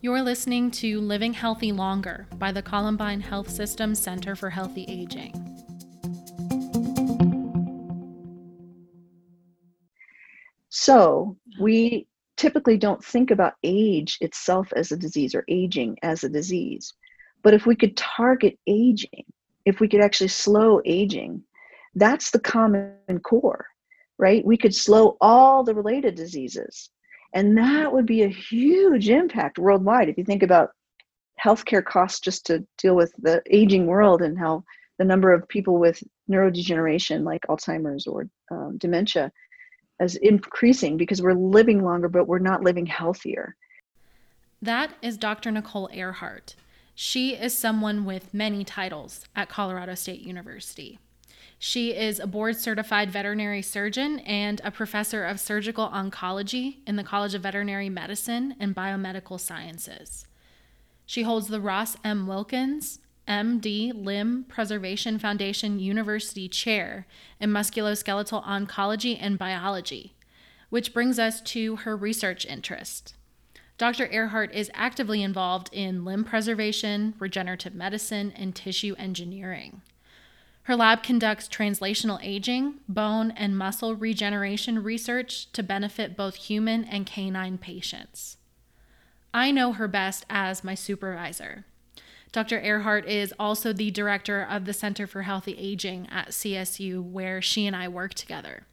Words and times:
You're 0.00 0.22
listening 0.22 0.70
to 0.72 1.00
Living 1.00 1.32
Healthy 1.32 1.72
Longer 1.72 2.28
by 2.36 2.52
the 2.52 2.62
Columbine 2.62 3.20
Health 3.20 3.50
System 3.50 3.96
Center 3.96 4.36
for 4.36 4.48
Healthy 4.48 4.84
Aging. 4.86 5.34
So, 10.68 11.36
we 11.60 12.06
typically 12.36 12.76
don't 12.76 13.04
think 13.04 13.32
about 13.32 13.54
age 13.64 14.18
itself 14.20 14.72
as 14.76 14.92
a 14.92 14.96
disease 14.96 15.34
or 15.34 15.42
aging 15.48 15.96
as 16.04 16.22
a 16.22 16.28
disease. 16.28 16.94
But 17.42 17.54
if 17.54 17.66
we 17.66 17.74
could 17.74 17.96
target 17.96 18.56
aging, 18.68 19.24
if 19.64 19.80
we 19.80 19.88
could 19.88 20.00
actually 20.00 20.28
slow 20.28 20.80
aging, 20.84 21.42
that's 21.96 22.30
the 22.30 22.38
common 22.38 22.94
core, 23.24 23.66
right? 24.16 24.46
We 24.46 24.58
could 24.58 24.76
slow 24.76 25.16
all 25.20 25.64
the 25.64 25.74
related 25.74 26.14
diseases. 26.14 26.88
And 27.32 27.58
that 27.58 27.92
would 27.92 28.06
be 28.06 28.22
a 28.22 28.28
huge 28.28 29.10
impact 29.10 29.58
worldwide. 29.58 30.08
If 30.08 30.18
you 30.18 30.24
think 30.24 30.42
about 30.42 30.70
healthcare 31.42 31.84
costs 31.84 32.20
just 32.20 32.46
to 32.46 32.66
deal 32.78 32.96
with 32.96 33.12
the 33.18 33.42
aging 33.50 33.86
world 33.86 34.22
and 34.22 34.38
how 34.38 34.64
the 34.98 35.04
number 35.04 35.32
of 35.32 35.48
people 35.48 35.78
with 35.78 36.02
neurodegeneration 36.30 37.24
like 37.24 37.42
Alzheimer's 37.48 38.06
or 38.06 38.28
um, 38.50 38.76
dementia 38.78 39.30
is 40.00 40.16
increasing 40.16 40.96
because 40.96 41.22
we're 41.22 41.34
living 41.34 41.84
longer, 41.84 42.08
but 42.08 42.26
we're 42.26 42.38
not 42.38 42.62
living 42.62 42.86
healthier. 42.86 43.56
That 44.60 44.94
is 45.02 45.16
Dr. 45.16 45.52
Nicole 45.52 45.88
Ehrhart. 45.92 46.54
She 46.94 47.34
is 47.34 47.56
someone 47.56 48.04
with 48.04 48.34
many 48.34 48.64
titles 48.64 49.24
at 49.36 49.48
Colorado 49.48 49.94
State 49.94 50.20
University. 50.20 50.98
She 51.58 51.92
is 51.92 52.20
a 52.20 52.26
board 52.26 52.56
certified 52.56 53.10
veterinary 53.10 53.62
surgeon 53.62 54.20
and 54.20 54.60
a 54.62 54.70
professor 54.70 55.24
of 55.24 55.40
surgical 55.40 55.88
oncology 55.88 56.78
in 56.86 56.94
the 56.94 57.02
College 57.02 57.34
of 57.34 57.42
Veterinary 57.42 57.88
Medicine 57.88 58.54
and 58.60 58.76
Biomedical 58.76 59.40
Sciences. 59.40 60.26
She 61.04 61.22
holds 61.22 61.48
the 61.48 61.60
Ross 61.60 61.96
M. 62.04 62.26
Wilkins 62.28 63.00
MD 63.26 63.92
Limb 63.92 64.44
Preservation 64.48 65.18
Foundation 65.18 65.80
University 65.80 66.48
Chair 66.48 67.06
in 67.40 67.50
Musculoskeletal 67.50 68.44
Oncology 68.44 69.18
and 69.20 69.36
Biology, 69.36 70.14
which 70.70 70.94
brings 70.94 71.18
us 71.18 71.40
to 71.40 71.76
her 71.76 71.96
research 71.96 72.46
interest. 72.46 73.14
Dr. 73.78 74.08
Ehrhart 74.08 74.52
is 74.52 74.70
actively 74.74 75.22
involved 75.22 75.70
in 75.72 76.04
limb 76.04 76.24
preservation, 76.24 77.14
regenerative 77.18 77.74
medicine, 77.74 78.32
and 78.36 78.54
tissue 78.54 78.94
engineering. 78.98 79.82
Her 80.68 80.76
lab 80.76 81.02
conducts 81.02 81.48
translational 81.48 82.22
aging, 82.22 82.80
bone, 82.86 83.30
and 83.30 83.56
muscle 83.56 83.96
regeneration 83.96 84.82
research 84.82 85.50
to 85.54 85.62
benefit 85.62 86.14
both 86.14 86.34
human 86.34 86.84
and 86.84 87.06
canine 87.06 87.56
patients. 87.56 88.36
I 89.32 89.50
know 89.50 89.72
her 89.72 89.88
best 89.88 90.26
as 90.28 90.62
my 90.62 90.74
supervisor. 90.74 91.64
Dr. 92.32 92.60
Ehrhart 92.60 93.06
is 93.06 93.32
also 93.38 93.72
the 93.72 93.90
director 93.90 94.42
of 94.42 94.66
the 94.66 94.74
Center 94.74 95.06
for 95.06 95.22
Healthy 95.22 95.56
Aging 95.56 96.06
at 96.10 96.32
CSU, 96.32 97.02
where 97.02 97.40
she 97.40 97.66
and 97.66 97.74
I 97.74 97.88
work 97.88 98.12
together. 98.12 98.66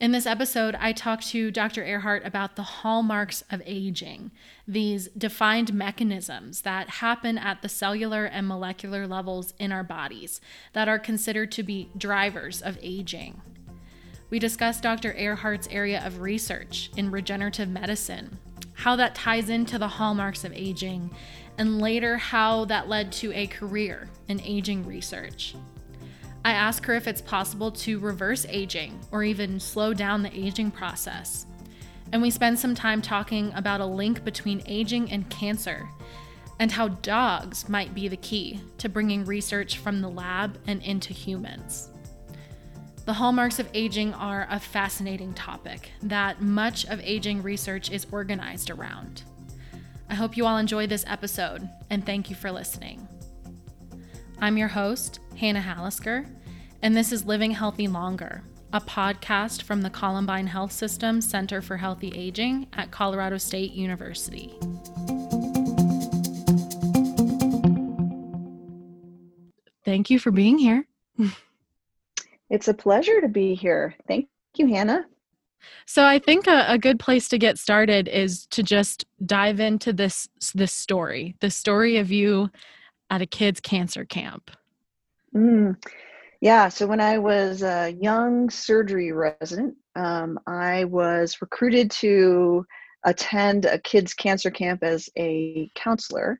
In 0.00 0.12
this 0.12 0.26
episode, 0.26 0.76
I 0.78 0.92
talked 0.92 1.26
to 1.30 1.50
Dr. 1.50 1.82
Ehrhart 1.82 2.24
about 2.24 2.54
the 2.54 2.62
hallmarks 2.62 3.42
of 3.50 3.60
aging, 3.66 4.30
these 4.66 5.08
defined 5.08 5.74
mechanisms 5.74 6.60
that 6.60 6.88
happen 6.88 7.36
at 7.36 7.62
the 7.62 7.68
cellular 7.68 8.24
and 8.24 8.46
molecular 8.46 9.08
levels 9.08 9.54
in 9.58 9.72
our 9.72 9.82
bodies 9.82 10.40
that 10.72 10.88
are 10.88 11.00
considered 11.00 11.50
to 11.50 11.64
be 11.64 11.90
drivers 11.98 12.62
of 12.62 12.78
aging. 12.80 13.42
We 14.30 14.38
discussed 14.38 14.84
Dr. 14.84 15.14
Ehrhart's 15.14 15.66
area 15.68 16.00
of 16.06 16.20
research 16.20 16.92
in 16.96 17.10
regenerative 17.10 17.68
medicine, 17.68 18.38
how 18.74 18.94
that 18.94 19.16
ties 19.16 19.48
into 19.48 19.78
the 19.78 19.88
hallmarks 19.88 20.44
of 20.44 20.52
aging, 20.52 21.10
and 21.56 21.80
later 21.80 22.18
how 22.18 22.66
that 22.66 22.88
led 22.88 23.10
to 23.14 23.32
a 23.32 23.48
career 23.48 24.08
in 24.28 24.40
aging 24.42 24.86
research. 24.86 25.56
I 26.44 26.52
ask 26.52 26.84
her 26.86 26.94
if 26.94 27.06
it's 27.06 27.20
possible 27.20 27.70
to 27.72 27.98
reverse 27.98 28.46
aging 28.48 28.98
or 29.10 29.22
even 29.24 29.60
slow 29.60 29.92
down 29.92 30.22
the 30.22 30.38
aging 30.38 30.70
process. 30.70 31.46
And 32.12 32.22
we 32.22 32.30
spend 32.30 32.58
some 32.58 32.74
time 32.74 33.02
talking 33.02 33.52
about 33.54 33.80
a 33.80 33.86
link 33.86 34.24
between 34.24 34.62
aging 34.66 35.10
and 35.10 35.28
cancer 35.28 35.88
and 36.58 36.72
how 36.72 36.88
dogs 36.88 37.68
might 37.68 37.94
be 37.94 38.08
the 38.08 38.16
key 38.16 38.60
to 38.78 38.88
bringing 38.88 39.24
research 39.24 39.78
from 39.78 40.00
the 40.00 40.08
lab 40.08 40.58
and 40.66 40.82
into 40.82 41.12
humans. 41.12 41.90
The 43.04 43.12
hallmarks 43.14 43.58
of 43.58 43.68
aging 43.72 44.12
are 44.14 44.46
a 44.50 44.60
fascinating 44.60 45.32
topic 45.34 45.92
that 46.02 46.42
much 46.42 46.84
of 46.86 47.00
aging 47.00 47.42
research 47.42 47.90
is 47.90 48.06
organized 48.12 48.70
around. 48.70 49.22
I 50.10 50.14
hope 50.14 50.36
you 50.36 50.46
all 50.46 50.58
enjoy 50.58 50.86
this 50.86 51.04
episode 51.06 51.68
and 51.90 52.04
thank 52.04 52.28
you 52.28 52.36
for 52.36 52.50
listening. 52.50 53.06
I'm 54.40 54.56
your 54.56 54.68
host, 54.68 55.20
Hannah 55.36 55.60
Hallisker, 55.60 56.26
and 56.82 56.96
this 56.96 57.12
is 57.12 57.24
Living 57.24 57.50
Healthy 57.50 57.88
Longer, 57.88 58.42
a 58.72 58.80
podcast 58.80 59.62
from 59.62 59.82
the 59.82 59.90
Columbine 59.90 60.46
Health 60.46 60.72
System 60.72 61.20
Center 61.20 61.60
for 61.60 61.76
Healthy 61.76 62.12
Aging 62.14 62.68
at 62.72 62.90
Colorado 62.90 63.38
State 63.38 63.72
University. 63.72 64.54
Thank 69.84 70.10
you 70.10 70.18
for 70.18 70.30
being 70.30 70.58
here. 70.58 70.86
It's 72.50 72.68
a 72.68 72.72
pleasure 72.72 73.20
to 73.20 73.28
be 73.28 73.54
here. 73.54 73.94
Thank 74.06 74.26
you, 74.56 74.68
Hannah. 74.68 75.04
So 75.84 76.02
I 76.02 76.18
think 76.18 76.46
a, 76.46 76.64
a, 76.66 76.78
good 76.78 76.98
place 76.98 77.28
to 77.28 77.36
get 77.36 77.58
started 77.58 78.08
is 78.08 78.46
to 78.46 78.62
just 78.62 79.04
dive 79.26 79.60
into 79.60 79.92
this 79.92 80.30
this 80.54 80.72
story, 80.72 81.36
the 81.40 81.50
story 81.50 81.98
of 81.98 82.10
you 82.10 82.48
at 83.10 83.20
a 83.20 83.26
kids 83.26 83.60
cancer 83.60 84.06
camp. 84.06 84.50
Mm. 85.34 85.76
Yeah, 86.40 86.68
so 86.68 86.86
when 86.86 87.00
I 87.00 87.18
was 87.18 87.62
a 87.62 87.90
young 88.00 88.48
surgery 88.48 89.10
resident, 89.10 89.74
um, 89.96 90.38
I 90.46 90.84
was 90.84 91.40
recruited 91.40 91.90
to 91.92 92.64
attend 93.04 93.64
a 93.64 93.78
kids' 93.78 94.14
cancer 94.14 94.50
camp 94.50 94.84
as 94.84 95.08
a 95.18 95.68
counselor. 95.74 96.38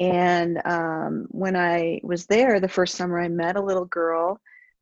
And 0.00 0.60
um, 0.64 1.26
when 1.30 1.54
I 1.56 2.00
was 2.02 2.26
there 2.26 2.58
the 2.58 2.68
first 2.68 2.96
summer, 2.96 3.20
I 3.20 3.28
met 3.28 3.56
a 3.56 3.62
little 3.62 3.84
girl 3.84 4.40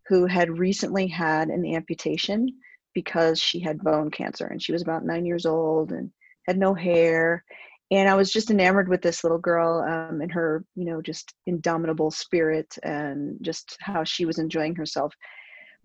who 0.09 0.25
had 0.25 0.59
recently 0.59 1.07
had 1.07 1.49
an 1.49 1.67
amputation 1.67 2.49
because 2.95 3.39
she 3.39 3.61
had 3.61 3.83
bone 3.83 4.11
cancer. 4.11 4.47
And 4.47 4.63
she 4.63 4.73
was 4.73 4.83
about 4.83 5.05
nine 5.05 5.27
years 5.27 5.45
old 5.45 5.93
and 5.93 6.11
had 6.47 6.57
no 6.57 6.73
hair 6.73 7.45
and 7.91 8.09
I 8.09 8.15
was 8.15 8.33
just 8.33 8.51
enamored 8.51 8.89
with 8.89 9.01
this 9.01 9.23
little 9.23 9.39
girl 9.39 9.81
um, 9.81 10.21
and 10.21 10.33
her, 10.33 10.65
you 10.75 10.85
know, 10.85 11.01
just 11.01 11.35
indomitable 11.47 12.11
spirit 12.11 12.77
and 12.83 13.39
just 13.43 13.77
how 13.81 14.03
she 14.03 14.25
was 14.25 14.39
enjoying 14.39 14.75
herself. 14.75 15.15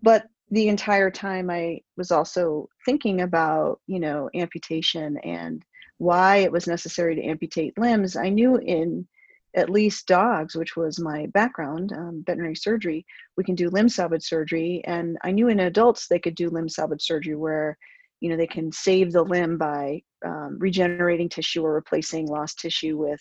But 0.02 0.26
the 0.50 0.68
entire 0.68 1.10
time, 1.10 1.48
I 1.48 1.80
was 1.96 2.10
also 2.10 2.68
thinking 2.84 3.20
about, 3.20 3.80
you 3.86 4.00
know, 4.00 4.28
amputation 4.34 5.16
and 5.18 5.64
why 5.98 6.38
it 6.38 6.50
was 6.50 6.66
necessary 6.66 7.14
to 7.14 7.24
amputate 7.24 7.78
limbs. 7.78 8.16
I 8.16 8.28
knew 8.28 8.56
in 8.56 9.06
at 9.54 9.70
least 9.70 10.06
dogs, 10.06 10.56
which 10.56 10.76
was 10.76 10.98
my 10.98 11.26
background, 11.26 11.92
um, 11.92 12.24
veterinary 12.26 12.56
surgery, 12.56 13.04
we 13.36 13.44
can 13.44 13.54
do 13.54 13.68
limb 13.68 13.88
salvage 13.88 14.24
surgery. 14.24 14.82
And 14.84 15.18
I 15.22 15.30
knew 15.30 15.48
in 15.48 15.60
adults 15.60 16.08
they 16.08 16.18
could 16.18 16.34
do 16.34 16.50
limb 16.50 16.68
salvage 16.68 17.02
surgery 17.02 17.36
where 17.36 17.78
you 18.22 18.30
know 18.30 18.36
they 18.36 18.46
can 18.46 18.70
save 18.70 19.12
the 19.12 19.22
limb 19.22 19.58
by 19.58 20.00
um, 20.24 20.56
regenerating 20.60 21.28
tissue 21.28 21.64
or 21.64 21.74
replacing 21.74 22.28
lost 22.28 22.60
tissue 22.60 22.96
with 22.96 23.20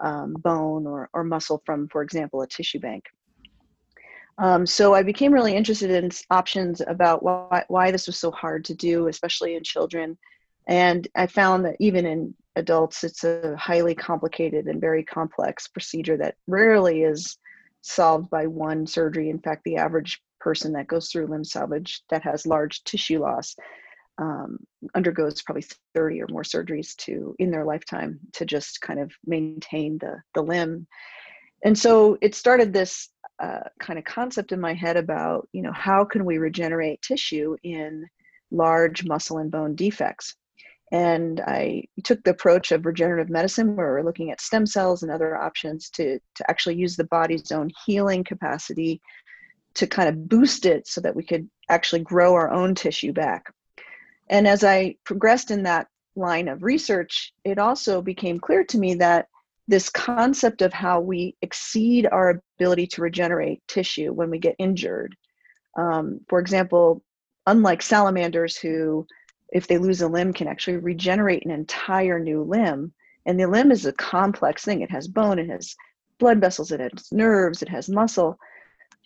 um, 0.00 0.32
bone 0.34 0.86
or, 0.86 1.10
or 1.12 1.24
muscle 1.24 1.60
from 1.66 1.88
for 1.88 2.02
example 2.02 2.40
a 2.40 2.46
tissue 2.46 2.78
bank. 2.78 3.04
Um, 4.38 4.64
so 4.64 4.94
i 4.94 5.02
became 5.02 5.32
really 5.32 5.56
interested 5.56 5.90
in 5.90 6.10
options 6.30 6.80
about 6.86 7.24
why, 7.24 7.64
why 7.66 7.90
this 7.90 8.06
was 8.06 8.16
so 8.16 8.30
hard 8.30 8.64
to 8.66 8.74
do 8.74 9.08
especially 9.08 9.56
in 9.56 9.64
children. 9.64 10.16
And 10.68 11.08
i 11.16 11.26
found 11.26 11.64
that 11.64 11.76
even 11.80 12.06
in 12.06 12.32
adults 12.54 13.02
it's 13.02 13.24
a 13.24 13.56
highly 13.56 13.96
complicated 13.96 14.66
and 14.66 14.80
very 14.80 15.02
complex 15.02 15.66
procedure 15.66 16.16
that 16.18 16.36
rarely 16.46 17.02
is 17.02 17.36
solved 17.80 18.30
by 18.30 18.46
one 18.46 18.86
surgery. 18.86 19.30
In 19.30 19.40
fact 19.40 19.64
the 19.64 19.78
average 19.78 20.22
person 20.38 20.72
that 20.74 20.86
goes 20.86 21.08
through 21.08 21.26
limb 21.26 21.44
salvage 21.44 22.02
that 22.10 22.22
has 22.22 22.46
large 22.46 22.84
tissue 22.84 23.18
loss 23.18 23.56
um, 24.18 24.58
undergoes 24.94 25.42
probably 25.42 25.64
30 25.94 26.22
or 26.22 26.26
more 26.28 26.42
surgeries 26.42 26.96
to 26.96 27.34
in 27.38 27.50
their 27.50 27.64
lifetime 27.64 28.18
to 28.34 28.44
just 28.44 28.80
kind 28.80 29.00
of 29.00 29.12
maintain 29.24 29.98
the 29.98 30.20
the 30.34 30.42
limb. 30.42 30.86
And 31.64 31.76
so 31.76 32.18
it 32.20 32.34
started 32.34 32.72
this 32.72 33.08
uh, 33.40 33.68
kind 33.80 33.98
of 33.98 34.04
concept 34.04 34.52
in 34.52 34.60
my 34.60 34.74
head 34.74 34.96
about 34.96 35.48
you 35.52 35.62
know 35.62 35.72
how 35.72 36.04
can 36.04 36.24
we 36.24 36.38
regenerate 36.38 37.02
tissue 37.02 37.56
in 37.62 38.06
large 38.50 39.04
muscle 39.04 39.38
and 39.38 39.50
bone 39.50 39.74
defects? 39.74 40.34
And 40.90 41.40
i 41.46 41.84
took 42.02 42.22
the 42.24 42.30
approach 42.30 42.72
of 42.72 42.86
regenerative 42.86 43.28
medicine 43.28 43.76
where 43.76 43.92
we're 43.92 44.02
looking 44.02 44.30
at 44.30 44.40
stem 44.40 44.66
cells 44.66 45.02
and 45.02 45.12
other 45.12 45.36
options 45.36 45.90
to 45.90 46.18
to 46.36 46.50
actually 46.50 46.76
use 46.76 46.96
the 46.96 47.04
body's 47.04 47.52
own 47.52 47.70
healing 47.86 48.24
capacity 48.24 49.00
to 49.74 49.86
kind 49.86 50.08
of 50.08 50.28
boost 50.28 50.66
it 50.66 50.88
so 50.88 51.00
that 51.00 51.14
we 51.14 51.22
could 51.22 51.48
actually 51.68 52.00
grow 52.00 52.34
our 52.34 52.50
own 52.50 52.74
tissue 52.74 53.12
back 53.12 53.52
and 54.30 54.46
as 54.46 54.64
I 54.64 54.96
progressed 55.04 55.50
in 55.50 55.62
that 55.64 55.88
line 56.16 56.48
of 56.48 56.62
research, 56.62 57.32
it 57.44 57.58
also 57.58 58.02
became 58.02 58.40
clear 58.40 58.64
to 58.64 58.78
me 58.78 58.94
that 58.94 59.28
this 59.68 59.88
concept 59.90 60.62
of 60.62 60.72
how 60.72 61.00
we 61.00 61.36
exceed 61.42 62.06
our 62.10 62.42
ability 62.58 62.86
to 62.88 63.02
regenerate 63.02 63.62
tissue 63.68 64.12
when 64.12 64.30
we 64.30 64.38
get 64.38 64.56
injured. 64.58 65.14
Um, 65.76 66.20
for 66.28 66.40
example, 66.40 67.02
unlike 67.46 67.82
salamanders 67.82 68.56
who, 68.56 69.06
if 69.52 69.66
they 69.66 69.78
lose 69.78 70.00
a 70.00 70.08
limb, 70.08 70.32
can 70.32 70.48
actually 70.48 70.78
regenerate 70.78 71.44
an 71.44 71.50
entire 71.50 72.18
new 72.18 72.42
limb. 72.42 72.92
And 73.26 73.38
the 73.38 73.46
limb 73.46 73.70
is 73.70 73.84
a 73.86 73.92
complex 73.92 74.64
thing. 74.64 74.80
It 74.80 74.90
has 74.90 75.06
bone, 75.06 75.38
it 75.38 75.50
has 75.50 75.76
blood 76.18 76.40
vessels, 76.40 76.72
it 76.72 76.80
has 76.80 77.12
nerves, 77.12 77.62
it 77.62 77.68
has 77.68 77.88
muscle. 77.88 78.38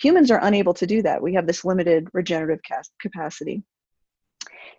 Humans 0.01 0.31
are 0.31 0.41
unable 0.43 0.75
to 0.75 0.87
do 0.87 1.03
that. 1.03 1.21
We 1.21 1.35
have 1.35 1.47
this 1.47 1.65
limited 1.65 2.09
regenerative 2.13 2.63
capacity 3.01 3.65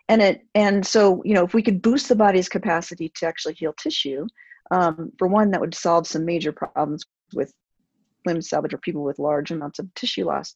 and 0.09 0.21
it 0.21 0.45
and 0.53 0.85
so 0.85 1.21
you 1.25 1.33
know 1.33 1.43
if 1.43 1.53
we 1.53 1.63
could 1.63 1.81
boost 1.81 2.09
the 2.09 2.15
body's 2.15 2.49
capacity 2.49 3.11
to 3.15 3.25
actually 3.25 3.53
heal 3.53 3.73
tissue 3.73 4.27
um, 4.71 5.11
for 5.17 5.27
one 5.27 5.51
that 5.51 5.61
would 5.61 5.75
solve 5.75 6.07
some 6.07 6.25
major 6.25 6.51
problems 6.51 7.03
with 7.33 7.53
limb 8.25 8.41
salvage 8.41 8.73
or 8.73 8.77
people 8.77 9.03
with 9.03 9.19
large 9.19 9.51
amounts 9.51 9.79
of 9.79 9.93
tissue 9.93 10.25
loss. 10.25 10.53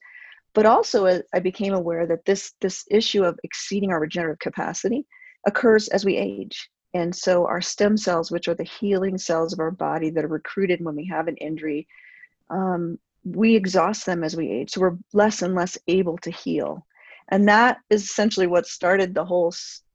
But 0.53 0.65
also 0.65 1.21
i 1.33 1.39
became 1.39 1.73
aware 1.73 2.07
that 2.07 2.25
this 2.25 2.53
this 2.61 2.85
issue 2.89 3.23
of 3.23 3.39
exceeding 3.44 3.91
our 3.91 3.99
regenerative 3.99 4.39
capacity 4.39 5.05
occurs 5.45 5.88
as 5.89 6.03
we 6.05 6.17
age. 6.17 6.69
And 6.93 7.15
so 7.15 7.45
our 7.45 7.61
stem 7.61 7.95
cells 7.97 8.31
which 8.31 8.47
are 8.47 8.55
the 8.55 8.63
healing 8.63 9.17
cells 9.17 9.53
of 9.53 9.59
our 9.59 9.71
body 9.71 10.09
that 10.11 10.25
are 10.25 10.29
recruited 10.29 10.83
when 10.83 10.95
we 10.95 11.05
have 11.07 11.27
an 11.27 11.38
injury 11.38 11.88
um, 12.50 12.97
we 13.23 13.55
exhaust 13.55 14.05
them 14.05 14.23
as 14.23 14.38
we 14.38 14.50
age. 14.50 14.71
So 14.71 14.81
we're 14.81 14.97
less 15.13 15.41
and 15.41 15.53
less 15.53 15.77
able 15.88 16.17
to 16.19 16.31
heal 16.31 16.85
and 17.29 17.47
that 17.47 17.77
is 17.89 18.03
essentially 18.03 18.47
what 18.47 18.65
started 18.65 19.13
the 19.13 19.25
whole 19.25 19.53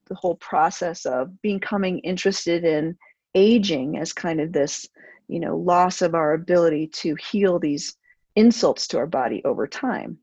the 0.09 0.15
whole 0.15 0.37
process 0.37 1.07
of 1.07 1.31
becoming 1.43 1.99
interested 2.01 2.65
in 2.65 2.97
aging 3.35 3.99
as 3.99 4.13
kind 4.13 4.41
of 4.41 4.53
this 4.53 4.87
you 5.29 5.41
know 5.41 5.57
loss 5.57 6.03
of 6.03 6.15
our 6.15 6.35
ability 6.35 6.87
to 6.89 7.15
heal 7.31 7.59
these 7.59 7.97
insults 8.37 8.87
to 8.89 8.99
our 8.99 9.07
body 9.07 9.43
over 9.45 9.67
time 9.67 10.19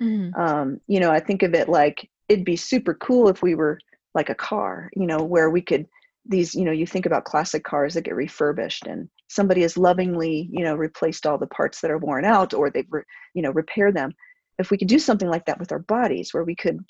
mm-hmm. 0.00 0.38
um, 0.40 0.80
you 0.86 1.00
know 1.00 1.10
i 1.10 1.18
think 1.18 1.42
of 1.42 1.54
it 1.54 1.68
like 1.68 2.08
it'd 2.28 2.44
be 2.44 2.56
super 2.56 2.94
cool 2.94 3.28
if 3.28 3.42
we 3.42 3.54
were 3.54 3.78
like 4.14 4.28
a 4.28 4.34
car 4.34 4.90
you 4.94 5.06
know 5.06 5.22
where 5.22 5.50
we 5.50 5.60
could 5.60 5.86
these 6.26 6.54
you 6.54 6.64
know 6.64 6.72
you 6.72 6.86
think 6.86 7.06
about 7.06 7.24
classic 7.24 7.64
cars 7.64 7.94
that 7.94 8.04
get 8.04 8.14
refurbished 8.14 8.86
and 8.86 9.08
somebody 9.28 9.62
has 9.62 9.76
lovingly 9.76 10.48
you 10.52 10.62
know 10.62 10.74
replaced 10.74 11.26
all 11.26 11.38
the 11.38 11.46
parts 11.46 11.80
that 11.80 11.90
are 11.90 11.98
worn 11.98 12.24
out 12.24 12.52
or 12.52 12.70
they've 12.70 12.86
re, 12.90 13.02
you 13.34 13.42
know 13.42 13.50
repair 13.50 13.90
them 13.90 14.12
if 14.60 14.70
we 14.70 14.78
could 14.78 14.88
do 14.88 14.98
something 14.98 15.28
like 15.28 15.46
that 15.46 15.58
with 15.58 15.72
our 15.72 15.78
bodies 15.78 16.32
where 16.32 16.44
we 16.44 16.54
could 16.54 16.84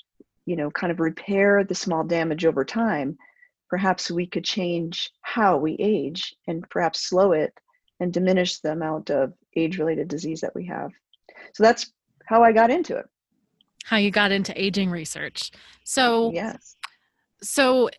you 0.45 0.55
know 0.55 0.69
kind 0.69 0.91
of 0.91 0.99
repair 0.99 1.63
the 1.63 1.75
small 1.75 2.03
damage 2.03 2.45
over 2.45 2.63
time 2.63 3.17
perhaps 3.71 4.11
we 4.11 4.27
could 4.27 4.43
change 4.43 5.09
how 5.21 5.57
we 5.57 5.77
age 5.79 6.35
and 6.45 6.69
perhaps 6.69 7.07
slow 7.07 7.31
it 7.31 7.53
and 8.01 8.11
diminish 8.11 8.59
the 8.59 8.73
amount 8.73 9.09
of 9.09 9.33
age 9.55 9.79
related 9.79 10.09
disease 10.09 10.41
that 10.41 10.53
we 10.53 10.65
have. 10.65 10.91
So 11.53 11.63
that's 11.63 11.91
how 12.25 12.43
i 12.43 12.51
got 12.51 12.69
into 12.69 12.97
it. 12.97 13.05
How 13.85 13.95
you 13.95 14.11
got 14.11 14.31
into 14.31 14.61
aging 14.61 14.91
research. 14.91 15.51
So 15.85 16.31
yes. 16.33 16.75
so 17.41 17.89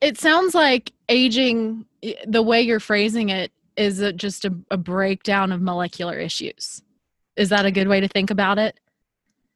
it 0.00 0.16
sounds 0.16 0.54
like 0.54 0.92
aging 1.08 1.86
the 2.26 2.42
way 2.42 2.62
you're 2.62 2.80
phrasing 2.80 3.30
it 3.30 3.50
is 3.76 4.00
a, 4.00 4.12
just 4.12 4.44
a, 4.44 4.54
a 4.70 4.76
breakdown 4.76 5.50
of 5.50 5.60
molecular 5.60 6.18
issues. 6.18 6.82
Is 7.36 7.48
that 7.48 7.66
a 7.66 7.72
good 7.72 7.88
way 7.88 7.98
to 8.00 8.06
think 8.06 8.30
about 8.30 8.58
it 8.58 8.78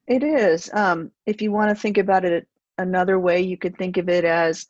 it 0.08 0.22
is. 0.22 0.70
Um, 0.72 1.12
if 1.26 1.42
you 1.42 1.52
want 1.52 1.68
to 1.68 1.80
think 1.80 1.98
about 1.98 2.24
it 2.24 2.48
another 2.78 3.18
way, 3.18 3.42
you 3.42 3.58
could 3.58 3.76
think 3.76 3.98
of 3.98 4.08
it 4.08 4.24
as 4.24 4.66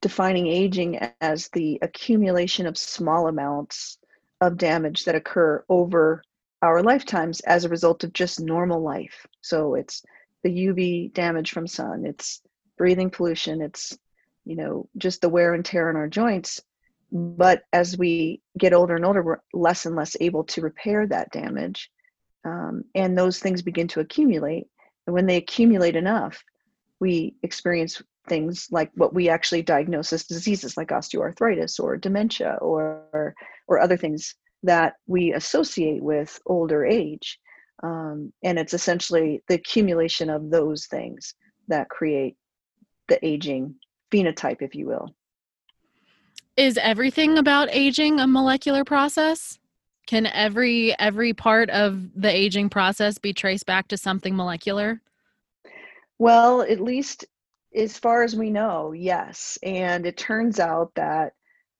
defining 0.00 0.46
aging 0.46 0.98
as 1.20 1.48
the 1.48 1.78
accumulation 1.82 2.66
of 2.66 2.78
small 2.78 3.26
amounts 3.26 3.98
of 4.40 4.56
damage 4.56 5.04
that 5.04 5.16
occur 5.16 5.64
over 5.68 6.22
our 6.62 6.82
lifetimes 6.82 7.40
as 7.40 7.64
a 7.64 7.68
result 7.68 8.04
of 8.04 8.12
just 8.12 8.38
normal 8.38 8.80
life. 8.80 9.26
So 9.40 9.74
it's 9.74 10.04
the 10.42 10.50
UV 10.50 11.12
damage 11.12 11.50
from 11.50 11.66
sun, 11.66 12.06
it's 12.06 12.40
breathing 12.78 13.10
pollution, 13.10 13.60
it's 13.60 13.98
you 14.44 14.54
know 14.54 14.88
just 14.96 15.22
the 15.22 15.28
wear 15.28 15.54
and 15.54 15.64
tear 15.64 15.88
on 15.88 15.96
our 15.96 16.08
joints. 16.08 16.62
But 17.10 17.64
as 17.72 17.98
we 17.98 18.42
get 18.56 18.72
older 18.72 18.94
and 18.94 19.04
older, 19.04 19.22
we're 19.22 19.40
less 19.52 19.86
and 19.86 19.96
less 19.96 20.16
able 20.20 20.44
to 20.44 20.60
repair 20.60 21.06
that 21.06 21.32
damage 21.32 21.90
um, 22.46 22.84
and 22.94 23.18
those 23.18 23.38
things 23.38 23.60
begin 23.60 23.88
to 23.88 24.00
accumulate. 24.00 24.66
And 25.06 25.14
when 25.14 25.26
they 25.26 25.36
accumulate 25.36 25.96
enough 25.96 26.42
we 27.00 27.34
experience 27.42 28.02
things 28.28 28.68
like 28.70 28.90
what 28.94 29.14
we 29.14 29.28
actually 29.28 29.62
diagnose 29.62 30.12
as 30.12 30.24
diseases 30.24 30.76
like 30.76 30.88
osteoarthritis 30.88 31.78
or 31.78 31.96
dementia 31.96 32.58
or 32.60 33.34
or 33.68 33.78
other 33.78 33.96
things 33.96 34.34
that 34.62 34.94
we 35.06 35.32
associate 35.32 36.02
with 36.02 36.38
older 36.46 36.84
age. 36.84 37.38
Um, 37.82 38.32
and 38.42 38.58
it's 38.58 38.74
essentially 38.74 39.42
the 39.48 39.56
accumulation 39.56 40.30
of 40.30 40.50
those 40.50 40.86
things 40.86 41.34
that 41.68 41.88
create 41.88 42.36
the 43.08 43.24
aging 43.24 43.74
phenotype 44.10 44.62
if 44.62 44.74
you 44.74 44.86
will. 44.86 45.14
Is 46.56 46.78
everything 46.78 47.36
about 47.36 47.68
aging 47.70 48.18
a 48.18 48.26
molecular 48.26 48.82
process 48.82 49.58
can 50.06 50.26
every 50.26 50.98
every 50.98 51.32
part 51.32 51.70
of 51.70 52.08
the 52.14 52.34
aging 52.34 52.68
process 52.68 53.18
be 53.18 53.32
traced 53.32 53.66
back 53.66 53.88
to 53.88 53.96
something 53.96 54.36
molecular? 54.36 55.00
Well, 56.18 56.62
at 56.62 56.80
least 56.80 57.24
as 57.74 57.98
far 57.98 58.22
as 58.22 58.34
we 58.34 58.50
know, 58.50 58.92
yes. 58.92 59.58
And 59.62 60.06
it 60.06 60.16
turns 60.16 60.58
out 60.60 60.92
that 60.94 61.32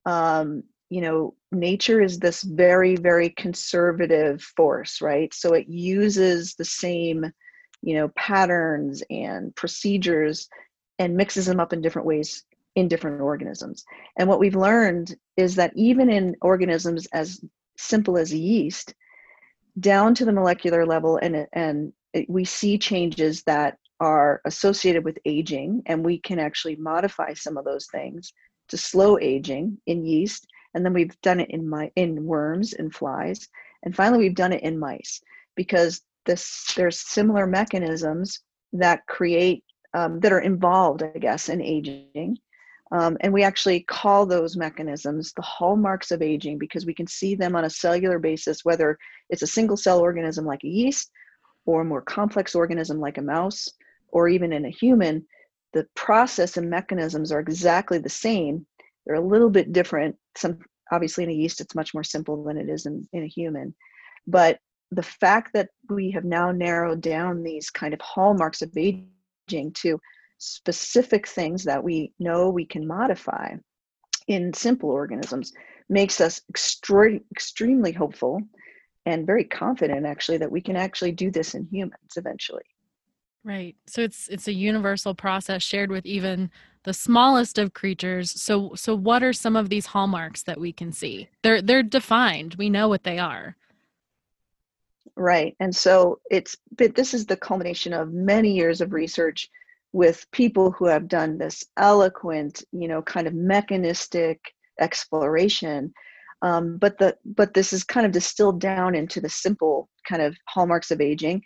um, 0.05 0.63
you 0.89 1.01
know, 1.01 1.35
nature 1.51 2.01
is 2.01 2.19
this 2.19 2.43
very, 2.43 2.97
very 2.97 3.31
conservative 3.31 4.43
force, 4.43 5.01
right? 5.01 5.33
So 5.35 5.53
it 5.53 5.69
uses 5.69 6.55
the 6.55 6.65
same, 6.65 7.27
you 7.83 7.95
know, 7.95 8.09
patterns 8.17 9.03
and 9.11 9.55
procedures 9.57 10.49
and 10.99 11.17
mixes 11.17 11.47
them 11.47 11.61
up 11.61 11.73
in 11.73 11.83
different 11.83 12.07
ways 12.07 12.45
in 12.77 12.89
different 12.89 13.21
organisms. 13.21 13.85
And 14.19 14.29
what 14.29 14.39
we've 14.39 14.55
learned 14.55 15.17
is 15.37 15.57
that 15.57 15.73
even 15.75 16.11
in 16.11 16.37
organisms 16.43 17.07
as 17.13 17.41
simple 17.77 18.17
as 18.17 18.33
yeast 18.33 18.95
down 19.79 20.15
to 20.15 20.25
the 20.25 20.33
molecular 20.33 20.87
level 20.87 21.19
and 21.21 21.47
and 21.53 21.93
it, 22.13 22.29
we 22.29 22.45
see 22.45 22.79
changes 22.79 23.43
that 23.43 23.79
are 24.01 24.41
associated 24.45 25.05
with 25.05 25.19
aging 25.25 25.83
and 25.87 26.05
we 26.05 26.19
can 26.19 26.39
actually 26.39 26.77
modify 26.77 27.33
some 27.35 27.57
of 27.57 27.65
those 27.65 27.87
things 27.87 28.33
to 28.69 28.77
slow 28.77 29.19
aging 29.19 29.79
in 29.87 30.05
yeast. 30.05 30.47
And 30.75 30.85
then 30.85 30.93
we've 30.93 31.19
done 31.23 31.41
it 31.41 31.51
in 31.51 31.69
my 31.69 31.91
in 31.97 32.25
worms 32.25 32.75
and 32.75 32.95
flies. 32.95 33.49
And 33.83 33.95
finally 33.95 34.19
we've 34.19 34.35
done 34.35 34.53
it 34.53 34.63
in 34.63 34.79
mice 34.79 35.21
because 35.55 36.03
this 36.27 36.75
there's 36.75 36.99
similar 36.99 37.47
mechanisms 37.47 38.41
that 38.73 39.07
create 39.07 39.65
um, 39.95 40.21
that 40.21 40.33
are 40.33 40.41
involved 40.41 41.03
i 41.03 41.19
guess 41.19 41.49
in 41.49 41.63
aging 41.63 42.37
um, 42.93 43.17
and 43.21 43.33
we 43.33 43.43
actually 43.43 43.81
call 43.81 44.27
those 44.27 44.57
mechanisms 44.57 45.33
the 45.33 45.43
hallmarks 45.43 46.13
of 46.13 46.23
aging 46.23 46.59
because 46.59 46.87
we 46.87 46.95
can 46.95 47.07
see 47.07 47.35
them 47.35 47.57
on 47.57 47.65
a 47.65 47.71
cellular 47.71 48.19
basis, 48.19 48.65
whether 48.65 48.97
it's 49.29 49.43
a 49.43 49.47
single 49.47 49.77
cell 49.77 50.01
organism 50.01 50.45
like 50.45 50.63
a 50.63 50.69
yeast 50.69 51.11
or 51.65 51.81
a 51.81 51.85
more 51.85 52.03
complex 52.03 52.55
organism 52.55 53.01
like 53.01 53.19
a 53.19 53.23
mouse 53.23 53.69
or 54.09 54.29
even 54.29 54.53
in 54.53 54.65
a 54.65 54.71
human. 54.71 55.27
The 55.73 55.87
process 55.97 56.57
and 56.57 56.71
mechanisms 56.71 57.33
are 57.33 57.41
exactly 57.41 57.99
the 57.99 58.09
same. 58.09 58.65
They're 59.05 59.17
a 59.17 59.21
little 59.21 59.51
bit 59.51 59.73
different. 59.73 60.17
Some 60.37 60.61
obviously 60.93 61.25
in 61.25 61.31
a 61.31 61.35
yeast 61.35 61.61
it's 61.61 61.75
much 61.75 61.93
more 61.93 62.05
simple 62.05 62.45
than 62.45 62.57
it 62.57 62.69
is 62.69 62.87
in, 62.87 63.09
in 63.13 63.25
a 63.25 63.29
human. 63.29 63.75
But 64.29 64.61
the 64.93 65.03
fact 65.03 65.53
that 65.55 65.71
we 65.91 66.13
have 66.13 66.25
now 66.25 66.53
narrowed 66.53 67.01
down 67.01 67.43
these 67.43 67.69
kind 67.69 67.93
of 67.93 68.01
hallmarks 68.01 68.63
of 68.63 68.71
aging 68.77 69.73
to 69.75 70.01
specific 70.39 71.27
things 71.27 71.65
that 71.65 71.83
we 71.83 72.13
know 72.19 72.51
we 72.51 72.65
can 72.65 72.87
modify 72.87 73.55
in 74.29 74.53
simple 74.53 74.91
organisms 74.91 75.53
makes 75.89 76.21
us 76.21 76.41
extra- 76.51 77.21
extremely 77.31 77.93
hopeful 77.93 78.41
and 79.07 79.27
very 79.27 79.45
confident 79.45 80.05
actually 80.05 80.39
that 80.39 80.51
we 80.51 80.61
can 80.61 80.77
actually 80.77 81.13
do 81.13 81.31
this 81.31 81.55
in 81.55 81.67
humans 81.71 82.17
eventually. 82.17 82.65
Right. 83.45 83.77
So 83.87 84.03
it's 84.03 84.27
it's 84.29 84.49
a 84.49 84.53
universal 84.53 85.15
process 85.15 85.63
shared 85.63 85.93
with 85.93 86.05
even 86.05 86.51
the 86.83 86.93
smallest 86.93 87.59
of 87.59 87.75
creatures. 87.75 88.33
So 88.33 88.73
so 88.75 88.97
what 88.97 89.23
are 89.23 89.33
some 89.33 89.55
of 89.55 89.69
these 89.69 89.87
hallmarks 89.87 90.43
that 90.43 90.59
we 90.59 90.73
can 90.73 90.91
see? 90.91 91.29
They're 91.43 91.63
they're 91.63 91.85
defined. 91.85 92.57
We 92.59 92.69
know 92.69 92.89
what 92.89 93.05
they 93.05 93.21
are. 93.21 93.57
Right. 95.15 95.55
And 95.61 95.75
so 95.75 96.19
it's 96.29 96.57
but 96.77 96.97
this 96.97 97.15
is 97.15 97.27
the 97.27 97.37
culmination 97.37 97.93
of 97.93 98.13
many 98.13 98.53
years 98.53 98.81
of 98.81 98.93
research 98.93 99.49
with 99.97 100.31
people 100.31 100.71
who 100.73 100.85
have 100.85 101.09
done 101.09 101.39
this 101.39 101.65
eloquent, 101.79 102.63
you 102.71 102.87
know, 102.87 103.01
kind 103.01 103.27
of 103.27 103.33
mechanistic 103.33 104.39
exploration. 104.79 105.91
Um, 106.43 106.77
but 106.77 106.99
the 106.99 107.17
but 107.25 107.55
this 107.55 107.73
is 107.73 107.83
kind 107.83 108.05
of 108.05 108.13
distilled 108.13 108.61
down 108.61 108.95
into 108.95 109.23
the 109.23 109.31
simple 109.31 109.89
kind 110.07 110.21
of 110.21 110.37
hallmarks 110.49 110.91
of 110.91 111.01
aging. 111.01 111.41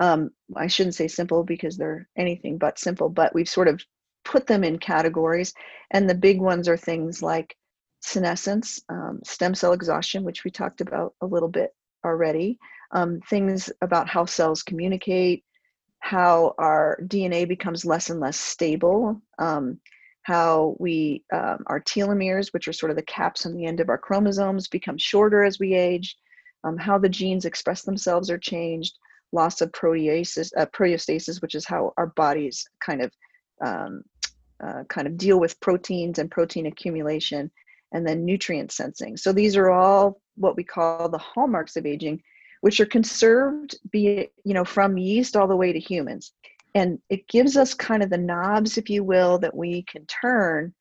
Um, 0.00 0.30
I 0.56 0.66
shouldn't 0.66 0.96
say 0.96 1.06
simple 1.06 1.44
because 1.44 1.76
they're 1.76 2.08
anything 2.18 2.58
but 2.58 2.80
simple, 2.80 3.08
but 3.08 3.32
we've 3.32 3.48
sort 3.48 3.68
of 3.68 3.80
put 4.24 4.48
them 4.48 4.64
in 4.64 4.76
categories. 4.80 5.54
And 5.92 6.10
the 6.10 6.16
big 6.16 6.40
ones 6.40 6.66
are 6.68 6.76
things 6.76 7.22
like 7.22 7.54
senescence, 8.00 8.82
um, 8.88 9.20
stem 9.24 9.54
cell 9.54 9.72
exhaustion, 9.72 10.24
which 10.24 10.42
we 10.42 10.50
talked 10.50 10.80
about 10.80 11.14
a 11.20 11.26
little 11.26 11.48
bit 11.48 11.70
already, 12.04 12.58
um, 12.90 13.20
things 13.30 13.70
about 13.82 14.08
how 14.08 14.24
cells 14.24 14.64
communicate, 14.64 15.44
how 16.04 16.54
our 16.58 16.98
DNA 17.04 17.48
becomes 17.48 17.86
less 17.86 18.10
and 18.10 18.20
less 18.20 18.38
stable, 18.38 19.22
um, 19.38 19.80
how 20.24 20.76
we 20.78 21.24
um, 21.32 21.64
our 21.66 21.80
telomeres, 21.80 22.52
which 22.52 22.68
are 22.68 22.74
sort 22.74 22.90
of 22.90 22.96
the 22.96 23.02
caps 23.04 23.46
on 23.46 23.54
the 23.54 23.64
end 23.64 23.80
of 23.80 23.88
our 23.88 23.96
chromosomes, 23.96 24.68
become 24.68 24.98
shorter 24.98 25.42
as 25.42 25.58
we 25.58 25.72
age, 25.72 26.14
um, 26.62 26.76
how 26.76 26.98
the 26.98 27.08
genes 27.08 27.46
express 27.46 27.80
themselves 27.82 28.28
are 28.30 28.36
changed, 28.36 28.98
loss 29.32 29.62
of 29.62 29.70
uh, 29.70 29.70
proteostasis, 29.72 31.40
which 31.40 31.54
is 31.54 31.64
how 31.64 31.94
our 31.96 32.08
bodies 32.08 32.68
kind 32.84 33.00
of 33.00 33.10
um, 33.64 34.02
uh, 34.62 34.84
kind 34.90 35.06
of 35.06 35.16
deal 35.16 35.40
with 35.40 35.58
proteins 35.60 36.18
and 36.18 36.30
protein 36.30 36.66
accumulation, 36.66 37.50
and 37.92 38.06
then 38.06 38.26
nutrient 38.26 38.70
sensing. 38.72 39.16
So 39.16 39.32
these 39.32 39.56
are 39.56 39.70
all 39.70 40.20
what 40.36 40.54
we 40.54 40.64
call 40.64 41.08
the 41.08 41.16
hallmarks 41.16 41.76
of 41.76 41.86
aging, 41.86 42.20
which 42.64 42.80
are 42.80 42.86
conserved, 42.86 43.76
be 43.90 44.06
it 44.06 44.32
you 44.42 44.54
know 44.54 44.64
from 44.64 44.96
yeast 44.96 45.36
all 45.36 45.46
the 45.46 45.54
way 45.54 45.70
to 45.70 45.78
humans. 45.78 46.32
And 46.74 46.98
it 47.10 47.28
gives 47.28 47.58
us 47.58 47.74
kind 47.74 48.02
of 48.02 48.08
the 48.08 48.16
knobs 48.16 48.78
if 48.78 48.88
you 48.88 49.04
will 49.04 49.38
that 49.40 49.54
we 49.54 49.82
can 49.82 50.06
turn 50.06 50.72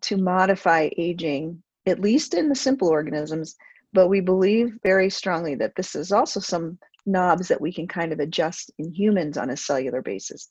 to 0.00 0.16
modify 0.16 0.88
aging 0.98 1.62
at 1.86 2.00
least 2.00 2.34
in 2.34 2.48
the 2.48 2.54
simple 2.56 2.88
organisms 2.88 3.54
but 3.92 4.08
we 4.08 4.20
believe 4.20 4.76
very 4.82 5.08
strongly 5.08 5.54
that 5.54 5.76
this 5.76 5.94
is 5.94 6.10
also 6.10 6.40
some 6.40 6.76
knobs 7.06 7.46
that 7.46 7.60
we 7.60 7.72
can 7.72 7.86
kind 7.86 8.12
of 8.12 8.18
adjust 8.18 8.72
in 8.78 8.92
humans 8.92 9.38
on 9.38 9.50
a 9.50 9.56
cellular 9.56 10.02
basis. 10.02 10.48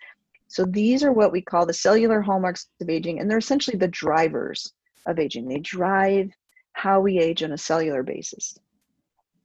So 0.48 0.64
these 0.64 1.04
are 1.04 1.12
what 1.12 1.34
we 1.34 1.42
call 1.42 1.66
the 1.66 1.74
cellular 1.74 2.22
hallmarks 2.22 2.68
of 2.80 2.90
aging 2.90 3.20
and 3.20 3.30
they're 3.30 3.38
essentially 3.46 3.78
the 3.78 3.90
drivers 3.90 4.72
of 5.08 5.20
aging. 5.20 5.46
They 5.50 5.60
drive 5.60 6.32
how 6.72 7.02
we 7.02 7.20
age 7.20 7.44
on 7.44 7.52
a 7.52 7.58
cellular 7.58 8.02
basis. 8.02 8.58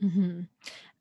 Mm-hmm. 0.03 0.43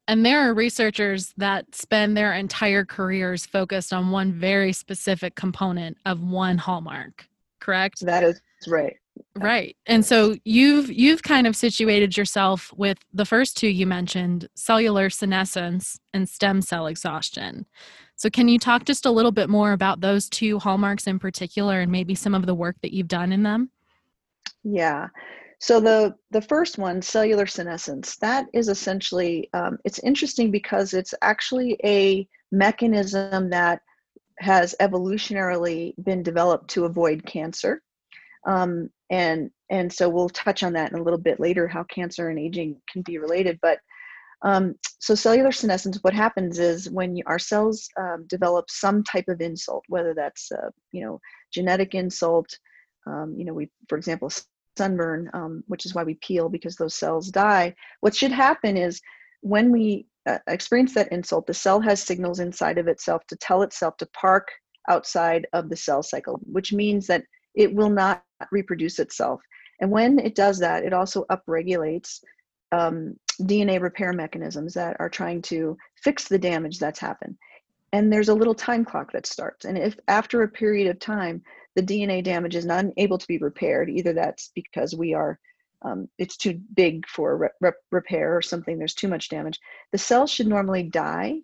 And 0.07 0.25
there 0.25 0.49
are 0.49 0.53
researchers 0.53 1.33
that 1.37 1.73
spend 1.73 2.17
their 2.17 2.33
entire 2.33 2.83
careers 2.83 3.45
focused 3.45 3.93
on 3.93 4.11
one 4.11 4.33
very 4.33 4.73
specific 4.73 5.35
component 5.35 5.97
of 6.05 6.21
one 6.21 6.57
hallmark, 6.57 7.25
correct? 7.59 8.01
That 8.01 8.23
is 8.23 8.41
right. 8.67 8.97
Right. 9.35 9.77
And 9.85 10.05
so 10.05 10.35
you've 10.43 10.91
you've 10.91 11.23
kind 11.23 11.47
of 11.47 11.55
situated 11.55 12.17
yourself 12.17 12.73
with 12.75 12.97
the 13.13 13.25
first 13.25 13.57
two 13.57 13.67
you 13.67 13.85
mentioned, 13.85 14.47
cellular 14.55 15.09
senescence 15.09 15.99
and 16.13 16.27
stem 16.27 16.61
cell 16.61 16.87
exhaustion. 16.87 17.65
So 18.15 18.29
can 18.29 18.47
you 18.47 18.59
talk 18.59 18.85
just 18.85 19.05
a 19.05 19.11
little 19.11 19.31
bit 19.31 19.49
more 19.49 19.71
about 19.73 20.01
those 20.01 20.29
two 20.29 20.59
hallmarks 20.59 21.07
in 21.07 21.19
particular 21.19 21.79
and 21.79 21.91
maybe 21.91 22.15
some 22.15 22.35
of 22.35 22.45
the 22.45 22.55
work 22.55 22.75
that 22.81 22.93
you've 22.93 23.07
done 23.07 23.31
in 23.31 23.43
them? 23.43 23.69
Yeah. 24.63 25.07
So 25.63 25.79
the 25.79 26.13
the 26.31 26.41
first 26.41 26.77
one, 26.77 27.01
cellular 27.01 27.45
senescence, 27.45 28.17
that 28.17 28.47
is 28.51 28.67
essentially 28.67 29.49
um, 29.53 29.77
it's 29.85 29.99
interesting 29.99 30.51
because 30.51 30.93
it's 30.93 31.13
actually 31.21 31.79
a 31.85 32.27
mechanism 32.51 33.49
that 33.51 33.79
has 34.39 34.75
evolutionarily 34.81 35.93
been 36.03 36.21
developed 36.21 36.69
to 36.71 36.83
avoid 36.83 37.25
cancer, 37.25 37.81
um, 38.45 38.89
and 39.09 39.51
and 39.69 39.91
so 39.93 40.09
we'll 40.09 40.27
touch 40.27 40.63
on 40.63 40.73
that 40.73 40.91
in 40.91 40.99
a 40.99 41.01
little 41.01 41.17
bit 41.17 41.39
later 41.39 41.65
how 41.65 41.83
cancer 41.83 42.27
and 42.27 42.39
aging 42.39 42.75
can 42.91 43.01
be 43.01 43.17
related. 43.17 43.57
But 43.61 43.79
um, 44.41 44.75
so 44.99 45.15
cellular 45.15 45.53
senescence, 45.53 45.97
what 46.01 46.13
happens 46.13 46.59
is 46.59 46.89
when 46.89 47.15
you, 47.15 47.23
our 47.25 47.39
cells 47.39 47.87
um, 47.97 48.25
develop 48.27 48.69
some 48.69 49.01
type 49.01 49.29
of 49.29 49.39
insult, 49.39 49.85
whether 49.87 50.13
that's 50.13 50.51
uh, 50.51 50.71
you 50.91 51.05
know 51.05 51.21
genetic 51.53 51.95
insult, 51.95 52.49
um, 53.07 53.33
you 53.37 53.45
know 53.45 53.53
we 53.53 53.69
for 53.87 53.97
example 53.97 54.29
sunburn, 54.77 55.29
um, 55.33 55.63
which 55.67 55.85
is 55.85 55.93
why 55.93 56.03
we 56.03 56.15
peel 56.15 56.49
because 56.49 56.75
those 56.75 56.95
cells 56.95 57.29
die. 57.29 57.75
What 58.01 58.15
should 58.15 58.31
happen 58.31 58.77
is 58.77 59.01
when 59.41 59.71
we 59.71 60.07
uh, 60.25 60.39
experience 60.47 60.93
that 60.93 61.11
insult, 61.11 61.47
the 61.47 61.53
cell 61.53 61.79
has 61.81 62.01
signals 62.01 62.39
inside 62.39 62.77
of 62.77 62.87
itself 62.87 63.25
to 63.27 63.35
tell 63.35 63.61
itself 63.61 63.97
to 63.97 64.05
park 64.07 64.47
outside 64.89 65.47
of 65.53 65.69
the 65.69 65.75
cell 65.75 66.03
cycle, 66.03 66.39
which 66.43 66.73
means 66.73 67.07
that 67.07 67.23
it 67.55 67.73
will 67.73 67.89
not 67.89 68.23
reproduce 68.51 68.99
itself. 68.99 69.41
And 69.81 69.91
when 69.91 70.19
it 70.19 70.35
does 70.35 70.59
that, 70.59 70.83
it 70.83 70.93
also 70.93 71.25
upregulates 71.25 72.19
um, 72.71 73.15
DNA 73.41 73.81
repair 73.81 74.13
mechanisms 74.13 74.73
that 74.73 74.95
are 74.99 75.09
trying 75.09 75.41
to 75.43 75.77
fix 76.03 76.27
the 76.27 76.39
damage 76.39 76.79
that's 76.79 76.99
happened. 76.99 77.37
And 77.91 78.11
there's 78.11 78.29
a 78.29 78.33
little 78.33 78.55
time 78.55 78.83
clock 78.83 79.11
that 79.11 79.27
starts. 79.27 79.65
And 79.65 79.77
if 79.77 79.97
after 80.07 80.41
a 80.41 80.47
period 80.47 80.87
of 80.87 80.99
time, 80.99 81.43
the 81.75 81.83
DNA 81.83 82.23
damage 82.23 82.55
is 82.55 82.65
not 82.65 82.85
able 82.97 83.17
to 83.17 83.27
be 83.27 83.37
repaired. 83.37 83.89
Either 83.89 84.13
that's 84.13 84.51
because 84.55 84.95
we 84.95 85.13
are, 85.13 85.39
um, 85.81 86.07
it's 86.17 86.37
too 86.37 86.59
big 86.75 87.07
for 87.07 87.37
re- 87.37 87.49
re- 87.61 87.71
repair 87.91 88.35
or 88.35 88.41
something, 88.41 88.77
there's 88.77 88.93
too 88.93 89.07
much 89.07 89.29
damage. 89.29 89.59
The 89.91 89.97
cell 89.97 90.27
should 90.27 90.47
normally 90.47 90.83
die 90.83 91.39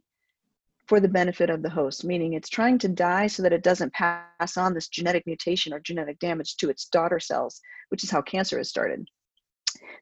for 0.87 0.99
the 0.99 1.07
benefit 1.07 1.51
of 1.51 1.61
the 1.61 1.69
host, 1.69 2.03
meaning 2.03 2.33
it's 2.33 2.49
trying 2.49 2.79
to 2.79 2.87
die 2.87 3.27
so 3.27 3.43
that 3.43 3.53
it 3.53 3.63
doesn't 3.63 3.93
pass 3.93 4.57
on 4.57 4.73
this 4.73 4.87
genetic 4.87 5.25
mutation 5.27 5.71
or 5.71 5.79
genetic 5.79 6.17
damage 6.19 6.57
to 6.57 6.69
its 6.69 6.85
daughter 6.85 7.19
cells, 7.19 7.61
which 7.89 8.03
is 8.03 8.09
how 8.09 8.21
cancer 8.23 8.57
has 8.57 8.69
started. 8.69 9.07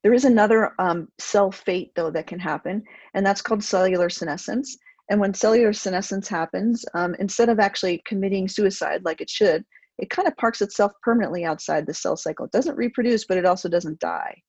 There 0.02 0.14
is 0.14 0.24
another 0.24 0.74
um, 0.80 1.10
cell 1.20 1.52
fate, 1.52 1.92
though, 1.96 2.10
that 2.12 2.28
can 2.28 2.40
happen, 2.40 2.84
and 3.14 3.26
that's 3.26 3.42
called 3.42 3.64
cellular 3.64 4.10
senescence. 4.10 4.78
And 5.10 5.20
when 5.20 5.34
cellular 5.34 5.74
senescence 5.74 6.30
happens, 6.30 6.86
um, 6.94 7.16
instead 7.20 7.50
of 7.50 7.60
actually 7.60 8.02
committing 8.06 8.48
suicide 8.48 9.04
like 9.04 9.20
it 9.20 9.30
should, 9.30 9.66
it 9.98 10.10
kind 10.10 10.28
of 10.28 10.38
parks 10.38 10.62
itself 10.62 10.92
permanently 11.02 11.44
outside 11.44 11.86
the 11.86 11.94
cell 11.94 12.16
cycle. 12.16 12.46
It 12.46 12.52
doesn't 12.52 12.78
reproduce, 12.78 13.26
but 13.26 13.38
it 13.38 13.46
also 13.46 13.70
doesn't 13.70 14.00
die. 14.00 14.42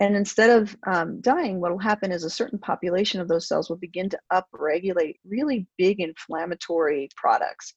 And 0.00 0.16
instead 0.16 0.50
of 0.50 0.74
um, 0.86 1.20
dying, 1.20 1.60
what 1.60 1.70
will 1.70 1.78
happen 1.78 2.10
is 2.10 2.24
a 2.24 2.30
certain 2.30 2.58
population 2.58 3.20
of 3.20 3.28
those 3.28 3.46
cells 3.46 3.68
will 3.68 3.76
begin 3.76 4.08
to 4.08 4.18
upregulate 4.32 5.16
really 5.28 5.66
big 5.76 6.00
inflammatory 6.00 7.08
products. 7.16 7.74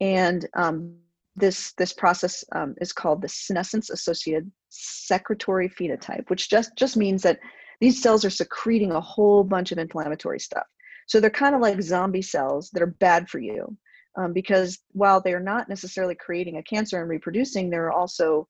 And 0.00 0.48
um, 0.56 0.94
this, 1.34 1.72
this 1.76 1.92
process 1.92 2.44
um, 2.54 2.76
is 2.80 2.92
called 2.92 3.22
the 3.22 3.28
senescence 3.28 3.90
associated 3.90 4.50
secretory 4.68 5.68
phenotype, 5.68 6.30
which 6.30 6.48
just, 6.48 6.76
just 6.76 6.96
means 6.96 7.22
that 7.22 7.40
these 7.80 8.00
cells 8.00 8.24
are 8.24 8.30
secreting 8.30 8.92
a 8.92 9.00
whole 9.00 9.42
bunch 9.42 9.72
of 9.72 9.78
inflammatory 9.78 10.38
stuff. 10.38 10.66
So 11.08 11.18
they're 11.18 11.30
kind 11.30 11.56
of 11.56 11.60
like 11.60 11.82
zombie 11.82 12.22
cells 12.22 12.70
that 12.72 12.82
are 12.82 12.86
bad 12.86 13.28
for 13.28 13.40
you 13.40 13.76
um, 14.16 14.32
because 14.32 14.78
while 14.92 15.20
they're 15.20 15.40
not 15.40 15.68
necessarily 15.68 16.14
creating 16.14 16.56
a 16.56 16.62
cancer 16.62 17.00
and 17.00 17.08
reproducing, 17.08 17.70
they're 17.70 17.92
also 17.92 18.48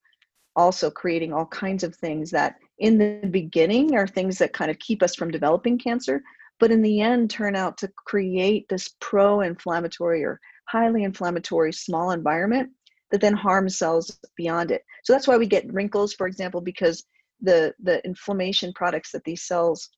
also 0.57 0.91
creating 0.91 1.33
all 1.33 1.47
kinds 1.47 1.85
of 1.85 1.95
things 1.95 2.31
that 2.33 2.57
in 2.79 2.99
the 2.99 3.29
beginning 3.31 3.95
are 3.95 4.07
things 4.09 4.39
that 4.39 4.53
kind 4.53 4.71
of 4.71 4.79
keep 4.81 5.05
us 5.05 5.15
from 5.15 5.31
developing 5.31 5.79
cancer, 5.79 6.21
but 6.59 6.73
in 6.73 6.83
the 6.83 7.01
end 7.01 7.31
turn 7.31 7.55
out 7.55 7.79
to 7.79 7.89
create 8.07 8.69
this 8.69 8.89
pro-inflammatory 9.01 10.25
or 10.25 10.41
highly 10.69 11.05
inflammatory 11.05 11.73
small 11.73 12.11
environment 12.11 12.71
that 13.11 13.21
then 13.21 13.35
harms 13.35 13.79
cells 13.79 14.19
beyond 14.37 14.71
it. 14.71 14.83
So 15.05 15.13
that's 15.13 15.29
why 15.29 15.37
we 15.37 15.47
get 15.47 15.73
wrinkles, 15.73 16.13
for 16.13 16.27
example, 16.27 16.61
because 16.61 17.05
the 17.41 17.73
the 17.83 18.05
inflammation 18.05 18.73
products 18.73 19.13
that 19.13 19.25
these 19.25 19.45
cells 19.45 19.91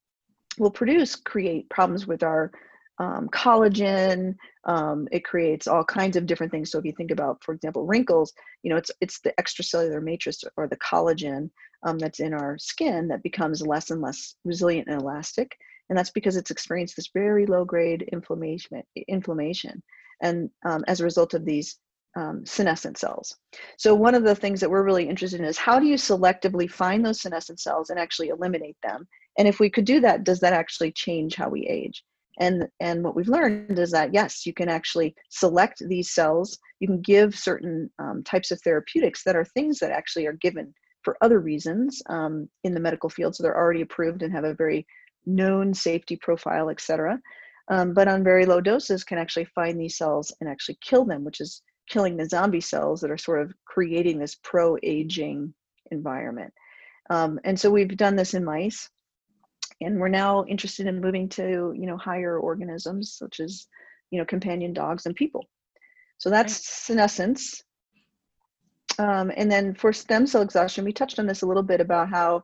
will 0.59 0.71
produce 0.71 1.17
create 1.17 1.71
problems 1.71 2.07
with 2.07 2.23
our 2.23 2.53
um, 3.01 3.29
collagen. 3.31 4.37
Um, 4.65 5.09
it 5.11 5.25
creates 5.25 5.67
all 5.67 5.83
kinds 5.83 6.17
of 6.17 6.27
different 6.27 6.53
things. 6.53 6.71
So 6.71 6.79
if 6.79 6.85
you 6.85 6.93
think 6.93 7.11
about, 7.11 7.43
for 7.43 7.55
example, 7.55 7.87
wrinkles, 7.87 8.33
you 8.63 8.71
know, 8.71 8.77
it's 8.77 8.91
it's 9.01 9.21
the 9.21 9.33
extracellular 9.41 10.03
matrix 10.03 10.45
or 10.57 10.69
the 10.69 10.77
collagen 10.77 11.51
um, 11.83 11.99
that's 11.99 12.21
in 12.21 12.35
our 12.35 12.59
skin 12.59 13.09
that 13.09 13.23
becomes 13.23 13.67
less 13.67 13.91
and 13.91 14.03
less 14.03 14.37
resilient 14.45 14.87
and 14.89 15.01
elastic, 15.01 15.57
and 15.89 15.99
that's 15.99 16.11
because 16.11 16.37
it's 16.37 16.51
experienced 16.51 16.95
this 16.95 17.11
very 17.15 17.47
low 17.47 17.65
grade 17.65 18.03
inflammation. 18.13 18.83
Inflammation, 19.09 19.83
and 20.23 20.51
um, 20.67 20.85
as 20.87 21.01
a 21.01 21.05
result 21.05 21.33
of 21.33 21.47
these 21.47 21.79
um, 22.17 22.45
senescent 22.45 22.99
cells. 22.99 23.37
So 23.79 23.95
one 23.95 24.15
of 24.15 24.25
the 24.25 24.35
things 24.35 24.61
that 24.61 24.71
we're 24.71 24.85
really 24.85 25.09
interested 25.09 25.41
in 25.41 25.47
is 25.47 25.57
how 25.57 25.79
do 25.79 25.87
you 25.87 25.95
selectively 25.95 26.71
find 26.71 27.07
those 27.07 27.21
senescent 27.21 27.61
cells 27.61 27.89
and 27.89 27.99
actually 27.99 28.29
eliminate 28.29 28.77
them? 28.83 29.07
And 29.39 29.49
if 29.49 29.61
we 29.61 29.71
could 29.71 29.85
do 29.85 30.01
that, 30.01 30.25
does 30.25 30.41
that 30.41 30.53
actually 30.53 30.93
change 30.93 31.37
how 31.37 31.49
we 31.49 31.67
age? 31.67 32.05
And 32.41 32.67
and 32.81 33.05
what 33.05 33.15
we've 33.15 33.29
learned 33.29 33.79
is 33.79 33.91
that 33.93 34.13
yes 34.13 34.45
you 34.45 34.53
can 34.53 34.69
actually 34.69 35.15
select 35.31 35.83
these 35.87 36.11
cells. 36.11 36.59
You 36.81 36.89
can 36.89 37.01
give 37.03 37.39
certain 37.39 37.91
um, 37.99 38.23
types 38.25 38.51
of 38.51 38.61
therapeutics 38.63 39.23
that 39.25 39.37
are 39.37 39.45
things 39.45 39.79
that 39.79 39.93
actually 39.93 40.27
are 40.27 40.33
given 40.35 40.75
for 41.03 41.17
other 41.23 41.41
reasons 41.41 42.03
um, 42.11 42.49
in 42.65 42.75
the 42.75 42.81
medical 42.81 43.09
field. 43.09 43.35
So 43.35 43.43
they're 43.43 43.57
already 43.57 43.83
approved 43.83 44.23
and 44.23 44.33
have 44.33 44.45
a 44.45 44.55
very 44.55 44.87
known 45.27 45.75
safety 45.75 46.17
profile 46.17 46.71
etc 46.71 47.21
um, 47.71 47.93
but 47.93 48.09
on 48.09 48.25
very 48.25 48.47
low 48.47 48.61
doses 48.61 49.05
can 49.05 49.19
actually 49.19 49.45
find 49.55 49.79
these 49.79 49.99
cells 49.99 50.35
and 50.41 50.49
actually 50.49 50.79
kill 50.83 51.05
them 51.05 51.25
which 51.25 51.41
is 51.41 51.63
killing 51.91 52.17
the 52.17 52.29
zombie 52.29 52.61
cells 52.61 53.01
that 53.01 53.11
are 53.11 53.19
sort 53.19 53.43
of 53.43 53.53
creating 53.67 54.19
this 54.19 54.37
pro-aging 54.43 55.53
environment. 55.91 56.53
Um, 57.11 57.39
and 57.45 57.59
so 57.59 57.71
we've 57.71 57.97
done 57.97 58.17
this 58.17 58.33
in 58.33 58.45
mice 58.45 58.89
and 59.81 59.99
we're 59.99 60.09
now 60.09 60.45
interested 60.47 60.87
in 60.87 61.01
moving 61.01 61.29
to 61.29 61.73
you 61.77 61.87
know 61.87 61.97
higher 61.97 62.39
organisms 62.39 63.15
such 63.15 63.41
as 63.41 63.67
you 64.11 64.19
know 64.19 64.25
companion 64.25 64.73
dogs 64.73 65.07
and 65.07 65.17
people 65.17 65.45
so 66.19 66.31
that's 66.31 66.53
right. 66.55 66.63
senescence 66.63 67.63
Um, 68.99 69.33
and 69.37 69.51
then 69.51 69.75
for 69.75 69.93
stem 69.93 70.27
cell 70.27 70.43
exhaustion, 70.43 70.85
we 70.85 70.93
touched 70.93 71.19
on 71.19 71.27
this 71.27 71.43
a 71.43 71.47
little 71.47 71.63
bit 71.63 71.81
about 71.81 72.11
how 72.11 72.43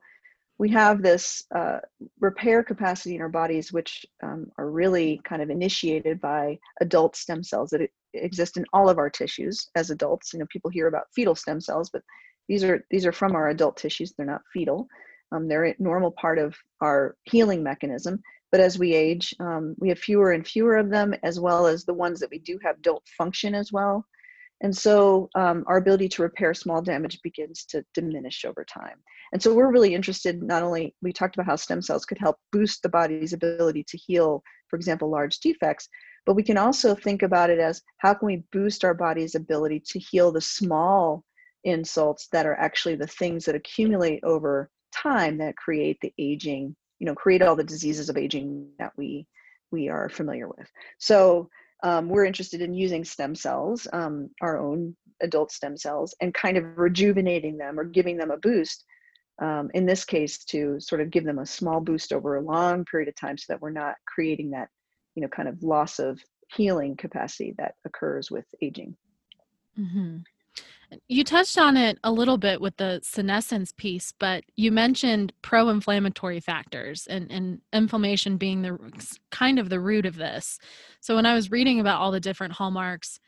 we 0.59 0.71
have 0.71 1.03
this 1.03 1.45
uh, 1.55 1.81
repair 2.19 2.63
capacity 2.63 3.15
in 3.15 3.21
our 3.21 3.29
bodies, 3.29 3.73
which 3.73 4.07
um, 4.23 4.47
are 4.57 4.71
really 4.71 5.21
kind 5.25 5.43
of 5.43 5.51
initiated 5.51 6.19
by 6.21 6.59
adult 6.81 7.15
stem 7.15 7.43
cells 7.43 7.71
that 7.71 7.91
exist 8.15 8.57
in 8.57 8.65
all 8.73 8.89
of 8.89 8.97
our 8.97 9.11
tissues 9.11 9.69
as 9.75 9.91
adults. 9.91 10.33
You 10.33 10.39
know, 10.39 10.47
people 10.51 10.71
hear 10.71 10.87
about 10.87 11.09
fetal 11.15 11.35
stem 11.35 11.61
cells, 11.61 11.91
but 11.91 12.03
these 12.49 12.65
are 12.65 12.83
these 12.91 13.05
are 13.05 13.13
from 13.13 13.35
our 13.35 13.49
adult 13.51 13.77
tissues. 13.77 14.15
They're 14.17 14.25
not 14.25 14.41
fetal. 14.53 14.89
Um, 15.33 15.49
they're 15.49 15.67
a 15.67 15.75
normal 15.79 16.11
part 16.13 16.39
of 16.39 16.55
our 16.81 17.17
healing 17.25 17.63
mechanism. 17.63 18.23
But 18.53 18.61
as 18.61 18.79
we 18.79 18.95
age, 18.95 19.35
um, 19.41 19.75
we 19.79 19.89
have 19.89 19.99
fewer 19.99 20.33
and 20.33 20.47
fewer 20.47 20.77
of 20.77 20.89
them, 20.89 21.15
as 21.23 21.41
well 21.41 21.67
as 21.67 21.85
the 21.85 21.95
ones 21.95 22.21
that 22.21 22.31
we 22.31 22.39
do 22.39 22.59
have 22.63 22.81
don't 22.81 23.03
function 23.19 23.55
as 23.55 23.73
well. 23.73 24.07
And 24.63 24.75
so 24.75 25.29
um, 25.35 25.65
our 25.67 25.77
ability 25.77 26.09
to 26.11 26.23
repair 26.23 26.55
small 26.55 26.81
damage 26.81 27.21
begins 27.23 27.65
to 27.67 27.85
diminish 27.93 28.45
over 28.45 28.65
time. 28.65 28.97
And 29.33 29.43
so 29.43 29.53
we're 29.53 29.71
really 29.71 29.95
interested, 29.95 30.43
not 30.43 30.63
only, 30.63 30.95
we 31.03 31.13
talked 31.13 31.37
about 31.37 31.47
how 31.47 31.57
stem 31.57 31.83
cells 31.83 32.07
could 32.07 32.19
help 32.19 32.39
boost 32.53 32.83
the 32.83 32.89
body's 32.89 33.35
ability 33.35 33.85
to 33.89 33.99
heal, 33.99 34.43
for 34.69 34.77
example, 34.77 35.11
large 35.11 35.41
defects, 35.41 35.89
but 36.25 36.35
we 36.35 36.43
can 36.43 36.57
also 36.57 36.95
think 36.95 37.23
about 37.23 37.51
it 37.51 37.59
as 37.59 37.83
how 37.99 38.15
can 38.15 38.27
we 38.27 38.45
boost 38.51 38.85
our 38.85 38.95
body's 38.95 39.35
ability 39.35 39.83
to 39.87 39.99
heal 39.99 40.33
the 40.33 40.41
small 40.41 41.23
insults 41.65 42.29
that 42.33 42.47
are 42.47 42.55
actually 42.55 42.95
the 42.95 43.07
things 43.07 43.45
that 43.45 43.55
accumulate 43.55 44.21
over 44.25 44.71
time 45.03 45.39
that 45.39 45.57
create 45.57 45.99
the 46.01 46.13
aging, 46.19 46.75
you 46.99 47.07
know, 47.07 47.15
create 47.15 47.43
all 47.43 47.57
the 47.57 47.65
diseases 47.65 48.09
of 48.09 48.17
aging 48.17 48.69
that 48.79 48.93
we 48.97 49.27
we 49.73 49.89
are 49.89 50.09
familiar 50.09 50.49
with. 50.49 50.71
So 50.99 51.49
um, 51.83 52.09
we're 52.09 52.25
interested 52.25 52.63
in 52.63 52.73
using 52.73 53.05
stem 53.05 53.35
cells, 53.35 53.87
um, 53.93 54.31
our 54.41 54.59
own 54.59 54.97
adult 55.21 55.53
stem 55.53 55.77
cells, 55.77 56.15
and 56.21 56.33
kind 56.33 56.57
of 56.57 56.79
rejuvenating 56.79 57.59
them 57.59 57.79
or 57.79 57.85
giving 57.85 58.17
them 58.17 58.31
a 58.31 58.39
boost. 58.39 58.85
Um, 59.43 59.71
in 59.75 59.85
this 59.85 60.05
case, 60.05 60.45
to 60.45 60.81
sort 60.81 61.03
of 61.03 61.11
give 61.11 61.25
them 61.25 61.41
a 61.41 61.47
small 61.47 61.81
boost 61.81 62.13
over 62.13 62.37
a 62.37 62.41
long 62.41 62.85
period 62.87 63.09
of 63.09 63.17
time, 63.17 63.37
so 63.37 63.45
that 63.49 63.61
we're 63.61 63.71
not 63.71 63.97
creating 64.07 64.51
that, 64.53 64.69
you 65.15 65.23
know, 65.23 65.29
kind 65.29 65.49
of 65.49 65.63
loss 65.63 65.99
of 65.99 66.19
healing 66.55 66.97
capacity 66.97 67.55
that 67.59 67.75
occurs 67.85 68.31
with 68.31 68.47
aging. 68.63 68.97
Mm-hmm. 69.79 70.19
You 71.09 71.25
touched 71.25 71.59
on 71.59 71.77
it 71.77 71.99
a 72.05 72.13
little 72.13 72.39
bit 72.39 72.61
with 72.61 72.77
the 72.77 73.01
senescence 73.03 73.73
piece, 73.73 74.13
but 74.19 74.45
you 74.55 74.71
mentioned 74.71 75.33
pro 75.43 75.69
inflammatory 75.69 76.39
factors 76.41 77.07
and, 77.09 77.31
and 77.31 77.61
inflammation 77.73 78.37
being 78.37 78.63
the 78.63 78.79
kind 79.31 79.59
of 79.59 79.69
the 79.69 79.81
root 79.81 80.07
of 80.07 80.17
this. 80.17 80.59
So 81.01 81.17
when 81.17 81.27
I 81.27 81.35
was 81.35 81.51
reading 81.51 81.81
about 81.81 82.01
all 82.01 82.13
the 82.13 82.21
different 82.21 82.55
hallmarks, 82.55 83.19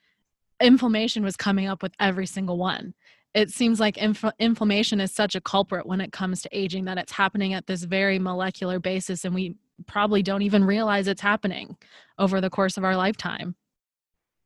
inflammation 0.61 1.25
was 1.25 1.37
coming 1.37 1.67
up 1.67 1.83
with 1.83 1.93
every 1.99 2.27
single 2.27 2.59
one. 2.59 2.95
It 3.35 3.51
seems 3.51 3.79
like 3.79 3.99
inf- 3.99 4.25
inflammation 4.39 5.01
is 5.01 5.13
such 5.13 5.35
a 5.35 5.41
culprit 5.41 5.87
when 5.87 6.01
it 6.01 6.13
comes 6.13 6.43
to 6.43 6.49
aging 6.53 6.85
that 6.87 6.99
it's 6.99 7.13
happening 7.13 7.55
at 7.55 7.67
this 7.67 7.85
very 7.85 8.19
molecular 8.19 8.79
basis, 8.79 9.25
and 9.25 9.35
we 9.35 9.57
probably 9.87 10.23
don't 10.23 10.43
even 10.43 10.65
realize 10.65 11.07
it's 11.07 11.21
happening 11.21 11.77
over 12.19 12.41
the 12.41 12.51
course 12.51 12.77
of 12.77 12.85
our 12.85 12.97
lifetime. 12.97 13.55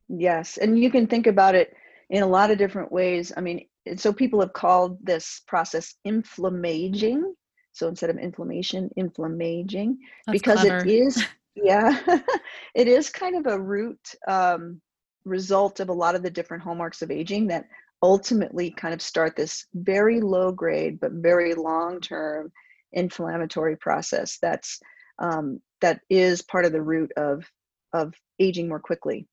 Yes, 0.09 0.57
and 0.57 0.77
you 0.77 0.91
can 0.91 1.07
think 1.07 1.27
about 1.27 1.55
it 1.55 1.75
in 2.13 2.21
a 2.21 2.27
lot 2.27 2.51
of 2.51 2.59
different 2.59 2.91
ways. 2.91 3.33
I 3.35 3.41
mean, 3.41 3.65
so 3.97 4.13
people 4.13 4.39
have 4.39 4.53
called 4.53 4.99
this 5.03 5.41
process 5.47 5.95
inflammaging. 6.05 7.33
So 7.71 7.87
instead 7.87 8.11
of 8.11 8.17
inflammation, 8.17 8.91
inflammaging, 8.95 9.97
That's 10.27 10.39
because 10.39 10.59
clever. 10.59 10.85
it 10.85 10.87
is, 10.87 11.25
yeah, 11.55 11.99
it 12.75 12.87
is 12.87 13.09
kind 13.09 13.35
of 13.35 13.47
a 13.47 13.59
root 13.59 13.99
um, 14.27 14.79
result 15.25 15.79
of 15.79 15.89
a 15.89 15.93
lot 15.93 16.13
of 16.13 16.21
the 16.21 16.29
different 16.29 16.61
hallmarks 16.61 17.01
of 17.01 17.09
aging 17.09 17.47
that 17.47 17.65
ultimately 18.03 18.69
kind 18.69 18.93
of 18.93 19.01
start 19.01 19.35
this 19.35 19.65
very 19.73 20.21
low 20.21 20.51
grade 20.51 20.99
but 20.99 21.13
very 21.13 21.55
long 21.55 22.01
term 22.01 22.51
inflammatory 22.91 23.77
process 23.77 24.37
that's 24.41 24.77
um, 25.19 25.61
that 25.79 26.01
is 26.09 26.41
part 26.41 26.65
of 26.65 26.73
the 26.73 26.81
root 26.81 27.09
of 27.15 27.45
of 27.93 28.13
aging 28.39 28.67
more 28.67 28.81
quickly 28.81 29.25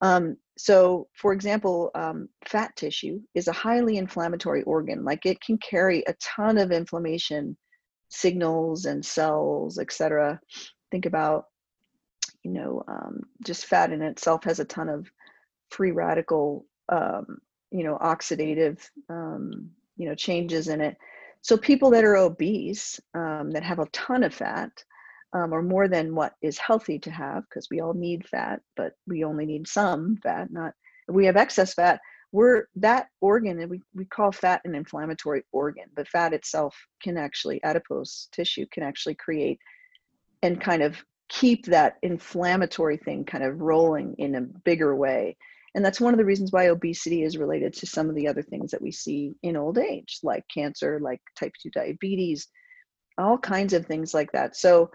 um, 0.00 0.36
so, 0.56 1.08
for 1.14 1.32
example, 1.32 1.90
um, 1.94 2.28
fat 2.46 2.74
tissue 2.76 3.20
is 3.34 3.48
a 3.48 3.52
highly 3.52 3.96
inflammatory 3.96 4.62
organ. 4.62 5.04
Like 5.04 5.24
it 5.24 5.40
can 5.40 5.58
carry 5.58 6.02
a 6.06 6.14
ton 6.20 6.58
of 6.58 6.72
inflammation 6.72 7.56
signals 8.08 8.84
and 8.84 9.04
cells, 9.04 9.78
etc. 9.78 10.40
Think 10.90 11.06
about, 11.06 11.44
you 12.42 12.52
know, 12.52 12.82
um, 12.88 13.20
just 13.44 13.66
fat 13.66 13.92
in 13.92 14.02
itself 14.02 14.44
has 14.44 14.60
a 14.60 14.64
ton 14.64 14.88
of 14.88 15.10
free 15.70 15.92
radical, 15.92 16.66
um, 16.90 17.38
you 17.70 17.84
know, 17.84 17.96
oxidative, 17.98 18.80
um, 19.08 19.70
you 19.96 20.08
know, 20.08 20.14
changes 20.14 20.68
in 20.68 20.80
it. 20.80 20.96
So 21.42 21.56
people 21.56 21.90
that 21.90 22.04
are 22.04 22.16
obese, 22.16 23.00
um, 23.14 23.50
that 23.52 23.62
have 23.62 23.78
a 23.78 23.88
ton 23.92 24.24
of 24.24 24.34
fat, 24.34 24.70
um, 25.32 25.52
or 25.52 25.62
more 25.62 25.88
than 25.88 26.14
what 26.14 26.34
is 26.42 26.58
healthy 26.58 26.98
to 26.98 27.10
have 27.10 27.44
because 27.48 27.68
we 27.70 27.80
all 27.80 27.94
need 27.94 28.26
fat 28.26 28.60
but 28.76 28.94
we 29.06 29.24
only 29.24 29.46
need 29.46 29.66
some 29.66 30.16
fat 30.22 30.50
not 30.50 30.72
we 31.10 31.26
have 31.26 31.36
excess 31.36 31.74
fat. 31.74 32.00
We're 32.32 32.68
that 32.76 33.08
organ 33.20 33.58
and 33.58 33.70
we, 33.70 33.82
we 33.94 34.04
call 34.04 34.30
fat 34.30 34.60
an 34.64 34.74
inflammatory 34.74 35.42
organ 35.52 35.86
but 35.94 36.08
fat 36.08 36.32
itself 36.32 36.76
can 37.02 37.16
actually 37.16 37.62
adipose 37.64 38.28
tissue 38.32 38.66
can 38.70 38.84
actually 38.84 39.16
create 39.16 39.58
and 40.42 40.60
kind 40.60 40.82
of 40.82 41.02
keep 41.28 41.66
that 41.66 41.96
inflammatory 42.02 42.96
thing 42.96 43.24
kind 43.24 43.44
of 43.44 43.60
rolling 43.60 44.14
in 44.18 44.34
a 44.34 44.40
bigger 44.40 44.96
way. 44.96 45.36
And 45.74 45.84
that's 45.84 46.00
one 46.00 46.12
of 46.12 46.18
the 46.18 46.24
reasons 46.24 46.50
why 46.50 46.68
obesity 46.68 47.22
is 47.22 47.38
related 47.38 47.72
to 47.74 47.86
some 47.86 48.08
of 48.08 48.16
the 48.16 48.26
other 48.26 48.42
things 48.42 48.72
that 48.72 48.82
we 48.82 48.90
see 48.90 49.34
in 49.42 49.56
old 49.56 49.78
age 49.78 50.18
like 50.22 50.44
cancer 50.52 50.98
like 51.00 51.20
type 51.38 51.52
2 51.62 51.70
diabetes 51.70 52.48
all 53.18 53.38
kinds 53.38 53.72
of 53.72 53.86
things 53.86 54.14
like 54.14 54.32
that. 54.32 54.56
So 54.56 54.90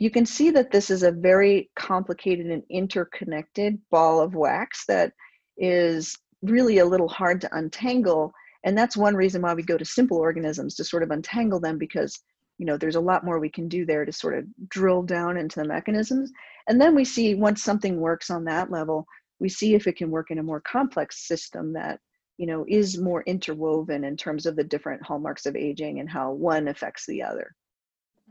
you 0.00 0.10
can 0.10 0.24
see 0.24 0.50
that 0.50 0.70
this 0.70 0.90
is 0.90 1.02
a 1.02 1.12
very 1.12 1.70
complicated 1.76 2.46
and 2.46 2.62
interconnected 2.70 3.78
ball 3.90 4.20
of 4.20 4.34
wax 4.34 4.86
that 4.86 5.12
is 5.58 6.18
really 6.42 6.78
a 6.78 6.86
little 6.86 7.08
hard 7.08 7.38
to 7.42 7.54
untangle. 7.54 8.32
And 8.64 8.76
that's 8.76 8.96
one 8.96 9.14
reason 9.14 9.42
why 9.42 9.52
we 9.52 9.62
go 9.62 9.76
to 9.76 9.84
simple 9.84 10.16
organisms 10.16 10.74
to 10.76 10.84
sort 10.84 11.02
of 11.02 11.10
untangle 11.10 11.60
them 11.60 11.76
because 11.76 12.18
you 12.56 12.66
know 12.66 12.78
there's 12.78 12.96
a 12.96 13.00
lot 13.00 13.24
more 13.24 13.38
we 13.38 13.50
can 13.50 13.68
do 13.68 13.84
there 13.84 14.06
to 14.06 14.12
sort 14.12 14.36
of 14.36 14.44
drill 14.68 15.02
down 15.02 15.36
into 15.36 15.60
the 15.60 15.68
mechanisms. 15.68 16.32
And 16.66 16.80
then 16.80 16.94
we 16.94 17.04
see 17.04 17.34
once 17.34 17.62
something 17.62 18.00
works 18.00 18.30
on 18.30 18.44
that 18.44 18.70
level 18.70 19.06
we 19.38 19.48
see 19.48 19.74
if 19.74 19.86
it 19.86 19.96
can 19.96 20.10
work 20.10 20.30
in 20.30 20.38
a 20.38 20.42
more 20.42 20.60
complex 20.60 21.26
system 21.26 21.72
that 21.72 21.98
you 22.38 22.46
know 22.46 22.64
is 22.68 22.98
more 22.98 23.22
interwoven 23.24 24.04
in 24.04 24.16
terms 24.16 24.46
of 24.46 24.56
the 24.56 24.64
different 24.64 25.02
hallmarks 25.02 25.44
of 25.44 25.56
aging 25.56 26.00
and 26.00 26.08
how 26.08 26.32
one 26.32 26.68
affects 26.68 27.04
the 27.06 27.22
other. 27.22 27.54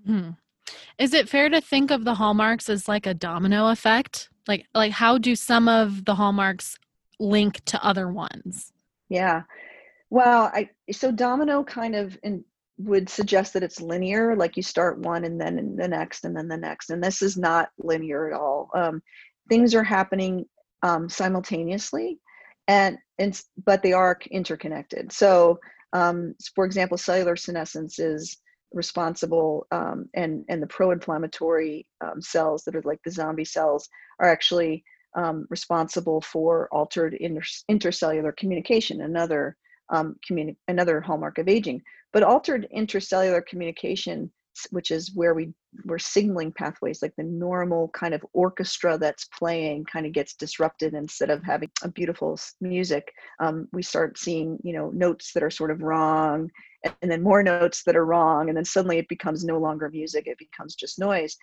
Hmm 0.05 0.31
is 0.97 1.13
it 1.13 1.29
fair 1.29 1.49
to 1.49 1.61
think 1.61 1.91
of 1.91 2.03
the 2.03 2.15
hallmarks 2.15 2.69
as 2.69 2.87
like 2.87 3.05
a 3.05 3.13
domino 3.13 3.69
effect? 3.69 4.29
Like 4.47 4.65
like 4.73 4.91
how 4.91 5.17
do 5.17 5.35
some 5.35 5.67
of 5.67 6.05
the 6.05 6.15
hallmarks 6.15 6.77
link 7.19 7.63
to 7.65 7.83
other 7.83 8.11
ones? 8.11 8.71
Yeah. 9.09 9.43
Well, 10.09 10.51
I 10.53 10.69
so 10.91 11.11
domino 11.11 11.63
kind 11.63 11.95
of 11.95 12.17
in, 12.23 12.43
would 12.77 13.09
suggest 13.09 13.53
that 13.53 13.63
it's 13.63 13.81
linear, 13.81 14.35
like 14.35 14.55
you 14.55 14.63
start 14.63 14.99
one 14.99 15.25
and 15.25 15.39
then 15.39 15.75
the 15.75 15.87
next 15.87 16.23
and 16.23 16.35
then 16.35 16.47
the 16.47 16.57
next, 16.57 16.89
and 16.89 17.03
this 17.03 17.21
is 17.21 17.37
not 17.37 17.69
linear 17.77 18.31
at 18.31 18.39
all. 18.39 18.69
Um, 18.73 19.01
things 19.49 19.75
are 19.75 19.83
happening 19.83 20.45
um, 20.81 21.09
simultaneously, 21.09 22.19
and 22.67 22.97
and 23.17 23.39
but 23.65 23.83
they 23.83 23.93
are 23.93 24.17
interconnected. 24.31 25.11
So, 25.11 25.59
um, 25.93 26.35
for 26.55 26.65
example, 26.65 26.97
cellular 26.97 27.35
senescence 27.35 27.99
is 27.99 28.37
responsible 28.73 29.65
um, 29.71 30.09
and 30.13 30.45
and 30.49 30.61
the 30.61 30.67
pro-inflammatory 30.67 31.87
um, 32.01 32.21
cells 32.21 32.63
that 32.63 32.75
are 32.75 32.83
like 32.83 32.99
the 33.03 33.11
zombie 33.11 33.45
cells 33.45 33.89
are 34.19 34.29
actually 34.29 34.83
um, 35.15 35.47
responsible 35.49 36.21
for 36.21 36.69
altered 36.71 37.15
inter- 37.15 37.41
intercellular 37.69 38.35
communication 38.37 39.01
another 39.01 39.57
um, 39.89 40.15
communi- 40.29 40.57
another 40.67 41.01
hallmark 41.01 41.37
of 41.39 41.47
aging. 41.47 41.81
But 42.13 42.23
altered 42.23 42.67
intercellular 42.75 43.45
communication 43.45 44.31
which 44.71 44.91
is 44.91 45.15
where 45.15 45.33
we 45.33 45.53
we're 45.85 45.99
signaling 45.99 46.51
pathways 46.51 47.01
like 47.01 47.13
the 47.15 47.23
normal 47.23 47.89
kind 47.89 48.13
of 48.13 48.25
orchestra 48.33 48.97
that's 48.97 49.25
playing 49.37 49.85
kind 49.85 50.05
of 50.05 50.11
gets 50.11 50.33
disrupted 50.33 50.93
instead 50.93 51.29
of 51.29 51.43
having 51.43 51.69
a 51.83 51.89
beautiful 51.89 52.39
music. 52.59 53.11
Um, 53.39 53.67
we 53.71 53.83
start 53.83 54.17
seeing 54.17 54.57
you 54.63 54.73
know 54.73 54.89
notes 54.89 55.31
that 55.33 55.43
are 55.43 55.51
sort 55.51 55.71
of 55.71 55.81
wrong 55.81 56.49
and 57.01 57.11
then 57.11 57.21
more 57.21 57.43
notes 57.43 57.83
that 57.85 57.95
are 57.95 58.05
wrong 58.05 58.47
and 58.47 58.57
then 58.57 58.65
suddenly 58.65 58.97
it 58.97 59.09
becomes 59.09 59.43
no 59.43 59.57
longer 59.59 59.89
music 59.89 60.27
it 60.27 60.37
becomes 60.37 60.75
just 60.75 60.99
noise. 60.99 61.35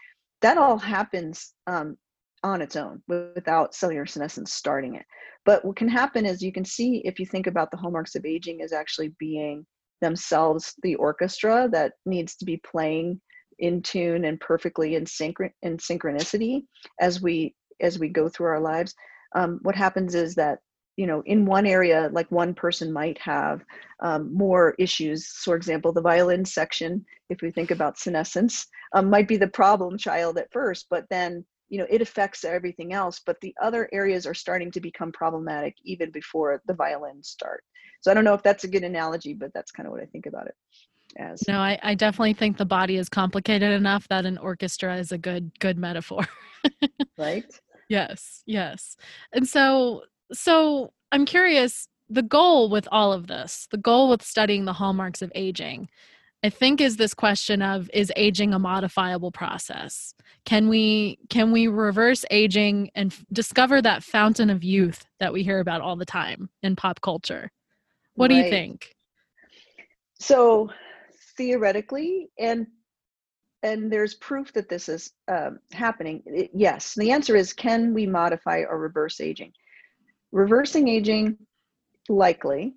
That 0.43 0.59
all 0.59 0.79
happens 0.79 1.55
um, 1.67 1.97
on 2.43 2.62
its 2.62 2.77
own 2.77 3.03
without 3.09 3.75
cellular 3.75 4.07
senescence 4.07 4.53
starting 4.53 4.97
it. 4.97 5.05
But 5.45 5.65
what 5.65 5.77
can 5.77 5.89
happen 5.89 6.27
is 6.27 6.43
you 6.43 6.53
can 6.53 6.65
see 6.65 7.03
if 7.05 7.21
you 7.21 7.27
think 7.27 7.47
about 7.47 7.71
the 7.71 7.77
hallmarks 7.77 8.17
of 8.17 8.27
aging 8.27 8.62
as 8.62 8.73
actually 8.73 9.15
being 9.19 9.65
themselves 10.01 10.75
the 10.83 10.95
orchestra 10.97 11.69
that 11.73 11.93
needs 12.05 12.37
to 12.37 12.45
be 12.45 12.59
playing 12.59 13.21
in 13.59 13.83
tune 13.83 14.25
and 14.25 14.40
perfectly 14.40 14.95
in, 14.95 15.05
synchron- 15.05 15.53
in 15.62 15.77
synchronicity 15.79 16.64
as 17.01 17.21
we 17.21 17.55
as 17.81 17.99
we 17.99 18.09
go 18.09 18.29
through 18.29 18.47
our 18.47 18.61
lives. 18.61 18.95
Um, 19.35 19.59
what 19.62 19.75
happens 19.75 20.14
is 20.14 20.35
that 20.37 20.59
you 20.97 21.07
know 21.07 21.23
in 21.27 21.45
one 21.45 21.66
area 21.66 22.09
like 22.12 22.31
one 22.31 22.55
person 22.55 22.92
might 22.92 23.19
have 23.19 23.62
um, 24.03 24.35
more 24.35 24.75
issues. 24.79 25.29
So 25.29 25.53
for 25.53 25.57
example 25.57 25.92
the 25.92 26.01
violin 26.01 26.45
section 26.45 27.05
if 27.29 27.42
we 27.42 27.51
think 27.51 27.71
about 27.71 27.99
senescence 27.99 28.66
um, 28.95 29.11
might 29.11 29.29
be 29.29 29.37
the 29.37 29.49
problem 29.49 29.99
child 29.99 30.38
at 30.38 30.53
first 30.53 30.87
but 30.88 31.05
then 31.11 31.45
you 31.69 31.79
know 31.79 31.87
it 31.90 32.03
affects 32.03 32.45
everything 32.45 32.92
else. 32.92 33.21
But 33.25 33.40
the 33.40 33.55
other 33.62 33.88
areas 33.92 34.27
are 34.27 34.35
starting 34.35 34.71
to 34.73 34.81
become 34.81 35.12
problematic 35.12 35.75
even 35.85 36.11
before 36.11 36.62
the 36.66 36.75
violins 36.75 37.29
start. 37.29 37.62
So 38.01 38.11
i 38.11 38.14
don't 38.14 38.25
know 38.25 38.35
if 38.35 38.42
that's 38.42 38.64
a 38.64 38.69
good 38.69 38.85
analogy 38.85 39.35
but 39.35 39.51
that's 39.53 39.73
kind 39.73 39.87
of 39.87 39.92
what 39.92 40.03
i 40.03 40.07
think 40.07 40.27
about 40.27 40.47
it 40.47 40.55
as 41.19 41.47
no 41.49 41.59
I, 41.59 41.79
I 41.83 41.95
definitely 41.95 42.35
think 42.35 42.57
the 42.57 42.65
body 42.65 42.97
is 42.97 43.09
complicated 43.09 43.73
enough 43.73 44.09
that 44.09 44.27
an 44.27 44.39
orchestra 44.39 44.97
is 44.97 45.13
a 45.13 45.19
good 45.19 45.59
good 45.59 45.79
metaphor 45.79 46.27
right 47.19 47.45
yes 47.89 48.43
yes 48.47 48.97
and 49.33 49.47
so 49.47 50.03
so 50.33 50.93
i'm 51.13 51.25
curious 51.25 51.89
the 52.09 52.23
goal 52.23 52.71
with 52.71 52.89
all 52.93 53.13
of 53.13 53.27
this 53.27 53.67
the 53.71 53.79
goal 53.79 54.09
with 54.09 54.23
studying 54.23 54.65
the 54.65 54.73
hallmarks 54.73 55.23
of 55.23 55.33
aging 55.35 55.89
I 56.45 56.51
think 56.51 56.81
is 56.81 56.97
this 56.97 57.15
question 57.15 57.61
of 57.61 57.91
is 57.93 58.13
aging 58.15 58.55
a 58.55 58.59
modifiable 58.61 59.33
process? 59.33 60.15
Can 60.45 60.69
we 60.69 61.19
can 61.29 61.51
we 61.51 61.67
reverse 61.67 62.25
aging 62.31 62.91
and 62.95 63.13
f- 63.13 63.25
discover 63.33 63.83
that 63.83 64.05
fountain 64.05 64.49
of 64.51 64.63
youth 64.63 65.07
that 65.19 65.33
we 65.33 65.43
hear 65.43 65.59
about 65.59 65.81
all 65.81 65.97
the 65.97 66.05
time 66.05 66.51
in 66.63 66.77
pop 66.77 67.01
culture? 67.01 67.51
What 68.15 68.31
right. 68.31 68.37
do 68.37 68.45
you 68.45 68.51
think? 68.51 68.95
So 70.21 70.71
theoretically 71.37 72.31
and 72.38 72.66
and 73.62 73.90
there's 73.90 74.14
proof 74.14 74.53
that 74.53 74.68
this 74.68 74.88
is 74.88 75.12
um, 75.29 75.59
happening. 75.72 76.22
It, 76.27 76.51
yes, 76.55 76.94
the 76.94 77.11
answer 77.11 77.35
is 77.35 77.53
can 77.53 77.94
we 77.94 78.07
modify 78.07 78.61
or 78.61 78.79
reverse 78.79 79.20
aging? 79.20 79.53
Reversing 80.31 80.88
aging 80.88 81.38
likely 82.09 82.75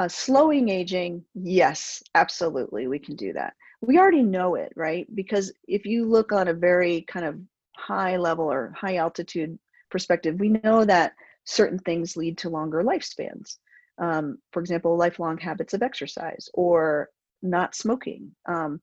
uh, 0.00 0.08
slowing 0.08 0.70
aging, 0.70 1.22
yes, 1.34 2.02
absolutely, 2.14 2.88
we 2.88 2.98
can 2.98 3.16
do 3.16 3.34
that. 3.34 3.52
We 3.82 3.98
already 3.98 4.22
know 4.22 4.54
it, 4.54 4.72
right? 4.74 5.06
Because 5.14 5.52
if 5.68 5.84
you 5.84 6.06
look 6.06 6.32
on 6.32 6.48
a 6.48 6.54
very 6.54 7.02
kind 7.02 7.26
of 7.26 7.38
high 7.76 8.16
level 8.16 8.50
or 8.50 8.72
high 8.74 8.96
altitude 8.96 9.58
perspective, 9.90 10.40
we 10.40 10.56
know 10.64 10.86
that 10.86 11.12
certain 11.44 11.78
things 11.80 12.16
lead 12.16 12.38
to 12.38 12.48
longer 12.48 12.82
lifespans. 12.82 13.58
Um, 13.98 14.38
for 14.52 14.60
example, 14.60 14.96
lifelong 14.96 15.36
habits 15.36 15.74
of 15.74 15.82
exercise 15.82 16.48
or 16.54 17.10
not 17.42 17.74
smoking. 17.74 18.34
Um, 18.48 18.80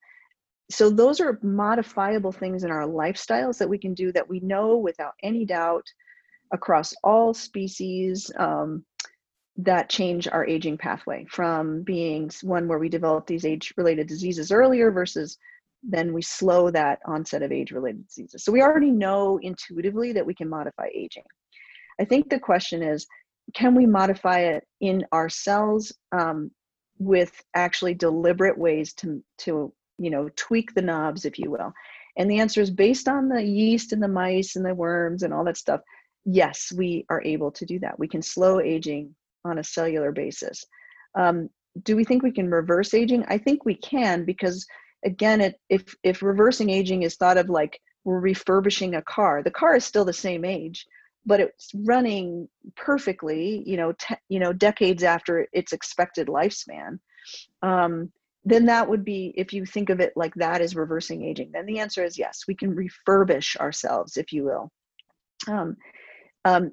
so 0.69 0.89
those 0.89 1.19
are 1.21 1.39
modifiable 1.41 2.31
things 2.31 2.63
in 2.63 2.71
our 2.71 2.85
lifestyles 2.85 3.57
that 3.57 3.69
we 3.69 3.77
can 3.77 3.93
do 3.93 4.11
that 4.11 4.27
we 4.27 4.39
know 4.41 4.77
without 4.77 5.13
any 5.23 5.45
doubt 5.45 5.85
across 6.51 6.93
all 7.03 7.33
species 7.33 8.31
um, 8.37 8.83
that 9.57 9.89
change 9.89 10.27
our 10.27 10.45
aging 10.45 10.77
pathway 10.77 11.25
from 11.29 11.83
being 11.83 12.29
one 12.43 12.67
where 12.67 12.79
we 12.79 12.89
develop 12.89 13.25
these 13.25 13.45
age 13.45 13.73
related 13.77 14.07
diseases 14.07 14.51
earlier 14.51 14.91
versus 14.91 15.37
then 15.83 16.13
we 16.13 16.21
slow 16.21 16.69
that 16.69 16.99
onset 17.05 17.41
of 17.41 17.51
age 17.51 17.71
related 17.71 18.05
diseases. 18.07 18.43
So 18.43 18.51
we 18.51 18.61
already 18.61 18.91
know 18.91 19.39
intuitively 19.41 20.11
that 20.13 20.25
we 20.25 20.33
can 20.33 20.49
modify 20.49 20.87
aging. 20.93 21.23
I 21.99 22.05
think 22.05 22.29
the 22.29 22.39
question 22.39 22.83
is 22.83 23.07
can 23.53 23.73
we 23.73 23.85
modify 23.85 24.39
it 24.39 24.65
in 24.81 25.05
our 25.11 25.29
cells 25.29 25.93
um, 26.11 26.51
with 26.99 27.43
actually 27.53 27.93
deliberate 27.93 28.57
ways 28.57 28.93
to, 28.93 29.23
to 29.37 29.71
you 29.97 30.09
know 30.09 30.29
tweak 30.35 30.73
the 30.73 30.81
knobs 30.81 31.25
if 31.25 31.39
you 31.39 31.49
will 31.49 31.73
and 32.17 32.29
the 32.29 32.39
answer 32.39 32.61
is 32.61 32.71
based 32.71 33.07
on 33.07 33.29
the 33.29 33.41
yeast 33.41 33.93
and 33.93 34.01
the 34.01 34.07
mice 34.07 34.55
and 34.55 34.65
the 34.65 34.73
worms 34.73 35.23
and 35.23 35.33
all 35.33 35.43
that 35.43 35.57
stuff 35.57 35.81
yes 36.25 36.71
we 36.75 37.05
are 37.09 37.23
able 37.23 37.51
to 37.51 37.65
do 37.65 37.79
that 37.79 37.97
we 37.97 38.07
can 38.07 38.21
slow 38.21 38.59
aging 38.59 39.13
on 39.47 39.59
a 39.59 39.63
cellular 39.63 40.11
basis. 40.11 40.65
Um, 41.15 41.49
do 41.83 41.95
we 41.95 42.03
think 42.03 42.23
we 42.23 42.31
can 42.31 42.49
reverse 42.49 42.93
aging? 42.93 43.25
I 43.27 43.37
think 43.37 43.65
we 43.65 43.75
can 43.75 44.25
because 44.25 44.65
again, 45.05 45.41
it, 45.41 45.59
if 45.69 45.95
if 46.03 46.21
reversing 46.21 46.69
aging 46.69 47.03
is 47.03 47.15
thought 47.15 47.37
of 47.37 47.49
like 47.49 47.79
we're 48.03 48.19
refurbishing 48.19 48.95
a 48.95 49.01
car, 49.01 49.43
the 49.43 49.51
car 49.51 49.75
is 49.75 49.85
still 49.85 50.05
the 50.05 50.13
same 50.13 50.43
age, 50.45 50.85
but 51.27 51.41
it's 51.41 51.69
running 51.75 52.47
perfectly, 52.75 53.61
you 53.65 53.75
know, 53.77 53.91
te- 53.91 54.15
you 54.29 54.39
know, 54.39 54.53
decades 54.53 55.03
after 55.03 55.45
its 55.51 55.73
expected 55.73 56.27
lifespan. 56.27 56.97
Um, 57.61 58.11
then 58.45 58.65
that 58.65 58.89
would 58.89 59.03
be 59.03 59.33
if 59.35 59.51
you 59.51 59.65
think 59.65 59.89
of 59.89 59.99
it 59.99 60.13
like 60.15 60.33
that 60.35 60.61
as 60.61 60.73
reversing 60.75 61.23
aging. 61.23 61.51
Then 61.51 61.65
the 61.65 61.79
answer 61.79 62.03
is 62.03 62.17
yes, 62.17 62.45
we 62.47 62.55
can 62.55 62.73
refurbish 62.73 63.57
ourselves, 63.57 64.15
if 64.15 64.31
you 64.31 64.45
will. 64.45 64.71
Um, 65.49 65.75
um, 66.45 66.71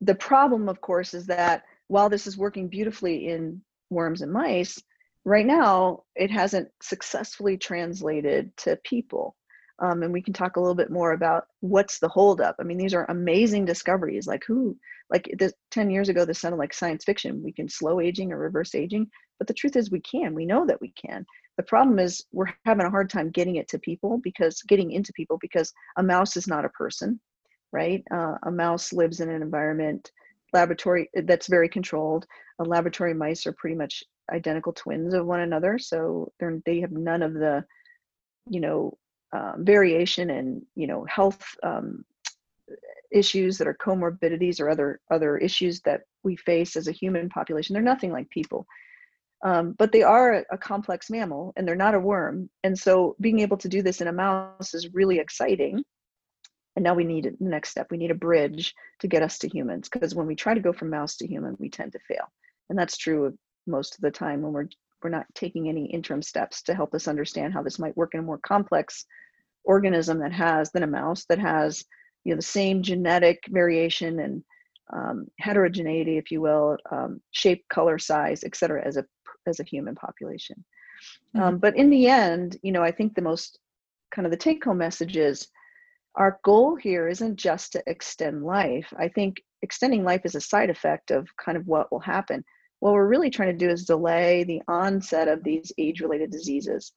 the 0.00 0.14
problem, 0.14 0.70
of 0.70 0.80
course, 0.80 1.12
is 1.12 1.26
that 1.26 1.64
while 1.88 2.08
this 2.08 2.26
is 2.26 2.38
working 2.38 2.68
beautifully 2.68 3.28
in 3.28 3.60
worms 3.90 4.22
and 4.22 4.32
mice, 4.32 4.82
right 5.26 5.46
now 5.46 6.04
it 6.16 6.30
hasn't 6.30 6.68
successfully 6.80 7.58
translated 7.58 8.56
to 8.56 8.78
people. 8.82 9.36
Um, 9.82 10.04
and 10.04 10.12
we 10.12 10.22
can 10.22 10.32
talk 10.32 10.56
a 10.56 10.60
little 10.60 10.76
bit 10.76 10.92
more 10.92 11.12
about 11.12 11.46
what's 11.60 11.98
the 11.98 12.08
holdup. 12.08 12.54
I 12.60 12.62
mean, 12.62 12.78
these 12.78 12.94
are 12.94 13.04
amazing 13.10 13.64
discoveries. 13.64 14.28
Like 14.28 14.44
who, 14.46 14.76
like 15.10 15.28
this, 15.38 15.52
10 15.72 15.90
years 15.90 16.08
ago, 16.08 16.24
this 16.24 16.38
sounded 16.38 16.58
like 16.58 16.72
science 16.72 17.04
fiction. 17.04 17.42
We 17.42 17.52
can 17.52 17.68
slow 17.68 17.98
aging 18.00 18.32
or 18.32 18.38
reverse 18.38 18.76
aging, 18.76 19.08
but 19.38 19.48
the 19.48 19.54
truth 19.54 19.74
is 19.74 19.90
we 19.90 20.00
can. 20.00 20.34
We 20.34 20.46
know 20.46 20.64
that 20.66 20.80
we 20.80 20.92
can. 20.92 21.26
The 21.56 21.64
problem 21.64 21.98
is 21.98 22.24
we're 22.32 22.54
having 22.64 22.86
a 22.86 22.90
hard 22.90 23.10
time 23.10 23.30
getting 23.30 23.56
it 23.56 23.68
to 23.68 23.78
people 23.80 24.18
because 24.22 24.62
getting 24.62 24.92
into 24.92 25.12
people 25.14 25.36
because 25.40 25.72
a 25.96 26.02
mouse 26.02 26.36
is 26.36 26.46
not 26.46 26.64
a 26.64 26.70
person, 26.70 27.20
right? 27.72 28.04
Uh, 28.12 28.36
a 28.44 28.52
mouse 28.52 28.92
lives 28.92 29.20
in 29.20 29.30
an 29.30 29.42
environment 29.42 30.12
laboratory 30.52 31.10
that's 31.24 31.48
very 31.48 31.68
controlled. 31.68 32.24
Uh, 32.60 32.64
laboratory 32.64 33.14
mice 33.14 33.46
are 33.48 33.52
pretty 33.54 33.74
much 33.74 34.04
identical 34.32 34.72
twins 34.72 35.12
of 35.12 35.26
one 35.26 35.40
another, 35.40 35.76
so 35.78 36.30
they 36.64 36.80
have 36.80 36.92
none 36.92 37.22
of 37.22 37.34
the, 37.34 37.64
you 38.48 38.60
know, 38.60 38.96
um, 39.32 39.64
variation 39.64 40.30
and 40.30 40.62
you 40.74 40.86
know 40.86 41.04
health 41.04 41.56
um, 41.62 42.04
issues 43.10 43.58
that 43.58 43.68
are 43.68 43.74
comorbidities 43.74 44.60
or 44.60 44.68
other 44.68 45.00
other 45.10 45.36
issues 45.38 45.80
that 45.82 46.02
we 46.22 46.36
face 46.36 46.76
as 46.76 46.88
a 46.88 46.92
human 46.92 47.28
population. 47.28 47.74
They're 47.74 47.82
nothing 47.82 48.12
like 48.12 48.30
people. 48.30 48.66
Um, 49.44 49.74
but 49.76 49.90
they 49.90 50.02
are 50.02 50.46
a 50.52 50.56
complex 50.56 51.10
mammal 51.10 51.52
and 51.56 51.66
they're 51.66 51.74
not 51.74 51.96
a 51.96 52.00
worm. 52.00 52.48
And 52.62 52.78
so 52.78 53.16
being 53.20 53.40
able 53.40 53.56
to 53.56 53.68
do 53.68 53.82
this 53.82 54.00
in 54.00 54.06
a 54.06 54.12
mouse 54.12 54.72
is 54.72 54.94
really 54.94 55.18
exciting 55.18 55.82
and 56.76 56.82
now 56.82 56.94
we 56.94 57.04
need 57.04 57.24
the 57.24 57.48
next 57.48 57.70
step 57.70 57.88
we 57.90 57.96
need 57.96 58.10
a 58.10 58.14
bridge 58.14 58.74
to 59.00 59.08
get 59.08 59.22
us 59.22 59.38
to 59.38 59.48
humans 59.48 59.88
because 59.88 60.14
when 60.14 60.26
we 60.26 60.34
try 60.34 60.54
to 60.54 60.60
go 60.60 60.72
from 60.72 60.90
mouse 60.90 61.16
to 61.16 61.26
human 61.26 61.56
we 61.58 61.68
tend 61.68 61.92
to 61.92 61.98
fail 62.00 62.30
and 62.70 62.78
that's 62.78 62.96
true 62.96 63.36
most 63.66 63.94
of 63.94 64.00
the 64.00 64.10
time 64.10 64.42
when 64.42 64.52
we're 64.52 64.68
we're 65.02 65.10
not 65.10 65.26
taking 65.34 65.68
any 65.68 65.86
interim 65.86 66.22
steps 66.22 66.62
to 66.62 66.74
help 66.74 66.94
us 66.94 67.08
understand 67.08 67.52
how 67.52 67.62
this 67.62 67.78
might 67.78 67.96
work 67.96 68.14
in 68.14 68.20
a 68.20 68.22
more 68.22 68.38
complex 68.38 69.04
organism 69.64 70.18
that 70.18 70.32
has 70.32 70.70
than 70.72 70.82
a 70.82 70.86
mouse 70.86 71.24
that 71.28 71.38
has 71.38 71.84
you 72.24 72.32
know 72.32 72.36
the 72.36 72.42
same 72.42 72.82
genetic 72.82 73.42
variation 73.48 74.20
and 74.20 74.44
um, 74.92 75.26
heterogeneity 75.38 76.18
if 76.18 76.30
you 76.30 76.40
will 76.40 76.76
um, 76.90 77.20
shape 77.30 77.64
color 77.68 77.98
size 77.98 78.44
et 78.44 78.56
cetera 78.56 78.84
as 78.84 78.96
a 78.96 79.04
as 79.46 79.60
a 79.60 79.64
human 79.64 79.94
population 79.94 80.64
mm-hmm. 81.36 81.42
um, 81.42 81.58
but 81.58 81.76
in 81.76 81.90
the 81.90 82.06
end 82.08 82.58
you 82.62 82.72
know 82.72 82.82
i 82.82 82.90
think 82.90 83.14
the 83.14 83.22
most 83.22 83.58
kind 84.14 84.26
of 84.26 84.30
the 84.30 84.36
take 84.36 84.62
home 84.64 84.78
message 84.78 85.16
is 85.16 85.48
our 86.14 86.38
goal 86.44 86.76
here 86.76 87.08
isn't 87.08 87.36
just 87.36 87.72
to 87.72 87.82
extend 87.86 88.44
life. 88.44 88.92
I 88.98 89.08
think 89.08 89.42
extending 89.62 90.04
life 90.04 90.22
is 90.24 90.34
a 90.34 90.40
side 90.40 90.70
effect 90.70 91.10
of 91.10 91.28
kind 91.36 91.56
of 91.56 91.66
what 91.66 91.90
will 91.90 92.00
happen. 92.00 92.44
What 92.82 92.94
we're 92.94 93.06
really 93.06 93.30
trying 93.30 93.56
to 93.56 93.64
do 93.64 93.70
is 93.70 93.84
delay 93.84 94.42
the 94.42 94.60
onset 94.66 95.28
of 95.28 95.44
these 95.44 95.70
age 95.78 96.00
related 96.00 96.32
diseases. 96.32 96.90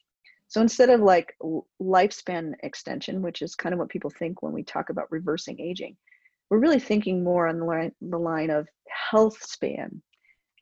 So 0.47 0.59
instead 0.59 0.89
of 0.89 1.01
like 1.01 1.35
lifespan 1.79 2.53
extension, 2.63 3.21
which 3.21 3.43
is 3.43 3.53
kind 3.53 3.71
of 3.71 3.77
what 3.77 3.89
people 3.89 4.09
think 4.09 4.41
when 4.41 4.51
we 4.51 4.63
talk 4.63 4.89
about 4.89 5.11
reversing 5.11 5.61
aging, 5.61 5.95
we're 6.49 6.57
really 6.57 6.79
thinking 6.79 7.23
more 7.23 7.45
on 7.47 7.59
the 7.59 7.65
line, 7.65 7.91
the 8.01 8.17
line 8.17 8.49
of 8.49 8.67
health 8.89 9.37
span. 9.43 10.01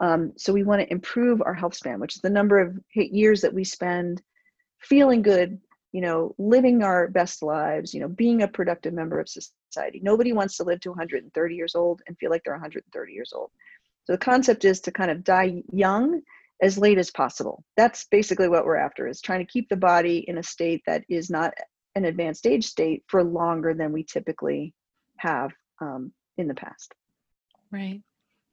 Um, 0.02 0.34
so 0.36 0.52
we 0.52 0.64
want 0.64 0.82
to 0.82 0.92
improve 0.92 1.42
our 1.42 1.54
health 1.54 1.76
span, 1.76 2.02
which 2.02 2.18
is 2.18 2.22
the 2.22 2.30
number 2.30 2.60
of 2.60 2.78
years 2.94 3.40
that 3.44 3.54
we 3.54 3.64
spend 3.64 4.22
feeling 4.82 5.22
good, 5.22 5.58
you 5.94 6.02
know, 6.02 6.36
living 6.38 6.84
our 6.84 7.08
best 7.08 7.44
lives, 7.44 7.94
you 7.94 8.02
know, 8.02 8.10
being 8.10 8.42
a 8.42 8.48
productive 8.50 8.94
member 8.94 9.22
of 9.22 9.30
society. 9.30 10.02
Nobody 10.04 10.34
wants 10.34 10.58
to 10.58 10.66
live 10.66 10.82
to 10.82 10.90
130 10.90 11.56
years 11.56 11.76
old 11.76 12.02
and 12.08 12.18
feel 12.18 12.30
like 12.30 12.42
they're 12.44 12.56
130 12.56 13.14
years 13.14 13.32
old. 13.34 13.52
So 14.06 14.14
the 14.14 14.18
concept 14.18 14.66
is 14.66 14.82
to 14.82 14.92
kind 14.92 15.12
of 15.12 15.24
die 15.24 15.64
young 15.72 16.22
as 16.62 16.78
late 16.78 16.98
as 16.98 17.12
possible. 17.12 17.64
That's 17.78 18.06
basically 18.06 18.48
what 18.48 18.66
we're 18.66 18.78
after 18.78 19.08
is 19.08 19.22
trying 19.22 19.40
to 19.40 19.52
keep 19.52 19.70
the 19.70 19.76
body 19.76 20.26
in 20.28 20.38
a 20.38 20.44
state 20.44 20.82
that 20.88 21.04
is 21.10 21.30
not 21.30 21.54
an 21.96 22.06
advanced 22.06 22.46
age 22.46 22.66
state 22.66 23.04
for 23.08 23.24
longer 23.24 23.74
than 23.74 23.92
we 23.92 24.04
typically 24.04 24.74
have 25.18 25.52
um, 25.82 26.12
in 26.38 26.48
the 26.48 26.56
past. 26.56 26.94
Right. 27.72 28.02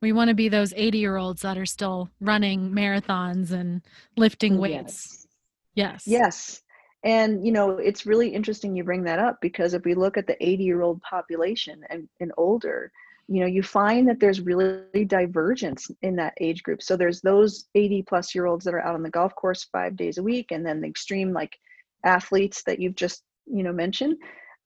We 0.03 0.13
want 0.13 0.29
to 0.29 0.35
be 0.35 0.49
those 0.49 0.73
80 0.77 0.99
year 0.99 1.17
olds 1.17 1.43
that 1.43 1.59
are 1.59 1.67
still 1.67 2.11
running 2.21 2.71
marathons 2.71 3.51
and 3.53 3.83
lifting 4.17 4.59
weights. 4.59 5.27
Yes. 5.75 6.03
Yes. 6.05 6.05
yes 6.07 6.63
and 7.05 7.45
you 7.45 7.53
know 7.53 7.79
it's 7.79 8.07
really 8.07 8.29
interesting 8.29 8.77
you 8.77 8.85
bring 8.85 9.05
that 9.05 9.19
up 9.19 9.39
because 9.41 9.75
if 9.75 9.85
we 9.85 9.95
look 9.95 10.17
at 10.17 10.27
the 10.27 10.37
80 10.45 10.65
year 10.65 10.83
old 10.83 11.01
population 11.03 11.83
and, 11.89 12.09
and 12.21 12.33
older 12.37 12.93
you 13.31 13.39
know 13.39 13.47
you 13.47 13.63
find 13.63 14.09
that 14.09 14.19
there's 14.19 14.41
really 14.41 15.05
divergence 15.07 15.89
in 16.03 16.17
that 16.17 16.35
age 16.41 16.65
group. 16.65 16.83
So 16.83 16.97
there's 16.97 17.21
those 17.21 17.69
80 17.77 18.03
plus 18.03 18.35
year 18.35 18.47
olds 18.47 18.65
that 18.65 18.75
are 18.75 18.85
out 18.85 18.97
on 18.97 19.05
the 19.05 19.11
golf 19.11 19.33
course 19.37 19.69
five 19.71 19.97
days 19.97 20.19
a 20.19 20.23
week 20.23 20.51
and 20.51 20.67
then 20.67 20.81
the 20.81 20.89
extreme 20.89 21.33
like 21.33 21.57
athletes 22.05 22.65
that 22.65 22.81
you've 22.81 22.97
just 22.97 23.23
you 23.47 23.63
know 23.63 23.73
mentioned. 23.73 24.17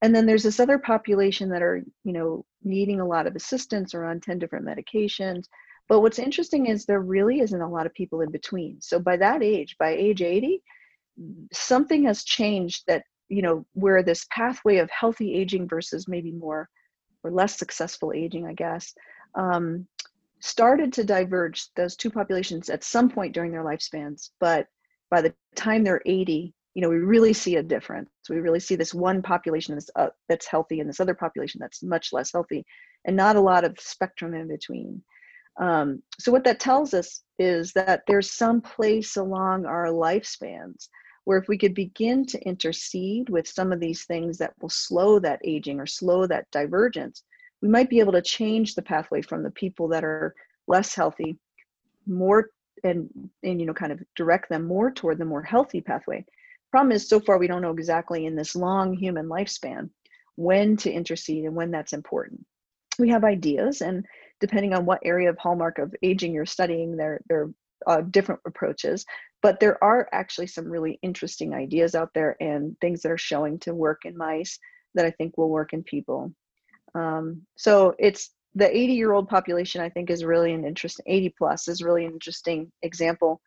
And 0.01 0.15
then 0.15 0.25
there's 0.25 0.43
this 0.43 0.59
other 0.59 0.79
population 0.79 1.47
that 1.49 1.61
are 1.61 1.83
you 2.03 2.13
know 2.13 2.43
needing 2.63 2.99
a 3.01 3.07
lot 3.07 3.27
of 3.27 3.35
assistance 3.35 3.93
or 3.93 4.03
on 4.03 4.19
10 4.19 4.39
different 4.39 4.65
medications. 4.65 5.43
But 5.87 6.01
what's 6.01 6.17
interesting 6.17 6.65
is 6.65 6.85
there 6.85 7.01
really 7.01 7.41
isn't 7.41 7.61
a 7.61 7.69
lot 7.69 7.85
of 7.85 7.93
people 7.93 8.21
in 8.21 8.31
between. 8.31 8.81
So 8.81 8.97
by 8.97 9.15
that 9.17 9.43
age 9.43 9.75
by 9.77 9.91
age 9.91 10.23
80 10.23 10.63
something 11.53 12.03
has 12.05 12.23
changed 12.23 12.83
that 12.87 13.03
you 13.29 13.43
know 13.43 13.63
where 13.73 14.01
this 14.01 14.25
pathway 14.31 14.77
of 14.77 14.89
healthy 14.89 15.35
aging 15.35 15.67
versus 15.67 16.07
maybe 16.07 16.31
more 16.31 16.67
or 17.25 17.31
less 17.31 17.57
successful 17.57 18.11
aging 18.13 18.45
i 18.45 18.53
guess 18.53 18.93
um, 19.35 19.87
started 20.39 20.93
to 20.93 21.03
diverge 21.03 21.67
those 21.75 21.95
two 21.95 22.09
populations 22.09 22.69
at 22.69 22.83
some 22.83 23.09
point 23.09 23.33
during 23.33 23.51
their 23.51 23.63
lifespans. 23.63 24.29
But 24.39 24.67
by 25.09 25.21
the 25.21 25.33
time 25.55 25.83
they're 25.83 26.01
80 26.05 26.53
you 26.75 26.81
know 26.81 26.89
we 26.89 26.97
really 26.97 27.31
see 27.31 27.55
a 27.55 27.63
difference. 27.63 28.09
We 28.29 28.35
really 28.39 28.59
see 28.59 28.75
this 28.75 28.93
one 28.93 29.21
population 29.21 29.75
that's, 29.75 29.89
uh, 29.95 30.09
that's 30.27 30.45
healthy 30.45 30.81
and 30.81 30.89
this 30.89 30.99
other 30.99 31.13
population 31.13 31.59
that's 31.61 31.81
much 31.81 32.11
less 32.11 32.33
healthy 32.33 32.65
and 33.05 33.15
not 33.15 33.37
a 33.37 33.41
lot 33.41 33.63
of 33.63 33.79
spectrum 33.79 34.33
in 34.33 34.49
between. 34.49 35.01
Um, 35.57 36.03
so 36.19 36.33
what 36.33 36.43
that 36.43 36.59
tells 36.59 36.93
us 36.93 37.23
is 37.39 37.71
that 37.73 38.01
there's 38.07 38.29
some 38.29 38.59
place 38.59 39.15
along 39.15 39.65
our 39.65 39.85
lifespans 39.85 40.89
where 41.25 41.37
if 41.37 41.47
we 41.47 41.57
could 41.57 41.73
begin 41.73 42.25
to 42.25 42.41
intercede 42.43 43.29
with 43.29 43.47
some 43.47 43.71
of 43.71 43.79
these 43.79 44.05
things 44.05 44.37
that 44.37 44.53
will 44.61 44.69
slow 44.69 45.19
that 45.19 45.39
aging 45.43 45.79
or 45.79 45.85
slow 45.85 46.25
that 46.25 46.49
divergence 46.51 47.23
we 47.61 47.67
might 47.67 47.89
be 47.89 47.99
able 47.99 48.11
to 48.11 48.21
change 48.21 48.75
the 48.75 48.81
pathway 48.81 49.21
from 49.21 49.43
the 49.43 49.51
people 49.51 49.87
that 49.87 50.03
are 50.03 50.35
less 50.67 50.93
healthy 50.93 51.37
more 52.05 52.49
and 52.83 53.09
and 53.43 53.59
you 53.59 53.65
know 53.65 53.73
kind 53.73 53.91
of 53.91 54.01
direct 54.15 54.49
them 54.49 54.65
more 54.65 54.91
toward 54.91 55.17
the 55.17 55.25
more 55.25 55.41
healthy 55.41 55.81
pathway. 55.81 56.23
Problem 56.71 56.91
is 56.91 57.07
so 57.07 57.19
far 57.19 57.37
we 57.37 57.47
don't 57.47 57.61
know 57.61 57.71
exactly 57.71 58.25
in 58.25 58.35
this 58.35 58.55
long 58.55 58.93
human 58.93 59.27
lifespan 59.27 59.89
when 60.35 60.75
to 60.77 60.91
intercede 60.91 61.45
and 61.45 61.55
when 61.55 61.71
that's 61.71 61.93
important. 61.93 62.45
We 62.99 63.09
have 63.09 63.23
ideas 63.23 63.81
and 63.81 64.05
depending 64.39 64.73
on 64.73 64.85
what 64.85 64.99
area 65.03 65.29
of 65.29 65.37
hallmark 65.37 65.79
of 65.79 65.95
aging 66.03 66.33
you're 66.33 66.45
studying 66.45 66.97
there 66.97 67.21
there 67.27 67.41
are 67.41 67.51
uh, 67.87 68.01
different 68.01 68.41
approaches 68.45 69.05
but 69.45 69.59
there 69.59 69.77
are 69.83 70.09
actually 70.11 70.47
some 70.47 70.65
really 70.65 70.97
interesting 71.03 71.53
ideas 71.53 71.93
out 71.93 72.09
there 72.15 72.35
and 72.39 72.75
things 72.81 73.03
that 73.03 73.11
are 73.11 73.17
showing 73.17 73.59
to 73.59 73.75
work 73.75 74.01
in 74.03 74.17
mice 74.17 74.57
that 74.95 75.05
i 75.05 75.11
think 75.11 75.37
will 75.37 75.51
work 75.51 75.71
in 75.71 75.83
people. 75.83 76.31
Um, 76.95 77.43
so 77.55 77.93
it's 77.99 78.31
the 78.55 78.75
80 78.75 78.93
year 78.93 79.13
old 79.13 79.29
population 79.29 79.81
i 79.81 79.89
think 79.89 80.09
is 80.09 80.25
really 80.25 80.51
an 80.51 80.65
interesting 80.65 81.05
80 81.07 81.35
plus 81.37 81.67
is 81.67 81.83
really 81.83 82.05
an 82.05 82.13
interesting 82.13 82.71
example. 82.81 83.39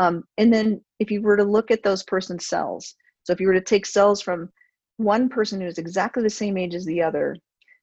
Um, 0.00 0.24
and 0.38 0.52
then 0.52 0.80
if 0.98 1.12
you 1.12 1.22
were 1.22 1.36
to 1.36 1.44
look 1.44 1.70
at 1.70 1.84
those 1.84 2.02
person's 2.02 2.48
cells, 2.48 2.96
so 3.22 3.32
if 3.32 3.38
you 3.38 3.46
were 3.46 3.60
to 3.60 3.60
take 3.60 3.86
cells 3.86 4.20
from 4.20 4.50
one 4.96 5.28
person 5.28 5.60
who's 5.60 5.78
exactly 5.78 6.24
the 6.24 6.30
same 6.30 6.56
age 6.56 6.74
as 6.74 6.84
the 6.84 7.00
other, 7.00 7.36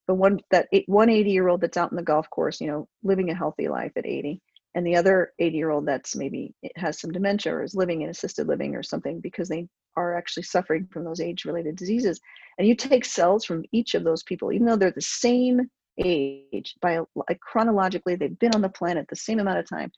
the 0.09 0.13
one 0.13 0.41
that 0.51 0.67
180 0.87 1.31
year 1.31 1.47
old 1.47 1.61
that's 1.61 1.77
out 1.77 1.91
in 1.91 1.95
the 1.95 2.03
golf 2.03 2.29
course, 2.31 2.59
you 2.59 2.67
know, 2.67 2.89
living 3.01 3.29
a 3.29 3.33
healthy 3.41 3.69
life 3.69 3.93
at 3.95 4.05
80, 4.05 4.41
and 4.75 4.85
the 4.85 4.95
other 4.95 5.33
80 5.39 5.57
year 5.57 5.69
old 5.69 5.85
that's 5.85 6.15
maybe 6.15 6.53
has 6.75 6.99
some 6.99 7.11
dementia 7.11 7.53
or 7.53 7.63
is 7.63 7.75
living 7.75 8.01
in 8.01 8.09
assisted 8.09 8.47
living 8.47 8.75
or 8.75 8.83
something 8.83 9.19
because 9.19 9.49
they 9.49 9.67
are 9.97 10.15
actually 10.15 10.43
suffering 10.43 10.87
from 10.91 11.03
those 11.03 11.19
age 11.19 11.45
related 11.45 11.75
diseases. 11.75 12.19
And 12.57 12.67
you 12.67 12.75
take 12.75 13.03
cells 13.03 13.43
from 13.43 13.63
each 13.71 13.95
of 13.95 14.03
those 14.03 14.23
people, 14.23 14.51
even 14.51 14.65
though 14.65 14.77
they're 14.77 14.91
the 14.91 15.01
same 15.01 15.69
age, 15.97 16.75
by 16.81 16.99
like 17.15 17.39
chronologically, 17.41 18.15
they've 18.15 18.39
been 18.39 18.55
on 18.55 18.61
the 18.61 18.69
planet 18.69 19.07
the 19.09 19.15
same 19.15 19.39
amount 19.39 19.59
of 19.59 19.69
time, 19.69 19.91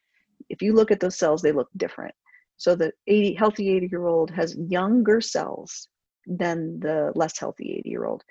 if 0.50 0.62
you 0.62 0.74
look 0.74 0.92
at 0.92 1.00
those 1.00 1.18
cells, 1.18 1.42
they 1.42 1.52
look 1.52 1.70
different. 1.78 2.14
So 2.58 2.76
the 2.76 2.92
80, 3.08 3.34
healthy 3.34 3.76
80 3.76 3.88
year 3.92 4.08
old 4.08 4.32
has 4.32 4.56
younger 4.56 5.22
cells 5.22 5.88
than 6.26 6.80
the 6.80 7.12
less 7.16 7.38
healthy 7.38 7.76
80 7.80 7.90
year 7.90 8.06
old. 8.06 8.24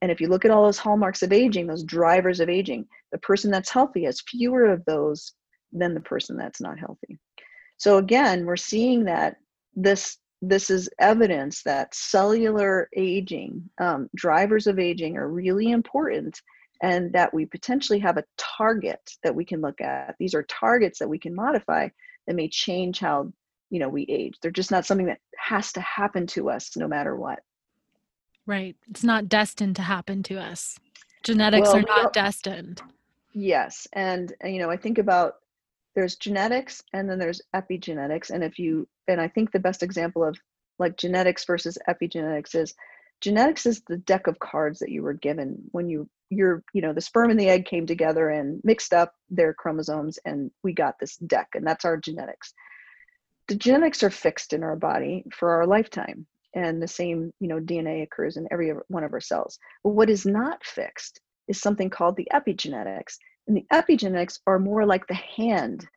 And 0.00 0.12
if 0.12 0.20
you 0.20 0.28
look 0.28 0.44
at 0.44 0.50
all 0.50 0.64
those 0.64 0.78
hallmarks 0.78 1.22
of 1.22 1.32
aging, 1.32 1.66
those 1.66 1.82
drivers 1.82 2.40
of 2.40 2.48
aging, 2.48 2.86
the 3.10 3.18
person 3.18 3.50
that's 3.50 3.70
healthy 3.70 4.04
has 4.04 4.22
fewer 4.28 4.66
of 4.66 4.84
those 4.84 5.32
than 5.72 5.94
the 5.94 6.00
person 6.00 6.36
that's 6.36 6.60
not 6.60 6.78
healthy. 6.78 7.18
So 7.76 7.98
again, 7.98 8.44
we're 8.44 8.56
seeing 8.56 9.04
that 9.04 9.36
this 9.74 10.18
this 10.40 10.70
is 10.70 10.88
evidence 11.00 11.64
that 11.64 11.92
cellular 11.92 12.88
aging, 12.96 13.68
um, 13.80 14.08
drivers 14.14 14.68
of 14.68 14.78
aging, 14.78 15.16
are 15.16 15.28
really 15.28 15.72
important 15.72 16.40
and 16.82 17.12
that 17.12 17.34
we 17.34 17.44
potentially 17.44 17.98
have 17.98 18.18
a 18.18 18.24
target 18.36 19.00
that 19.24 19.34
we 19.34 19.44
can 19.44 19.60
look 19.60 19.80
at. 19.80 20.14
These 20.18 20.34
are 20.34 20.44
targets 20.44 21.00
that 21.00 21.08
we 21.08 21.18
can 21.18 21.34
modify 21.34 21.88
that 22.26 22.36
may 22.36 22.48
change 22.48 23.00
how 23.00 23.32
you 23.70 23.80
know 23.80 23.88
we 23.88 24.06
age. 24.08 24.34
They're 24.40 24.50
just 24.50 24.70
not 24.70 24.86
something 24.86 25.06
that 25.06 25.20
has 25.36 25.72
to 25.72 25.80
happen 25.80 26.26
to 26.28 26.50
us 26.50 26.76
no 26.76 26.88
matter 26.88 27.16
what. 27.16 27.40
Right. 28.46 28.76
It's 28.88 29.04
not 29.04 29.28
destined 29.28 29.76
to 29.76 29.82
happen 29.82 30.22
to 30.24 30.38
us. 30.38 30.78
Genetics 31.22 31.68
well, 31.68 31.78
are 31.78 31.82
not 31.82 32.12
destined. 32.12 32.80
Yes, 33.34 33.86
and 33.92 34.32
you 34.44 34.58
know 34.58 34.70
I 34.70 34.76
think 34.76 34.98
about 34.98 35.34
there's 35.98 36.14
genetics 36.14 36.80
and 36.92 37.10
then 37.10 37.18
there's 37.18 37.42
epigenetics, 37.56 38.30
and 38.30 38.44
if 38.44 38.56
you 38.56 38.86
and 39.08 39.20
I 39.20 39.26
think 39.26 39.50
the 39.50 39.58
best 39.58 39.82
example 39.82 40.22
of 40.22 40.38
like 40.78 40.96
genetics 40.96 41.44
versus 41.44 41.76
epigenetics 41.88 42.54
is 42.54 42.72
genetics 43.20 43.66
is 43.66 43.82
the 43.88 43.96
deck 43.96 44.28
of 44.28 44.38
cards 44.38 44.78
that 44.78 44.90
you 44.90 45.02
were 45.02 45.14
given 45.14 45.58
when 45.72 45.88
you 45.88 46.08
your 46.30 46.62
you 46.72 46.82
know 46.82 46.92
the 46.92 47.00
sperm 47.00 47.30
and 47.30 47.40
the 47.40 47.48
egg 47.48 47.64
came 47.64 47.84
together 47.84 48.28
and 48.28 48.60
mixed 48.62 48.94
up 48.94 49.12
their 49.28 49.52
chromosomes 49.52 50.20
and 50.24 50.52
we 50.62 50.72
got 50.72 50.94
this 51.00 51.16
deck 51.16 51.48
and 51.54 51.66
that's 51.66 51.84
our 51.84 51.96
genetics. 51.96 52.54
The 53.48 53.56
genetics 53.56 54.04
are 54.04 54.10
fixed 54.10 54.52
in 54.52 54.62
our 54.62 54.76
body 54.76 55.24
for 55.34 55.50
our 55.50 55.66
lifetime 55.66 56.28
and 56.54 56.80
the 56.80 56.86
same 56.86 57.32
you 57.40 57.48
know 57.48 57.58
dna 57.58 58.04
occurs 58.04 58.36
in 58.36 58.46
every 58.52 58.70
one 58.86 59.02
of 59.02 59.12
our 59.12 59.20
cells. 59.20 59.58
But 59.82 59.94
what 59.94 60.10
is 60.10 60.24
not 60.24 60.64
fixed 60.64 61.20
is 61.48 61.60
something 61.60 61.90
called 61.90 62.16
the 62.16 62.28
epigenetics 62.32 63.16
and 63.48 63.56
the 63.56 63.66
epigenetics 63.72 64.38
are 64.46 64.58
more 64.58 64.86
like 64.86 65.06
the 65.06 65.14
hand 65.14 65.88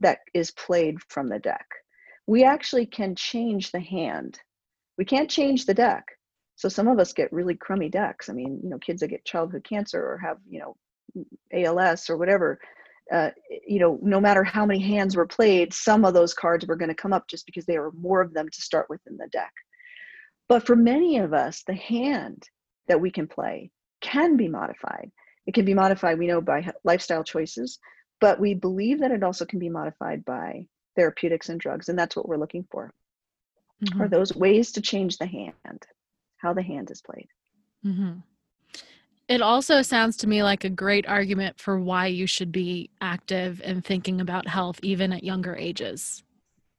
that 0.00 0.20
is 0.34 0.50
played 0.52 0.96
from 1.08 1.28
the 1.28 1.38
deck 1.38 1.66
we 2.26 2.44
actually 2.44 2.86
can 2.86 3.14
change 3.14 3.72
the 3.72 3.80
hand 3.80 4.38
we 4.96 5.04
can't 5.04 5.30
change 5.30 5.66
the 5.66 5.74
deck 5.74 6.04
so 6.58 6.68
some 6.68 6.88
of 6.88 6.98
us 6.98 7.12
get 7.12 7.32
really 7.32 7.54
crummy 7.54 7.88
decks. 7.88 8.28
I 8.28 8.32
mean, 8.32 8.58
you 8.64 8.68
know, 8.68 8.78
kids 8.78 9.00
that 9.00 9.08
get 9.08 9.24
childhood 9.24 9.62
cancer 9.62 10.04
or 10.04 10.18
have, 10.18 10.38
you 10.50 10.58
know, 10.58 10.76
ALS 11.52 12.10
or 12.10 12.16
whatever, 12.16 12.58
uh, 13.12 13.30
you 13.64 13.78
know, 13.78 14.00
no 14.02 14.20
matter 14.20 14.42
how 14.42 14.66
many 14.66 14.80
hands 14.80 15.14
were 15.14 15.24
played, 15.24 15.72
some 15.72 16.04
of 16.04 16.14
those 16.14 16.34
cards 16.34 16.66
were 16.66 16.74
going 16.74 16.88
to 16.88 16.96
come 16.96 17.12
up 17.12 17.28
just 17.28 17.46
because 17.46 17.64
there 17.64 17.82
were 17.82 17.92
more 17.92 18.20
of 18.20 18.34
them 18.34 18.48
to 18.48 18.60
start 18.60 18.90
with 18.90 19.00
in 19.06 19.16
the 19.16 19.28
deck. 19.28 19.52
But 20.48 20.66
for 20.66 20.74
many 20.74 21.18
of 21.18 21.32
us, 21.32 21.62
the 21.64 21.74
hand 21.76 22.42
that 22.88 23.00
we 23.00 23.12
can 23.12 23.28
play 23.28 23.70
can 24.00 24.36
be 24.36 24.48
modified. 24.48 25.12
It 25.48 25.54
can 25.54 25.64
be 25.64 25.74
modified, 25.74 26.18
we 26.18 26.26
know, 26.28 26.40
by 26.40 26.70
lifestyle 26.84 27.24
choices, 27.24 27.80
but 28.20 28.38
we 28.38 28.52
believe 28.54 29.00
that 29.00 29.10
it 29.10 29.24
also 29.24 29.46
can 29.46 29.58
be 29.58 29.70
modified 29.70 30.24
by 30.24 30.66
therapeutics 30.94 31.48
and 31.48 31.58
drugs, 31.58 31.88
and 31.88 31.98
that's 31.98 32.14
what 32.14 32.28
we're 32.28 32.36
looking 32.36 32.68
for. 32.70 32.92
Mm-hmm. 33.82 34.02
Are 34.02 34.08
those 34.08 34.36
ways 34.36 34.72
to 34.72 34.82
change 34.82 35.18
the 35.18 35.26
hand? 35.26 35.86
how 36.38 36.52
the 36.52 36.62
hand 36.62 36.90
is 36.90 37.02
played. 37.02 37.28
Mm-hmm. 37.84 38.20
It 39.28 39.42
also 39.42 39.82
sounds 39.82 40.16
to 40.18 40.26
me 40.26 40.42
like 40.42 40.64
a 40.64 40.70
great 40.70 41.06
argument 41.06 41.60
for 41.60 41.78
why 41.78 42.06
you 42.06 42.26
should 42.26 42.50
be 42.50 42.90
active 43.00 43.60
and 43.62 43.84
thinking 43.84 44.20
about 44.20 44.48
health 44.48 44.80
even 44.82 45.12
at 45.12 45.22
younger 45.22 45.54
ages. 45.54 46.22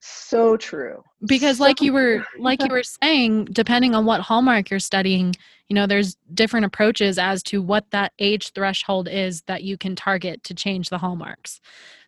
So 0.02 0.56
true. 0.56 1.04
Because 1.26 1.58
so 1.58 1.64
like 1.64 1.82
you 1.82 1.94
were 1.94 2.26
like 2.40 2.64
you 2.64 2.70
were 2.70 2.84
saying, 2.84 3.46
depending 3.46 3.96
on 3.96 4.06
what 4.06 4.22
hallmark 4.22 4.70
you're 4.70 4.80
studying, 4.80 5.36
you 5.68 5.76
know, 5.76 5.88
there's 5.88 6.16
different 6.34 6.66
approaches 6.66 7.18
as 7.18 7.44
to 7.44 7.62
what 7.62 7.92
that 7.92 8.14
age 8.20 8.52
threshold 8.52 9.08
is 9.10 9.42
that 9.44 9.64
you 9.64 9.78
can 9.78 9.96
target 9.96 10.44
to 10.46 10.54
change 10.54 10.90
the 10.90 10.98
hallmarks. 10.98 11.60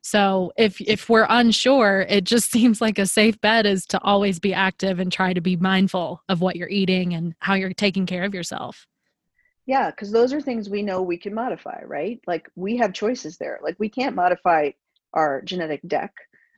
So 0.02 0.52
if 0.58 0.80
if 0.82 1.10
we're 1.10 1.28
unsure, 1.30 2.06
it 2.08 2.24
just 2.24 2.50
seems 2.52 2.80
like 2.80 2.98
a 2.98 3.06
safe 3.06 3.40
bet 3.42 3.66
is 3.66 3.86
to 3.88 4.02
always 4.02 4.40
be 4.40 4.54
active 4.54 5.00
and 5.00 5.12
try 5.12 5.34
to 5.34 5.42
be 5.42 5.58
mindful 5.58 6.24
of 6.30 6.42
what 6.42 6.56
you're 6.56 6.70
eating 6.70 7.14
and 7.14 7.36
how 7.40 7.56
you're 7.56 7.74
taking 7.74 8.06
care 8.06 8.24
of 8.24 8.34
yourself. 8.34 8.88
Yeah, 9.66 9.92
because 9.92 10.12
those 10.12 10.34
are 10.34 10.42
things 10.42 10.70
we 10.70 10.82
know 10.82 11.02
we 11.02 11.18
can 11.18 11.34
modify, 11.34 11.82
right? 11.86 12.20
Like 12.26 12.50
we 12.56 12.78
have 12.78 12.94
choices 12.94 13.38
there. 13.38 13.60
Like 13.62 13.76
we 13.80 13.90
can't 13.90 14.16
modify 14.16 14.72
our 15.14 15.42
genetic 15.44 15.82
deck, 15.88 16.14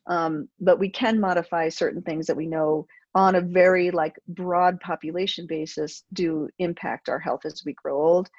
um, 0.08 0.50
but 0.60 0.80
we 0.80 0.90
can 0.90 1.20
modify 1.20 1.70
certain 1.70 2.02
things 2.02 2.28
that 2.28 2.38
we 2.38 2.48
know 2.48 2.88
on 3.16 3.36
a 3.36 3.42
very 3.42 3.92
like 3.92 4.16
broad 4.30 4.80
population 4.82 5.46
basis 5.48 6.04
do 6.14 6.50
impact 6.60 7.10
our 7.10 7.20
health 7.20 7.42
as 7.46 7.64
we 7.66 7.74
grow 7.74 7.96
old 8.02 8.30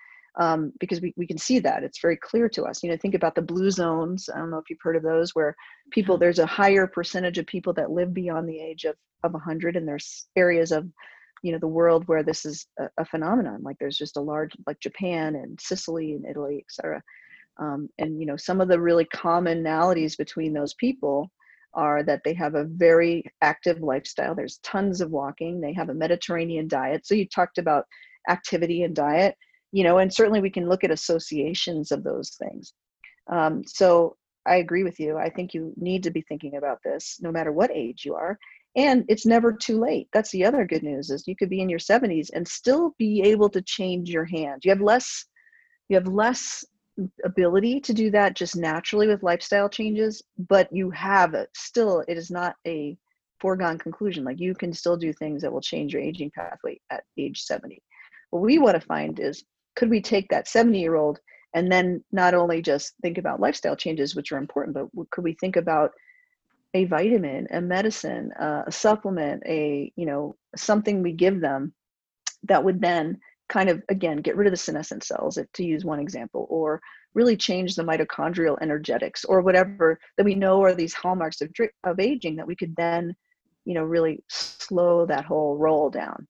um, 0.40 0.72
because 0.80 1.00
we, 1.00 1.14
we 1.16 1.26
can 1.26 1.38
see 1.38 1.60
that. 1.60 1.84
It's 1.84 2.00
very 2.00 2.16
clear 2.16 2.48
to 2.50 2.64
us. 2.64 2.82
You 2.82 2.90
know 2.90 2.96
think 2.98 3.14
about 3.14 3.34
the 3.36 3.42
blue 3.42 3.70
zones. 3.70 4.28
I 4.34 4.38
don't 4.38 4.50
know 4.50 4.58
if 4.58 4.70
you've 4.70 4.80
heard 4.82 4.96
of 4.96 5.02
those 5.04 5.34
where 5.34 5.54
people 5.92 6.18
there's 6.18 6.40
a 6.40 6.46
higher 6.46 6.86
percentage 6.86 7.38
of 7.38 7.46
people 7.46 7.72
that 7.74 7.90
live 7.92 8.14
beyond 8.14 8.48
the 8.48 8.60
age 8.60 8.84
of, 8.84 8.96
of 9.24 9.32
100 9.32 9.76
and 9.76 9.88
there's 9.88 10.26
areas 10.36 10.72
of 10.72 10.88
you 11.42 11.52
know 11.52 11.58
the 11.58 11.68
world 11.68 12.08
where 12.08 12.22
this 12.24 12.44
is 12.46 12.66
a, 12.80 12.88
a 12.98 13.04
phenomenon. 13.04 13.62
Like 13.62 13.76
there's 13.80 13.98
just 13.98 14.16
a 14.16 14.20
large 14.20 14.52
like 14.66 14.80
japan 14.80 15.36
and 15.36 15.60
sicily 15.60 16.14
and 16.14 16.26
italy 16.26 16.64
etc 16.68 17.02
Um, 17.58 17.88
and 17.98 18.20
you 18.20 18.26
know, 18.26 18.36
some 18.36 18.60
of 18.60 18.68
the 18.68 18.80
really 18.80 19.06
commonalities 19.06 20.16
between 20.18 20.52
those 20.52 20.74
people 20.74 21.30
are 21.74 22.02
that 22.02 22.22
they 22.24 22.34
have 22.34 22.54
a 22.54 22.64
very 22.64 23.24
active 23.42 23.80
lifestyle. 23.80 24.34
There's 24.34 24.58
tons 24.62 25.00
of 25.00 25.10
walking. 25.10 25.60
They 25.60 25.72
have 25.72 25.88
a 25.88 25.94
Mediterranean 25.94 26.68
diet. 26.68 27.06
So 27.06 27.14
you 27.14 27.26
talked 27.26 27.58
about 27.58 27.84
activity 28.28 28.82
and 28.82 28.94
diet, 28.94 29.36
you 29.72 29.84
know, 29.84 29.98
and 29.98 30.12
certainly 30.12 30.40
we 30.40 30.50
can 30.50 30.68
look 30.68 30.84
at 30.84 30.90
associations 30.90 31.92
of 31.92 32.04
those 32.04 32.36
things. 32.38 32.72
Um, 33.30 33.62
so 33.66 34.16
I 34.46 34.56
agree 34.56 34.84
with 34.84 35.00
you. 35.00 35.16
I 35.16 35.30
think 35.30 35.54
you 35.54 35.72
need 35.76 36.02
to 36.04 36.10
be 36.10 36.22
thinking 36.22 36.56
about 36.56 36.78
this 36.84 37.18
no 37.20 37.32
matter 37.32 37.52
what 37.52 37.70
age 37.70 38.04
you 38.04 38.14
are. 38.14 38.38
And 38.76 39.04
it's 39.08 39.24
never 39.24 39.52
too 39.52 39.78
late. 39.78 40.08
That's 40.12 40.30
the 40.30 40.44
other 40.44 40.66
good 40.66 40.82
news 40.82 41.10
is 41.10 41.28
you 41.28 41.36
could 41.36 41.48
be 41.48 41.60
in 41.60 41.68
your 41.68 41.78
70s 41.78 42.30
and 42.34 42.46
still 42.46 42.94
be 42.98 43.22
able 43.22 43.48
to 43.50 43.62
change 43.62 44.10
your 44.10 44.24
hand. 44.24 44.62
You 44.64 44.70
have 44.70 44.80
less 44.80 45.26
you 45.88 45.96
have 45.96 46.06
less 46.06 46.64
ability 47.24 47.80
to 47.80 47.92
do 47.92 48.10
that 48.10 48.34
just 48.34 48.56
naturally 48.56 49.08
with 49.08 49.22
lifestyle 49.22 49.68
changes, 49.68 50.22
but 50.48 50.72
you 50.72 50.90
have 50.90 51.34
still 51.54 52.04
it 52.06 52.16
is 52.16 52.30
not 52.30 52.56
a 52.66 52.96
foregone 53.40 53.78
conclusion. 53.78 54.24
Like 54.24 54.40
you 54.40 54.54
can 54.54 54.72
still 54.72 54.96
do 54.96 55.12
things 55.12 55.42
that 55.42 55.52
will 55.52 55.60
change 55.60 55.92
your 55.92 56.02
aging 56.02 56.30
pathway 56.30 56.80
at 56.90 57.04
age 57.18 57.42
70. 57.42 57.82
What 58.30 58.42
we 58.42 58.58
want 58.58 58.80
to 58.80 58.86
find 58.86 59.18
is 59.20 59.44
could 59.76 59.90
we 59.90 60.00
take 60.00 60.28
that 60.28 60.48
70 60.48 60.78
year 60.78 60.94
old 60.94 61.18
and 61.54 61.70
then 61.70 62.02
not 62.12 62.34
only 62.34 62.62
just 62.62 62.94
think 63.02 63.18
about 63.18 63.40
lifestyle 63.40 63.76
changes 63.76 64.14
which 64.14 64.32
are 64.32 64.38
important 64.38 64.74
but 64.74 64.88
could 65.10 65.24
we 65.24 65.34
think 65.34 65.56
about 65.56 65.92
a 66.74 66.84
vitamin 66.86 67.46
a 67.52 67.60
medicine 67.60 68.32
uh, 68.40 68.62
a 68.66 68.72
supplement 68.72 69.42
a 69.46 69.92
you 69.96 70.06
know 70.06 70.34
something 70.56 71.02
we 71.02 71.12
give 71.12 71.40
them 71.40 71.72
that 72.44 72.62
would 72.64 72.80
then 72.80 73.18
kind 73.54 73.70
of 73.70 73.82
again 73.88 74.18
get 74.18 74.36
rid 74.36 74.46
of 74.46 74.52
the 74.52 74.56
senescent 74.56 75.02
cells 75.02 75.38
if, 75.38 75.50
to 75.52 75.64
use 75.64 75.84
one 75.84 76.00
example 76.00 76.46
or 76.50 76.80
really 77.14 77.36
change 77.36 77.74
the 77.74 77.82
mitochondrial 77.82 78.58
energetics 78.60 79.24
or 79.24 79.40
whatever 79.40 79.98
that 80.16 80.24
we 80.24 80.34
know 80.34 80.62
are 80.62 80.74
these 80.74 80.92
hallmarks 80.92 81.40
of, 81.40 81.48
of 81.84 82.00
aging 82.00 82.36
that 82.36 82.46
we 82.46 82.56
could 82.56 82.74
then 82.76 83.14
you 83.64 83.74
know 83.74 83.84
really 83.84 84.22
slow 84.28 85.06
that 85.06 85.24
whole 85.24 85.56
roll 85.56 85.88
down 85.88 86.26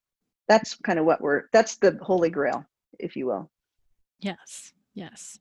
that's 0.49 0.77
kind 0.85 0.99
of 0.99 1.07
what 1.07 1.21
we're 1.21 1.45
that's 1.53 1.77
the 1.77 1.99
holy 2.03 2.31
grail 2.31 2.65
if 2.99 3.17
you 3.17 3.27
will 3.27 3.51
yes 4.21 4.75
Yes. 4.95 5.39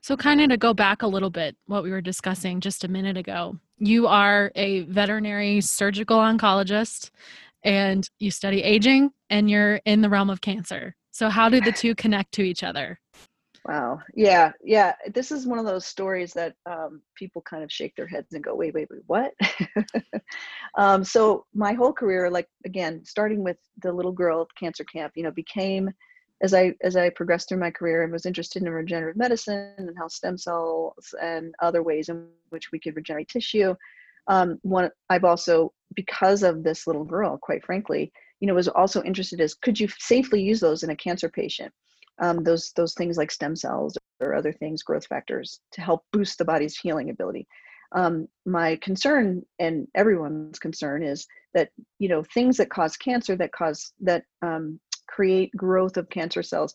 So, 0.00 0.16
kind 0.16 0.40
of 0.40 0.48
to 0.48 0.56
go 0.56 0.72
back 0.72 1.02
a 1.02 1.06
little 1.06 1.30
bit, 1.30 1.56
what 1.66 1.82
we 1.82 1.90
were 1.90 2.00
discussing 2.00 2.60
just 2.60 2.84
a 2.84 2.88
minute 2.88 3.16
ago, 3.16 3.58
you 3.78 4.06
are 4.06 4.50
a 4.54 4.82
veterinary 4.82 5.60
surgical 5.60 6.18
oncologist 6.18 7.10
and 7.62 8.08
you 8.18 8.30
study 8.30 8.62
aging 8.62 9.10
and 9.30 9.50
you're 9.50 9.76
in 9.84 10.00
the 10.00 10.08
realm 10.08 10.30
of 10.30 10.40
cancer. 10.40 10.94
So, 11.14 11.28
how 11.28 11.48
do 11.48 11.60
the 11.60 11.70
two 11.70 11.94
connect 11.94 12.32
to 12.32 12.42
each 12.42 12.64
other? 12.64 12.98
Wow. 13.68 14.00
Yeah. 14.14 14.50
Yeah. 14.64 14.94
This 15.14 15.30
is 15.30 15.46
one 15.46 15.60
of 15.60 15.64
those 15.64 15.86
stories 15.86 16.32
that 16.32 16.56
um, 16.66 17.02
people 17.14 17.40
kind 17.42 17.62
of 17.62 17.70
shake 17.70 17.94
their 17.94 18.08
heads 18.08 18.34
and 18.34 18.42
go, 18.42 18.56
wait, 18.56 18.74
wait, 18.74 18.88
wait, 18.90 19.02
what? 19.06 19.32
um, 20.76 21.04
so, 21.04 21.46
my 21.54 21.72
whole 21.72 21.92
career, 21.92 22.28
like, 22.28 22.48
again, 22.66 23.04
starting 23.04 23.44
with 23.44 23.58
the 23.80 23.92
little 23.92 24.10
girl 24.10 24.42
at 24.42 24.58
cancer 24.58 24.82
camp, 24.82 25.12
you 25.14 25.22
know, 25.22 25.30
became 25.30 25.88
as 26.42 26.52
I 26.52 26.74
as 26.82 26.96
I 26.96 27.10
progressed 27.10 27.48
through 27.48 27.60
my 27.60 27.70
career 27.70 28.02
and 28.02 28.12
was 28.12 28.26
interested 28.26 28.62
in 28.62 28.68
regenerative 28.68 29.16
medicine 29.16 29.72
and 29.78 29.96
how 29.96 30.08
stem 30.08 30.36
cells 30.36 31.14
and 31.22 31.54
other 31.62 31.84
ways 31.84 32.08
in 32.08 32.26
which 32.48 32.72
we 32.72 32.80
could 32.80 32.96
regenerate 32.96 33.28
tissue. 33.28 33.76
Um, 34.26 34.58
one 34.62 34.90
I've 35.10 35.24
also 35.24 35.72
because 35.94 36.42
of 36.42 36.64
this 36.64 36.88
little 36.88 37.04
girl, 37.04 37.38
quite 37.40 37.64
frankly, 37.64 38.12
you 38.40 38.46
know, 38.46 38.54
was 38.54 38.68
also 38.68 39.02
interested 39.02 39.40
is 39.40 39.54
could 39.54 39.78
you 39.78 39.88
safely 39.98 40.42
use 40.42 40.60
those 40.60 40.82
in 40.82 40.90
a 40.90 40.96
cancer 40.96 41.28
patient? 41.28 41.72
Um, 42.20 42.44
those 42.44 42.72
those 42.76 42.94
things 42.94 43.16
like 43.16 43.30
stem 43.30 43.56
cells 43.56 43.98
or 44.20 44.34
other 44.34 44.52
things, 44.52 44.82
growth 44.82 45.06
factors, 45.06 45.60
to 45.72 45.80
help 45.80 46.04
boost 46.12 46.38
the 46.38 46.44
body's 46.44 46.78
healing 46.78 47.10
ability. 47.10 47.46
Um, 47.92 48.28
my 48.44 48.76
concern 48.76 49.44
and 49.58 49.86
everyone's 49.94 50.58
concern 50.58 51.02
is 51.02 51.26
that 51.54 51.70
you 51.98 52.08
know 52.08 52.24
things 52.34 52.56
that 52.56 52.70
cause 52.70 52.96
cancer 52.96 53.36
that 53.36 53.52
cause 53.52 53.92
that 54.00 54.24
um, 54.42 54.80
create 55.08 55.50
growth 55.56 55.96
of 55.96 56.08
cancer 56.10 56.42
cells 56.42 56.74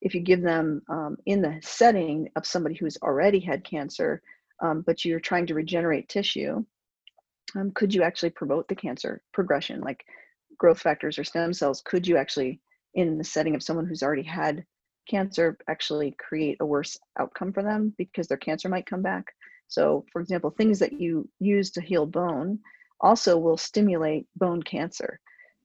if 0.00 0.14
you 0.14 0.20
give 0.20 0.42
them 0.42 0.82
um, 0.88 1.16
in 1.26 1.42
the 1.42 1.58
setting 1.62 2.28
of 2.36 2.46
somebody 2.46 2.74
who's 2.74 2.98
already 3.02 3.40
had 3.40 3.64
cancer, 3.64 4.22
um, 4.60 4.82
but 4.86 5.04
you're 5.04 5.20
trying 5.20 5.46
to 5.46 5.54
regenerate 5.54 6.08
tissue, 6.08 6.64
um, 7.56 7.70
could 7.72 7.94
you 7.94 8.02
actually 8.02 8.30
promote 8.30 8.68
the 8.68 8.74
cancer 8.74 9.22
progression, 9.32 9.80
like 9.80 10.04
growth 10.58 10.80
factors 10.80 11.18
or 11.18 11.24
stem 11.24 11.52
cells? 11.52 11.82
Could 11.84 12.06
you 12.06 12.16
actually, 12.16 12.60
in 12.94 13.18
the 13.18 13.24
setting 13.24 13.54
of 13.54 13.62
someone 13.62 13.86
who's 13.86 14.02
already 14.02 14.22
had 14.22 14.64
cancer, 15.08 15.56
actually 15.68 16.14
create 16.18 16.58
a 16.60 16.66
worse 16.66 16.98
outcome 17.18 17.52
for 17.52 17.62
them 17.62 17.94
because 17.96 18.28
their 18.28 18.36
cancer 18.36 18.68
might 18.68 18.86
come 18.86 19.02
back? 19.02 19.26
So, 19.68 20.04
for 20.12 20.20
example, 20.20 20.50
things 20.50 20.78
that 20.78 20.92
you 20.92 21.28
use 21.40 21.70
to 21.72 21.80
heal 21.80 22.06
bone 22.06 22.58
also 23.00 23.36
will 23.38 23.56
stimulate 23.56 24.26
bone 24.36 24.62
cancer. 24.62 25.20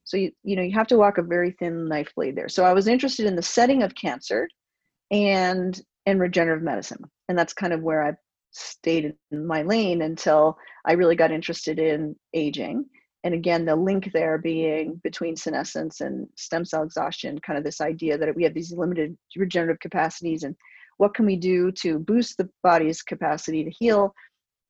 So 0.06 0.18
you 0.18 0.32
you 0.44 0.56
know 0.56 0.62
you 0.62 0.74
have 0.74 0.88
to 0.88 0.98
walk 0.98 1.18
a 1.18 1.24
very 1.24 1.52
thin 1.52 1.88
knife 1.88 2.14
blade 2.16 2.36
there. 2.36 2.50
So 2.50 2.66
I 2.66 2.74
was 2.74 2.88
interested 2.88 3.26
in 3.26 3.36
the 3.36 3.42
setting 3.42 3.84
of 3.84 3.96
cancer 3.96 4.50
and 5.12 5.80
and 6.06 6.20
regenerative 6.20 6.64
medicine. 6.64 7.04
And 7.30 7.38
that's 7.38 7.54
kind 7.54 7.74
of 7.74 7.82
where 7.82 8.04
I 8.04 8.14
stayed 8.52 9.16
in 9.32 9.48
my 9.48 9.62
lane 9.64 10.02
until 10.02 10.58
I 10.86 10.94
really 10.94 11.16
got 11.16 11.32
interested 11.32 11.80
in 11.80 12.16
aging. 12.34 12.86
And 13.24 13.34
again, 13.34 13.66
the 13.66 13.76
link 13.76 14.12
there 14.14 14.38
being 14.38 15.00
between 15.04 15.38
senescence 15.38 16.02
and 16.02 16.28
stem 16.36 16.66
cell 16.66 16.84
exhaustion, 16.84 17.40
kind 17.40 17.58
of 17.58 17.64
this 17.64 17.80
idea 17.80 18.18
that 18.18 18.36
we 18.36 18.44
have 18.44 18.54
these 18.54 18.74
limited 18.74 19.18
regenerative 19.36 19.80
capacities 19.80 20.44
and 20.44 20.56
what 20.98 21.16
can 21.16 21.26
we 21.26 21.36
do 21.36 21.72
to 21.72 22.00
boost 22.00 22.38
the 22.38 22.50
body's 22.62 23.02
capacity 23.02 23.64
to 23.64 23.72
heal 23.72 24.14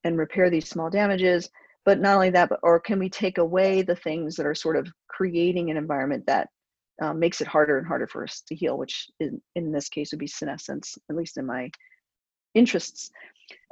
and 0.03 0.17
repair 0.17 0.49
these 0.49 0.69
small 0.69 0.89
damages? 0.89 1.49
But 1.85 1.99
not 1.99 2.15
only 2.15 2.29
that 2.29 2.49
but 2.49 2.59
or 2.63 2.79
can 2.79 2.99
we 2.99 3.09
take 3.09 3.39
away 3.39 3.81
the 3.81 3.95
things 3.95 4.35
that 4.35 4.45
are 4.45 4.55
sort 4.55 4.77
of 4.77 4.87
creating 5.09 5.69
an 5.69 5.77
environment 5.77 6.25
that 6.27 6.47
um, 7.01 7.19
makes 7.19 7.41
it 7.41 7.47
harder 7.47 7.77
and 7.77 7.87
harder 7.87 8.07
for 8.07 8.23
us 8.23 8.41
to 8.47 8.55
heal 8.55 8.77
which 8.77 9.07
in, 9.19 9.41
in 9.55 9.71
this 9.71 9.89
case 9.89 10.11
would 10.11 10.19
be 10.19 10.27
senescence 10.27 10.95
at 11.09 11.15
least 11.15 11.37
in 11.37 11.45
my 11.45 11.69
interests 12.53 13.11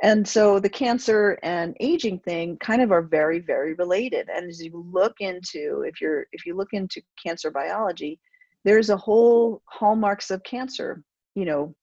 and 0.04 0.28
so 0.28 0.60
the 0.60 0.70
cancer 0.70 1.38
and 1.44 1.76
aging 1.80 2.20
thing 2.20 2.58
kind 2.58 2.82
of 2.82 2.91
are 2.91 3.02
very 3.02 3.39
very 3.39 3.74
related 3.76 4.30
and 4.34 4.50
as 4.50 4.62
you 4.62 4.86
look 4.91 5.15
into 5.20 5.84
if 5.88 6.02
you're 6.02 6.26
if 6.32 6.46
you 6.46 6.56
look 6.56 6.70
into 6.74 7.02
cancer 7.24 7.52
biology 7.52 8.20
there's 8.65 8.89
a 8.89 8.98
whole 8.98 9.62
hallmarks 9.65 10.32
of 10.32 10.44
cancer 10.44 11.04
you 11.36 11.46
know 11.46 11.74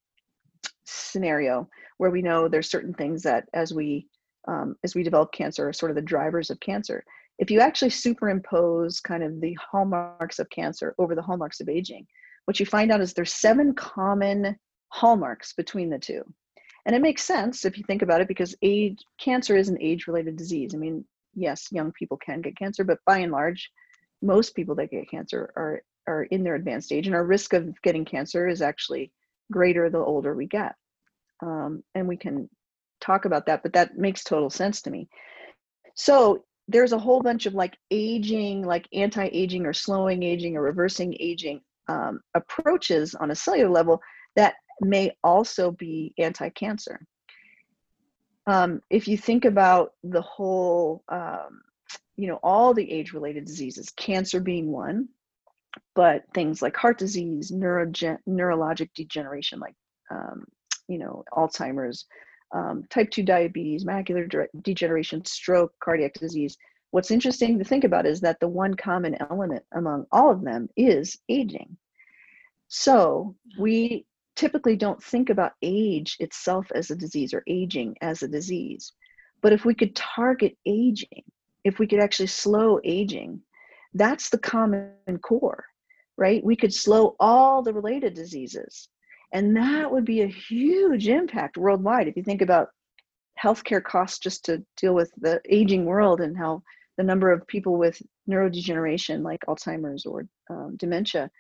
scenario 0.85 1.69
where 1.99 2.11
we 2.11 2.23
know 2.23 2.49
there's 2.49 2.71
certain 2.71 2.95
things 2.95 3.23
that 3.23 3.45
as 3.53 3.75
we 3.75 4.07
um, 4.49 4.77
as 4.83 4.95
we 4.95 5.03
develop 5.03 5.31
cancer 5.33 5.69
are 5.69 5.73
sort 5.73 5.91
of 5.91 5.97
the 5.97 6.03
drivers 6.03 6.51
of 6.51 6.59
cancer. 6.61 7.05
If 7.39 7.51
you 7.51 7.61
actually 7.61 7.91
superimpose 7.91 9.01
kind 9.01 9.23
of 9.23 9.41
the 9.41 9.57
hallmarks 9.61 10.39
of 10.39 10.49
cancer 10.51 10.95
over 10.99 11.15
the 11.15 11.23
hallmarks 11.23 11.61
of 11.61 11.69
aging, 11.69 12.07
what 12.47 12.59
you 12.59 12.67
find 12.67 12.91
out 12.91 13.01
is 13.01 13.13
there's 13.13 13.35
seven 13.35 13.75
common 13.75 14.57
hallmarks 14.89 15.53
between 15.53 15.91
the 15.91 15.99
two. 15.99 16.23
And 16.89 16.97
it 16.97 17.03
makes 17.03 17.23
sense 17.23 17.67
if 17.67 17.77
you 17.77 17.85
think 17.85 18.01
about 18.01 18.23
it 18.23 18.29
because 18.29 18.57
age 18.63 18.99
cancer 19.21 19.55
is 19.55 19.69
an 19.69 19.77
age-related 19.79 20.37
disease. 20.37 20.75
I 20.75 20.79
mean, 20.79 21.05
yes, 21.35 21.69
young 21.71 21.93
people 21.93 22.17
can 22.17 22.41
get 22.41 22.57
cancer, 22.57 22.83
but 22.83 22.99
by 23.05 23.19
and 23.19 23.31
large, 23.31 23.71
most 24.23 24.57
people 24.57 24.75
that 24.77 24.91
get 24.91 25.11
cancer 25.11 25.53
are 25.55 25.83
are 26.07 26.23
in 26.25 26.43
their 26.43 26.55
advanced 26.55 26.91
age, 26.91 27.07
and 27.07 27.15
our 27.15 27.27
risk 27.27 27.53
of 27.53 27.81
getting 27.83 28.07
cancer 28.07 28.49
is 28.49 28.63
actually 28.63 29.13
greater 29.53 29.91
the 29.91 29.99
older 29.99 30.35
we 30.35 30.47
get. 30.47 30.75
Um, 31.43 31.85
and 31.95 32.09
we 32.09 32.17
can 32.17 32.49
talk 33.03 33.27
about 33.27 33.45
that, 33.47 33.63
but 33.63 33.75
that 33.75 33.99
makes 33.99 34.25
total 34.25 34.49
sense 34.49 34.81
to 34.83 34.91
me. 34.91 35.11
So 35.95 36.45
there's 36.69 36.93
a 36.93 36.99
whole 36.99 37.21
bunch 37.21 37.45
of 37.45 37.53
like 37.53 37.77
aging, 37.91 38.65
like 38.65 38.89
anti-aging 38.95 39.67
or 39.67 39.75
slowing 39.75 40.23
aging 40.23 40.57
or 40.57 40.63
reversing 40.63 41.15
aging 41.21 41.61
um, 41.89 42.21
approaches 42.35 43.15
on 43.15 43.31
a 43.31 43.35
cellular 43.35 43.69
level 43.69 44.01
that 44.37 44.55
may 44.81 45.17
also 45.23 45.71
be 45.71 46.15
anti-cancer. 46.19 47.01
Um, 48.47 48.81
if 48.91 49.09
you 49.09 49.19
think 49.19 49.45
about 49.45 49.93
the 50.03 50.23
whole, 50.23 51.05
um, 51.09 51.61
you 52.17 52.27
know, 52.29 52.41
all 52.43 52.73
the 52.73 52.91
age-related 52.91 53.45
diseases, 53.45 53.91
cancer 53.91 54.41
being 54.41 54.73
one, 54.73 55.09
but 55.95 56.25
things 56.35 56.63
like 56.63 56.77
heart 56.77 56.99
disease, 56.99 57.51
neurogen- 57.51 58.19
neurologic 58.27 58.91
degeneration, 58.95 59.61
like 59.61 59.75
um, 60.11 60.47
you 60.89 60.99
know, 60.99 61.25
Alzheimer's, 61.33 62.07
um, 62.55 62.85
type 62.89 63.11
2 63.11 63.23
diabetes, 63.23 63.85
macular 63.85 64.47
degeneration, 64.63 65.25
stroke, 65.25 65.73
cardiac 65.81 66.15
disease. 66.15 66.57
What's 66.91 67.11
interesting 67.11 67.59
to 67.59 67.65
think 67.65 67.85
about 67.85 68.07
is 68.07 68.21
that 68.23 68.41
the 68.41 68.49
one 68.49 68.75
common 68.75 69.17
element 69.21 69.63
among 69.73 70.07
all 70.11 70.31
of 70.31 70.43
them 70.43 70.69
is 70.77 71.19
aging. 71.29 71.77
So 72.69 73.37
we 73.59 74.07
typically 74.39 74.77
don't 74.77 75.03
think 75.03 75.31
about 75.31 75.53
age 75.63 76.17
itself 76.21 76.71
as 76.73 76.91
a 76.91 76.97
disease 76.97 77.35
or 77.35 77.43
aging 77.49 77.97
as 78.01 78.23
a 78.23 78.29
disease. 78.29 78.93
But 79.43 79.53
if 79.53 79.65
we 79.65 79.75
could 79.75 79.97
target 79.97 80.57
aging, 80.65 81.25
if 81.65 81.79
we 81.81 81.89
could 81.89 82.01
actually 82.01 82.29
slow 82.29 82.79
aging, 82.85 83.43
that's 83.95 84.31
the 84.31 84.39
common 84.39 85.19
core, 85.23 85.65
right? 86.17 86.45
We 86.45 86.55
could 86.55 86.73
slow 86.73 87.17
all 87.19 87.63
the 87.63 87.73
related 87.73 88.15
diseases 88.15 88.89
And 89.33 89.57
that 89.57 89.91
would 89.91 90.05
be 90.05 90.23
a 90.23 90.27
huge 90.27 91.09
impact 91.09 91.57
worldwide. 91.57 92.09
If 92.09 92.17
you 92.17 92.23
think 92.23 92.43
about 92.43 92.69
healthcare 93.43 93.83
costs 93.83 94.19
just 94.19 94.45
to 94.47 94.65
deal 94.77 94.95
with 94.95 95.13
the 95.19 95.41
aging 95.49 95.85
world 95.85 96.21
and 96.21 96.37
how 96.37 96.63
the 96.97 97.05
number 97.05 97.31
of 97.31 97.47
people 97.47 97.77
with 97.77 98.01
neurodegeneration 98.29 99.23
like 99.23 99.45
Alzheimer's 99.47 100.07
or 100.07 100.27
um, 100.51 100.77
dementia 100.77 101.31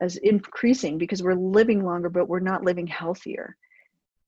is 0.00 0.16
increasing 0.16 0.98
because 0.98 1.22
we're 1.22 1.34
living 1.34 1.84
longer, 1.84 2.08
but 2.08 2.28
we're 2.28 2.40
not 2.40 2.64
living 2.64 2.86
healthier. 2.86 3.56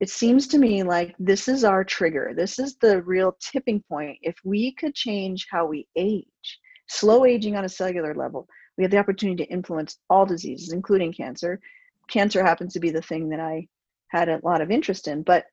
It 0.01 0.11
seems 0.11 0.49
to 0.49 0.59
me 0.59 0.83
like 0.83 1.15
this 1.19 1.49
is 1.49 1.65
our 1.65 1.85
trigger. 1.85 2.33
This 2.37 2.59
is 2.59 2.77
the 2.77 3.03
real 3.03 3.37
tipping 3.41 3.83
point. 3.89 4.19
If 4.23 4.37
we 4.45 4.73
could 4.73 4.95
change 4.95 5.47
how 5.51 5.67
we 5.67 5.87
age, 5.97 6.59
slow 6.89 7.25
aging 7.25 7.57
on 7.57 7.65
a 7.65 7.69
cellular 7.69 8.15
level, 8.15 8.49
we 8.77 8.85
have 8.85 8.91
the 8.91 8.99
opportunity 8.99 9.45
to 9.45 9.53
influence 9.53 9.99
all 10.11 10.27
diseases, 10.27 10.73
including 10.73 11.13
cancer. 11.13 11.61
Cancer 12.09 12.43
happens 12.43 12.73
to 12.73 12.81
be 12.81 12.91
the 12.91 13.03
thing 13.03 13.29
that 13.29 13.41
I 13.41 13.69
had 14.09 14.29
a 14.29 14.41
lot 14.43 14.61
of 14.61 14.71
interest 14.71 15.09
in, 15.09 15.23
but 15.23 15.45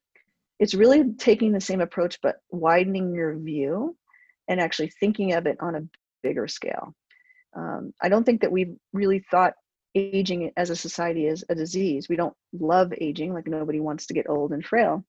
it's 0.59 0.73
really 0.73 1.13
taking 1.13 1.51
the 1.51 1.61
same 1.61 1.79
approach 1.79 2.19
but 2.21 2.37
widening 2.51 3.13
your 3.13 3.37
view 3.37 3.95
and 4.47 4.59
actually 4.59 4.91
thinking 4.99 5.33
of 5.33 5.45
it 5.45 5.57
on 5.61 5.75
a 5.75 5.87
bigger 6.23 6.47
scale. 6.47 6.93
Um, 7.55 7.93
I 8.01 8.09
don't 8.09 8.25
think 8.25 8.41
that 8.41 8.51
we've 8.51 8.75
really 8.93 9.23
thought 9.31 9.53
aging 9.95 10.51
as 10.57 10.69
a 10.69 10.75
society 10.75 11.25
is 11.25 11.43
a 11.49 11.55
disease. 11.55 12.09
We 12.09 12.15
don't 12.15 12.35
love 12.53 12.93
aging, 12.99 13.33
like 13.33 13.47
nobody 13.47 13.79
wants 13.79 14.05
to 14.07 14.13
get 14.13 14.29
old 14.29 14.51
and 14.51 14.65
frail. 14.65 15.03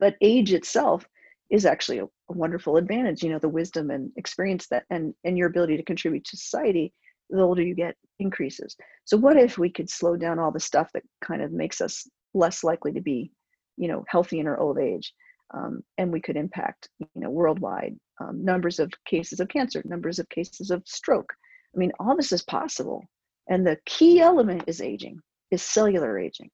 But 0.00 0.16
age 0.20 0.52
itself 0.52 1.06
is 1.50 1.66
actually 1.66 1.98
a, 1.98 2.04
a 2.04 2.08
wonderful 2.28 2.76
advantage. 2.76 3.22
You 3.22 3.30
know, 3.30 3.38
the 3.38 3.48
wisdom 3.48 3.90
and 3.90 4.10
experience 4.16 4.66
that 4.68 4.84
and, 4.90 5.14
and 5.24 5.38
your 5.38 5.48
ability 5.48 5.76
to 5.76 5.82
contribute 5.82 6.24
to 6.26 6.36
society, 6.36 6.92
the 7.30 7.40
older 7.40 7.62
you 7.62 7.74
get, 7.74 7.96
increases. 8.18 8.76
So 9.04 9.16
what 9.16 9.36
if 9.36 9.58
we 9.58 9.70
could 9.70 9.90
slow 9.90 10.16
down 10.16 10.38
all 10.38 10.50
the 10.50 10.60
stuff 10.60 10.90
that 10.94 11.04
kind 11.22 11.42
of 11.42 11.52
makes 11.52 11.80
us 11.80 12.08
less 12.34 12.64
likely 12.64 12.92
to 12.92 13.00
be, 13.00 13.30
you 13.76 13.88
know, 13.88 14.04
healthy 14.08 14.40
in 14.40 14.46
our 14.46 14.58
old 14.58 14.78
age? 14.78 15.12
Um, 15.52 15.82
and 15.98 16.12
we 16.12 16.20
could 16.20 16.36
impact, 16.36 16.88
you 16.98 17.06
know, 17.14 17.30
worldwide 17.30 17.96
um, 18.20 18.44
numbers 18.44 18.78
of 18.78 18.92
cases 19.06 19.40
of 19.40 19.48
cancer, 19.48 19.82
numbers 19.84 20.18
of 20.18 20.28
cases 20.28 20.70
of 20.70 20.82
stroke. 20.86 21.32
I 21.74 21.78
mean, 21.78 21.92
all 22.00 22.16
this 22.16 22.32
is 22.32 22.42
possible. 22.42 23.04
And 23.48 23.66
the 23.66 23.78
key 23.84 24.20
element 24.20 24.64
is 24.66 24.80
aging, 24.80 25.20
is 25.50 25.62
cellular 25.62 26.18
aging. 26.18 26.50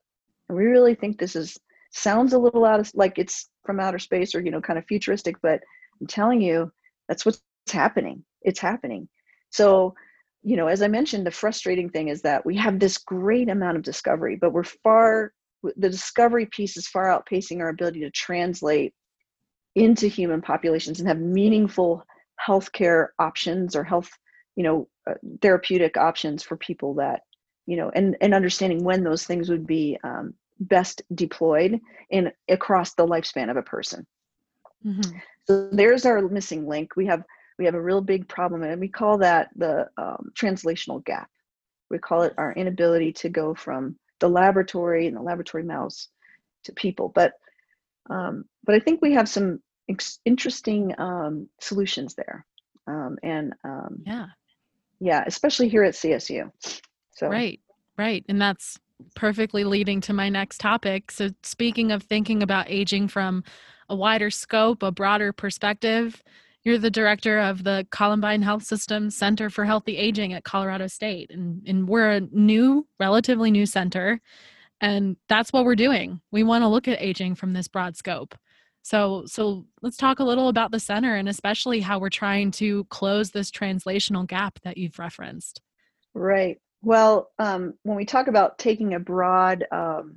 And 0.49 0.59
we 0.59 0.64
really 0.64 0.95
think 0.95 1.18
this 1.18 1.36
is 1.36 1.57
sounds 1.93 2.32
a 2.32 2.38
little 2.38 2.64
out 2.64 2.80
of 2.80 2.91
like 2.95 3.18
it's 3.18 3.49
from 3.64 3.80
outer 3.80 3.99
space 3.99 4.34
or 4.34 4.41
you 4.41 4.51
know 4.51 4.61
kind 4.61 4.78
of 4.78 4.84
futuristic, 4.86 5.36
but 5.43 5.61
I'm 6.01 6.07
telling 6.07 6.41
you, 6.41 6.70
that's 7.09 7.26
what's 7.26 7.43
happening. 7.70 8.24
It's 8.43 8.61
happening. 8.61 9.09
So, 9.51 9.95
you 10.43 10.57
know, 10.57 10.68
as 10.68 10.82
I 10.82 10.88
mentioned, 10.88 11.26
the 11.26 11.30
frustrating 11.30 11.91
thing 11.91 12.09
is 12.09 12.22
that 12.22 12.45
we 12.47 12.57
have 12.57 12.78
this 12.78 12.99
great 12.99 13.49
amount 13.49 13.76
of 13.76 13.82
discovery, 13.82 14.36
but 14.41 14.53
we're 14.53 14.64
far 14.64 15.32
the 15.76 15.91
discovery 15.91 16.47
piece 16.47 16.76
is 16.76 16.88
far 16.88 17.07
outpacing 17.07 17.61
our 17.61 17.68
ability 17.68 18.01
to 18.01 18.11
translate 18.11 18.95
into 19.74 20.07
human 20.07 20.41
populations 20.41 21.01
and 21.01 21.09
have 21.09 21.18
meaningful 21.18 22.03
healthcare 22.45 23.09
options 23.18 23.76
or 23.76 23.84
health 23.84 24.11
you 24.61 24.65
know 24.65 24.89
uh, 25.09 25.15
therapeutic 25.41 25.97
options 25.97 26.43
for 26.43 26.55
people 26.55 26.93
that 26.93 27.23
you 27.65 27.79
know 27.79 27.91
and 27.95 28.15
and 28.21 28.35
understanding 28.35 28.85
when 28.85 29.03
those 29.03 29.25
things 29.25 29.49
would 29.49 29.67
be 29.67 29.97
um, 30.05 30.35
best 30.61 31.01
deployed 31.15 31.81
in 32.11 32.31
across 32.51 32.93
the 32.93 33.07
lifespan 33.07 33.51
of 33.51 33.57
a 33.57 33.63
person. 33.63 34.07
Mm-hmm. 34.87 35.17
so 35.47 35.71
there's 35.73 36.05
our 36.05 36.21
missing 36.29 36.69
link. 36.69 36.95
We 36.95 37.07
have 37.07 37.25
we 37.59 37.65
have 37.65 37.75
a 37.75 37.81
real 37.81 38.03
big 38.03 38.29
problem 38.29 38.63
and 38.63 38.79
we 38.79 38.89
call 38.89 39.17
that 39.19 39.49
the 39.57 39.89
um, 39.97 40.31
translational 40.39 41.03
gap. 41.07 41.31
We 41.89 41.99
call 41.99 42.21
it 42.25 42.35
our 42.37 42.53
inability 42.53 43.15
to 43.15 43.31
go 43.31 43.55
from 43.55 43.97
the 44.19 44.29
laboratory 44.29 45.07
and 45.07 45.17
the 45.17 45.23
laboratory 45.23 45.65
mouse 45.65 46.09
to 46.65 46.73
people. 46.75 47.09
But 47.15 47.33
um, 48.11 48.45
but 48.65 48.75
i 48.75 48.79
think 48.79 49.01
we 49.01 49.15
have 49.15 49.29
some 49.29 49.63
ex- 49.89 50.21
interesting 50.27 50.95
um, 50.99 51.49
solutions 51.63 52.15
there. 52.15 52.45
Um, 52.87 53.17
and 53.23 53.55
um, 53.65 54.03
yeah 54.05 54.27
yeah 55.01 55.24
especially 55.26 55.68
here 55.68 55.82
at 55.82 55.94
csu 55.94 56.51
so 57.11 57.28
right 57.28 57.61
right 57.98 58.24
and 58.28 58.40
that's 58.40 58.78
perfectly 59.14 59.64
leading 59.64 60.01
to 60.01 60.12
my 60.12 60.28
next 60.28 60.59
topic 60.59 61.11
so 61.11 61.28
speaking 61.42 61.90
of 61.90 62.03
thinking 62.03 62.42
about 62.42 62.68
aging 62.68 63.09
from 63.09 63.42
a 63.88 63.96
wider 63.96 64.30
scope 64.30 64.82
a 64.82 64.92
broader 64.92 65.32
perspective 65.32 66.22
you're 66.62 66.78
the 66.78 66.90
director 66.90 67.38
of 67.38 67.64
the 67.64 67.86
Columbine 67.90 68.42
Health 68.42 68.64
System 68.64 69.11
Center 69.11 69.48
for 69.48 69.64
Healthy 69.64 69.96
Aging 69.96 70.34
at 70.34 70.44
Colorado 70.44 70.88
State. 70.88 71.30
And, 71.30 71.66
and 71.66 71.88
we're 71.88 72.11
a 72.11 72.20
new, 72.20 72.86
relatively 72.98 73.51
new 73.51 73.64
center. 73.64 74.20
And 74.80 75.16
that's 75.28 75.53
what 75.53 75.64
we're 75.64 75.74
doing. 75.74 76.20
We 76.30 76.42
want 76.42 76.62
to 76.62 76.68
look 76.68 76.86
at 76.86 77.01
aging 77.01 77.36
from 77.36 77.55
this 77.55 77.68
broad 77.68 77.96
scope. 77.96 78.34
So, 78.83 79.24
so 79.26 79.66
let's 79.83 79.97
talk 79.97 80.20
a 80.20 80.24
little 80.24 80.49
about 80.49 80.70
the 80.70 80.81
center 80.81 81.16
and 81.16 81.28
especially 81.28 81.81
how 81.81 81.99
we're 81.99 82.11
trying 82.11 82.51
to 82.53 82.85
close 82.85 83.31
this 83.31 83.51
translational 83.51 84.26
gap 84.26 84.59
that 84.62 84.78
you've 84.78 84.99
referenced. 84.99 85.61
Right. 86.14 86.59
Well, 86.83 87.31
um, 87.39 87.74
when 87.83 87.97
we 87.97 88.05
talk 88.05 88.26
about 88.26 88.59
taking 88.59 88.95
a 88.95 89.01
broad, 89.01 89.64
um, 89.70 90.16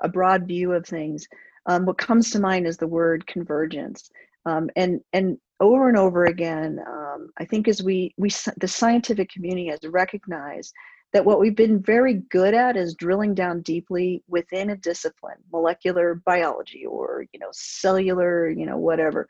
a 0.00 0.08
broad 0.08 0.48
view 0.48 0.72
of 0.72 0.84
things, 0.84 1.26
um, 1.66 1.86
what 1.86 1.98
comes 1.98 2.30
to 2.30 2.40
mind 2.40 2.66
is 2.66 2.76
the 2.76 2.88
word 2.88 3.26
convergence. 3.26 4.10
Um, 4.46 4.68
and 4.74 5.00
and 5.12 5.38
over 5.60 5.88
and 5.88 5.96
over 5.96 6.24
again, 6.24 6.80
um, 6.86 7.30
I 7.38 7.44
think 7.44 7.68
as 7.68 7.82
we 7.82 8.12
we 8.16 8.30
the 8.56 8.66
scientific 8.66 9.30
community 9.30 9.68
has 9.68 9.78
recognized 9.84 10.74
that 11.12 11.24
what 11.24 11.40
we've 11.40 11.56
been 11.56 11.80
very 11.80 12.14
good 12.30 12.54
at 12.54 12.76
is 12.76 12.94
drilling 12.94 13.34
down 13.34 13.60
deeply 13.62 14.22
within 14.28 14.70
a 14.70 14.76
discipline 14.76 15.36
molecular 15.52 16.14
biology 16.24 16.84
or 16.86 17.26
you 17.32 17.38
know 17.38 17.50
cellular 17.52 18.48
you 18.48 18.66
know 18.66 18.78
whatever 18.78 19.26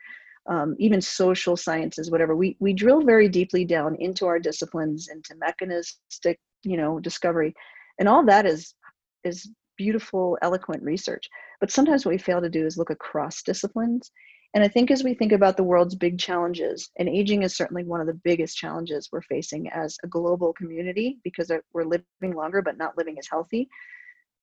um, 0.47 0.75
even 0.77 1.01
social 1.01 1.55
sciences 1.55 2.11
whatever. 2.11 2.35
We, 2.35 2.57
we 2.59 2.73
drill 2.73 3.01
very 3.01 3.29
deeply 3.29 3.65
down 3.65 3.95
into 3.99 4.25
our 4.25 4.39
disciplines 4.39 5.09
into 5.09 5.35
mechanistic 5.35 6.39
you 6.63 6.77
know 6.77 6.99
discovery 6.99 7.53
and 7.99 8.07
all 8.07 8.25
that 8.25 8.45
is 8.45 8.75
is 9.23 9.49
beautiful 9.77 10.37
eloquent 10.41 10.83
research. 10.83 11.27
But 11.59 11.71
sometimes 11.71 12.05
what 12.05 12.11
we 12.11 12.17
fail 12.17 12.41
to 12.41 12.49
do 12.49 12.65
is 12.65 12.77
look 12.77 12.89
across 12.89 13.41
disciplines 13.41 14.11
and 14.53 14.63
I 14.63 14.67
think 14.67 14.91
as 14.91 15.03
we 15.03 15.15
think 15.15 15.31
about 15.31 15.57
the 15.57 15.63
world's 15.63 15.95
big 15.95 16.19
challenges, 16.19 16.91
and 16.97 17.09
aging 17.09 17.41
is 17.41 17.55
certainly 17.55 17.83
one 17.83 18.01
of 18.01 18.07
the 18.07 18.19
biggest 18.23 18.55
challenges 18.55 19.09
we're 19.11 19.21
facing 19.23 19.69
as 19.69 19.97
a 20.03 20.07
global 20.07 20.53
community 20.53 21.19
because 21.23 21.51
we're 21.73 21.83
living 21.83 22.35
longer 22.35 22.61
but 22.61 22.77
not 22.77 22.97
living 22.97 23.17
as 23.17 23.27
healthy. 23.27 23.67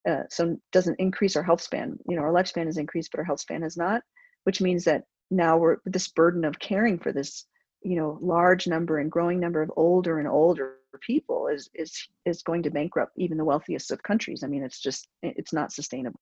Uh, 0.09 0.23
so 0.31 0.57
doesn't 0.73 0.99
increase 0.99 1.37
our 1.37 1.43
health 1.43 1.61
span. 1.61 1.99
You 2.09 2.17
know, 2.17 2.23
our 2.23 2.33
lifespan 2.33 2.67
has 2.67 2.79
increased, 2.79 3.11
but 3.13 3.19
our 3.19 3.25
health 3.25 3.41
span 3.41 3.63
has 3.63 3.77
not, 3.77 4.03
which 4.45 4.61
means 4.61 4.85
that 4.85 5.05
now 5.31 5.59
we're 5.59 5.77
this 5.85 6.09
burden 6.09 6.45
of 6.45 6.59
caring 6.59 6.99
for 6.99 7.13
this, 7.13 7.45
you 7.83 7.97
know, 7.97 8.19
large 8.21 8.67
number 8.67 8.99
and 8.99 9.11
growing 9.13 9.39
number 9.39 9.63
of 9.63 9.71
older 9.77 10.19
and 10.19 10.27
older 10.27 10.77
people 11.03 11.47
is 11.47 11.71
is 11.75 12.09
is 12.25 12.43
going 12.43 12.65
to 12.65 12.71
bankrupt 12.71 13.13
even 13.17 13.37
the 13.39 13.45
wealthiest 13.45 13.93
of 13.93 14.03
countries. 14.03 14.43
I 14.43 14.49
mean, 14.49 14.65
it's 14.65 14.81
just 14.81 15.07
it's 15.23 15.53
not 15.53 15.73
sustainable. 15.73 16.19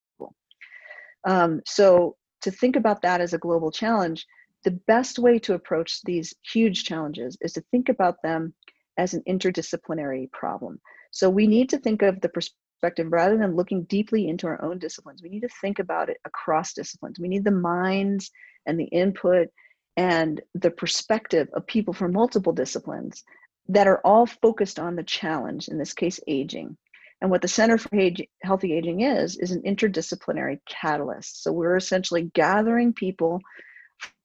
Um, 1.24 1.62
so 1.64 2.16
to 2.42 2.50
think 2.50 2.76
about 2.76 3.02
that 3.02 3.20
as 3.20 3.34
a 3.34 3.38
global 3.38 3.70
challenge, 3.70 4.26
the 4.64 4.70
best 4.70 5.18
way 5.18 5.38
to 5.40 5.54
approach 5.54 6.02
these 6.02 6.34
huge 6.42 6.84
challenges 6.84 7.36
is 7.40 7.52
to 7.54 7.64
think 7.70 7.88
about 7.88 8.22
them 8.22 8.54
as 8.96 9.14
an 9.14 9.22
interdisciplinary 9.28 10.30
problem. 10.32 10.80
So 11.10 11.30
we 11.30 11.46
need 11.46 11.70
to 11.70 11.78
think 11.78 12.02
of 12.02 12.20
the 12.20 12.28
perspective 12.28 13.06
rather 13.10 13.36
than 13.36 13.56
looking 13.56 13.84
deeply 13.84 14.28
into 14.28 14.46
our 14.46 14.62
own 14.62 14.78
disciplines. 14.78 15.22
We 15.22 15.28
need 15.28 15.42
to 15.42 15.48
think 15.60 15.78
about 15.78 16.10
it 16.10 16.18
across 16.24 16.74
disciplines. 16.74 17.18
We 17.18 17.28
need 17.28 17.44
the 17.44 17.50
minds 17.50 18.30
and 18.66 18.78
the 18.78 18.84
input 18.84 19.48
and 19.96 20.40
the 20.54 20.70
perspective 20.70 21.48
of 21.54 21.66
people 21.66 21.94
from 21.94 22.12
multiple 22.12 22.52
disciplines 22.52 23.24
that 23.68 23.86
are 23.86 24.00
all 24.04 24.26
focused 24.26 24.78
on 24.78 24.96
the 24.96 25.02
challenge, 25.02 25.68
in 25.68 25.78
this 25.78 25.92
case, 25.92 26.20
aging. 26.26 26.76
And 27.20 27.30
what 27.30 27.42
the 27.42 27.48
Center 27.48 27.78
for 27.78 27.94
Age, 27.96 28.22
Healthy 28.42 28.72
Aging 28.74 29.00
is, 29.00 29.36
is 29.38 29.50
an 29.50 29.62
interdisciplinary 29.62 30.60
catalyst. 30.68 31.42
So 31.42 31.52
we're 31.52 31.76
essentially 31.76 32.30
gathering 32.34 32.92
people 32.92 33.40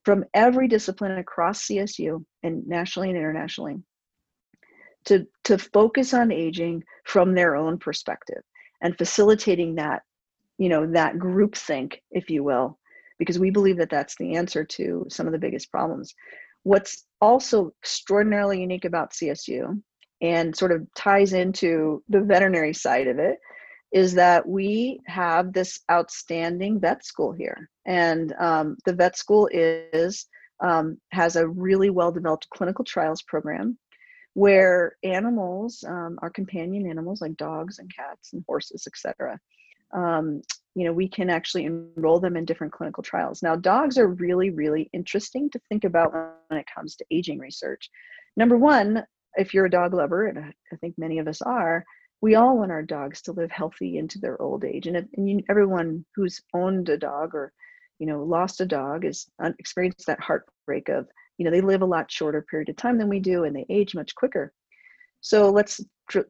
from 0.06 0.26
every 0.34 0.68
discipline 0.68 1.18
across 1.18 1.66
CSU 1.66 2.24
and 2.44 2.68
nationally 2.68 3.10
and 3.10 3.18
internationally 3.18 3.78
to, 5.06 5.28
to 5.46 5.58
focus 5.58 6.14
on 6.14 6.32
aging 6.32 6.84
from 7.06 7.34
their 7.34 7.56
own 7.56 7.78
perspective 7.78 8.44
and 8.82 8.98
facilitating 8.98 9.76
that, 9.76 10.04
you 10.58 10.70
know, 10.70 10.86
that 10.86 11.18
group 11.18 11.56
think, 11.56 12.02
if 12.12 12.30
you 12.30 12.44
will, 12.44 12.78
because 13.18 13.40
we 13.40 13.50
believe 13.50 13.78
that 13.78 13.90
that's 13.90 14.16
the 14.18 14.36
answer 14.36 14.64
to 14.64 15.06
some 15.10 15.26
of 15.26 15.32
the 15.34 15.40
biggest 15.40 15.72
problems. 15.72 16.14
What's 16.64 17.06
also 17.22 17.74
extraordinarily 17.82 18.62
unique 18.62 18.86
about 18.86 19.14
CSU 19.14 19.82
and 20.24 20.56
sort 20.56 20.72
of 20.72 20.88
ties 20.96 21.34
into 21.34 22.02
the 22.10 22.22
veterinary 22.22 22.74
side 22.74 23.08
of 23.08 23.20
it 23.20 23.38
is 23.92 24.16
that 24.16 24.48
we 24.48 25.00
have 25.06 25.54
this 25.54 25.82
outstanding 25.92 26.80
vet 26.80 27.06
school 27.06 27.32
here 27.32 27.70
and 27.86 28.34
um, 28.40 28.76
the 28.86 28.94
vet 28.94 29.16
school 29.16 29.48
is 29.52 30.26
um, 30.62 30.98
has 31.12 31.36
a 31.36 31.48
really 31.48 31.92
well 31.92 32.12
developed 32.12 32.50
clinical 32.50 32.84
trials 32.84 33.22
program 33.22 33.78
where 34.34 34.96
animals 35.04 35.84
um, 35.88 36.18
our 36.24 36.30
companion 36.32 36.90
animals 36.90 37.22
like 37.22 37.36
dogs 37.38 37.78
and 37.78 37.94
cats 37.96 38.34
and 38.34 38.44
horses 38.48 38.88
etc 38.88 39.40
um, 39.94 40.42
you 40.76 40.86
know, 40.86 40.94
we 40.94 41.08
can 41.08 41.30
actually 41.30 41.66
enroll 41.66 42.20
them 42.20 42.36
in 42.36 42.46
different 42.46 42.74
clinical 42.74 43.04
trials. 43.04 43.44
Now, 43.44 43.56
dogs 43.56 43.98
are 43.98 44.08
really, 44.08 44.50
really 44.50 44.90
interesting 44.92 45.50
to 45.52 45.62
think 45.70 45.84
about 45.84 46.12
when 46.48 46.60
it 46.60 46.66
comes 46.74 46.96
to 46.96 47.06
aging 47.12 47.40
research. 47.40 47.90
Number 48.36 48.58
one, 48.58 49.06
if 49.36 49.54
you're 49.54 49.66
a 49.66 49.72
dog 49.72 49.94
lover, 49.94 50.28
and 50.28 50.40
I 50.40 50.76
think 50.78 50.96
many 50.98 51.20
of 51.20 51.28
us 51.28 51.42
are, 51.42 51.84
we 52.22 52.36
all 52.36 52.58
want 52.58 52.72
our 52.72 52.84
dogs 52.84 53.22
to 53.24 53.34
live 53.34 53.52
healthy 53.52 53.98
into 53.98 54.20
their 54.20 54.42
old 54.42 54.64
age. 54.64 54.88
And, 54.88 54.96
if, 54.96 55.06
and 55.16 55.30
you, 55.30 55.42
everyone 55.50 56.06
who's 56.16 56.42
owned 56.54 56.88
a 56.90 56.98
dog 56.98 57.36
or, 57.36 57.52
you 58.00 58.08
know, 58.08 58.24
lost 58.24 58.62
a 58.62 58.66
dog 58.66 59.04
has 59.04 59.26
uh, 59.44 59.52
experienced 59.60 60.08
that 60.08 60.22
heartbreak 60.22 60.90
of, 60.90 61.08
you 61.38 61.46
know, 61.46 61.52
they 61.52 61.62
live 61.62 61.82
a 61.82 61.86
lot 61.86 62.12
shorter 62.12 62.42
period 62.42 62.70
of 62.70 62.78
time 62.78 62.98
than 62.98 63.10
we 63.10 63.20
do, 63.20 63.44
and 63.44 63.56
they 63.56 63.66
age 63.70 63.94
much 63.94 64.16
quicker. 64.16 64.54
So 65.22 65.50
let's 65.50 65.82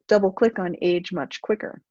double 0.07 0.31
click 0.31 0.59
on 0.59 0.75
age 0.81 1.11
much 1.11 1.41
quicker. 1.41 1.81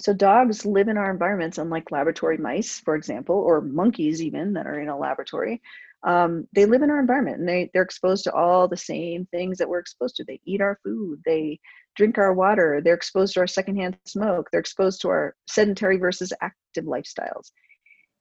So 0.00 0.12
dogs 0.12 0.64
live 0.64 0.88
in 0.88 0.96
our 0.96 1.10
environments, 1.10 1.58
unlike 1.58 1.90
laboratory 1.90 2.38
mice, 2.38 2.78
for 2.78 2.94
example, 2.94 3.36
or 3.36 3.60
monkeys 3.60 4.22
even 4.22 4.52
that 4.52 4.66
are 4.66 4.78
in 4.78 4.88
a 4.88 4.98
laboratory. 4.98 5.60
Um, 6.04 6.46
they 6.54 6.66
live 6.66 6.82
in 6.82 6.90
our 6.90 7.00
environment 7.00 7.40
and 7.40 7.48
they, 7.48 7.70
they're 7.74 7.82
exposed 7.82 8.22
to 8.24 8.32
all 8.32 8.68
the 8.68 8.76
same 8.76 9.26
things 9.26 9.58
that 9.58 9.68
we're 9.68 9.80
exposed 9.80 10.14
to. 10.16 10.24
They 10.24 10.40
eat 10.44 10.60
our 10.60 10.78
food, 10.84 11.20
they 11.24 11.58
drink 11.96 12.18
our 12.18 12.32
water, 12.32 12.80
they're 12.82 12.94
exposed 12.94 13.34
to 13.34 13.40
our 13.40 13.48
secondhand 13.48 13.96
smoke, 14.06 14.48
they're 14.52 14.60
exposed 14.60 15.00
to 15.02 15.08
our 15.08 15.34
sedentary 15.48 15.96
versus 15.96 16.32
active 16.40 16.84
lifestyles. 16.84 17.50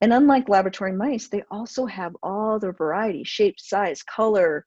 And 0.01 0.11
unlike 0.11 0.49
laboratory 0.49 0.93
mice, 0.93 1.28
they 1.28 1.43
also 1.51 1.86
have 1.86 2.17
all 2.23 2.59
the 2.59 2.71
variety, 2.71 3.23
shape, 3.23 3.59
size, 3.59 4.01
color 4.01 4.65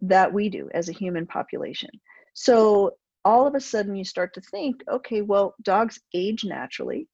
that 0.00 0.32
we 0.32 0.48
do 0.48 0.70
as 0.72 0.88
a 0.88 0.92
human 0.92 1.26
population. 1.26 1.90
So 2.32 2.92
all 3.26 3.44
of 3.44 3.56
a 3.56 3.60
sudden 3.60 3.96
you 3.96 4.04
start 4.04 4.32
to 4.32 4.40
think, 4.40 4.84
okay, 4.88 5.20
well, 5.20 5.56
dogs 5.60 5.98
age 6.14 6.44
naturally, 6.44 7.08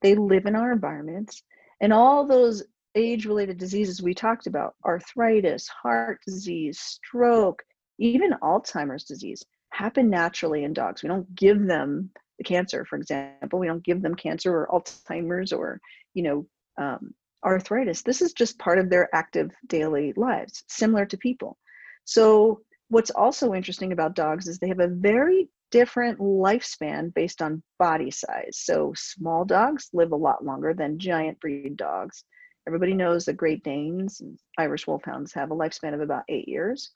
they 0.00 0.16
live 0.16 0.46
in 0.46 0.56
our 0.56 0.72
environments, 0.72 1.44
and 1.80 1.92
all 1.92 2.26
those 2.26 2.64
age 2.96 3.26
related 3.26 3.58
diseases 3.58 4.02
we 4.02 4.12
talked 4.12 4.48
about 4.48 4.74
arthritis, 4.84 5.68
heart 5.68 6.18
disease, 6.26 6.80
stroke, 6.80 7.62
even 8.00 8.34
Alzheimer's 8.42 9.04
disease 9.04 9.44
happen 9.70 10.10
naturally 10.10 10.64
in 10.64 10.72
dogs. 10.72 11.00
We 11.00 11.08
don't 11.08 11.32
give 11.36 11.64
them 11.64 12.10
the 12.38 12.44
cancer, 12.44 12.84
for 12.84 12.96
example, 12.96 13.60
we 13.60 13.68
don't 13.68 13.84
give 13.84 14.02
them 14.02 14.16
cancer 14.16 14.52
or 14.52 14.66
Alzheimer's 14.66 15.52
or, 15.52 15.80
you 16.12 16.24
know, 16.24 16.46
um, 16.76 17.14
arthritis. 17.44 18.02
This 18.02 18.20
is 18.20 18.32
just 18.32 18.58
part 18.58 18.80
of 18.80 18.90
their 18.90 19.08
active 19.14 19.52
daily 19.68 20.12
lives, 20.16 20.64
similar 20.66 21.06
to 21.06 21.16
people. 21.16 21.56
So 22.04 22.62
what's 22.92 23.10
also 23.10 23.54
interesting 23.54 23.92
about 23.92 24.14
dogs 24.14 24.46
is 24.46 24.58
they 24.58 24.68
have 24.68 24.80
a 24.80 24.86
very 24.86 25.48
different 25.70 26.18
lifespan 26.18 27.12
based 27.14 27.40
on 27.40 27.62
body 27.78 28.10
size. 28.10 28.58
So 28.58 28.92
small 28.94 29.46
dogs 29.46 29.88
live 29.94 30.12
a 30.12 30.16
lot 30.16 30.44
longer 30.44 30.74
than 30.74 30.98
giant 30.98 31.40
breed 31.40 31.78
dogs. 31.78 32.22
Everybody 32.68 32.92
knows 32.92 33.24
that 33.24 33.38
Great 33.38 33.64
Danes 33.64 34.20
and 34.20 34.38
Irish 34.58 34.86
Wolfhounds 34.86 35.32
have 35.32 35.50
a 35.50 35.56
lifespan 35.56 35.94
of 35.94 36.02
about 36.02 36.24
eight 36.28 36.46
years, 36.46 36.90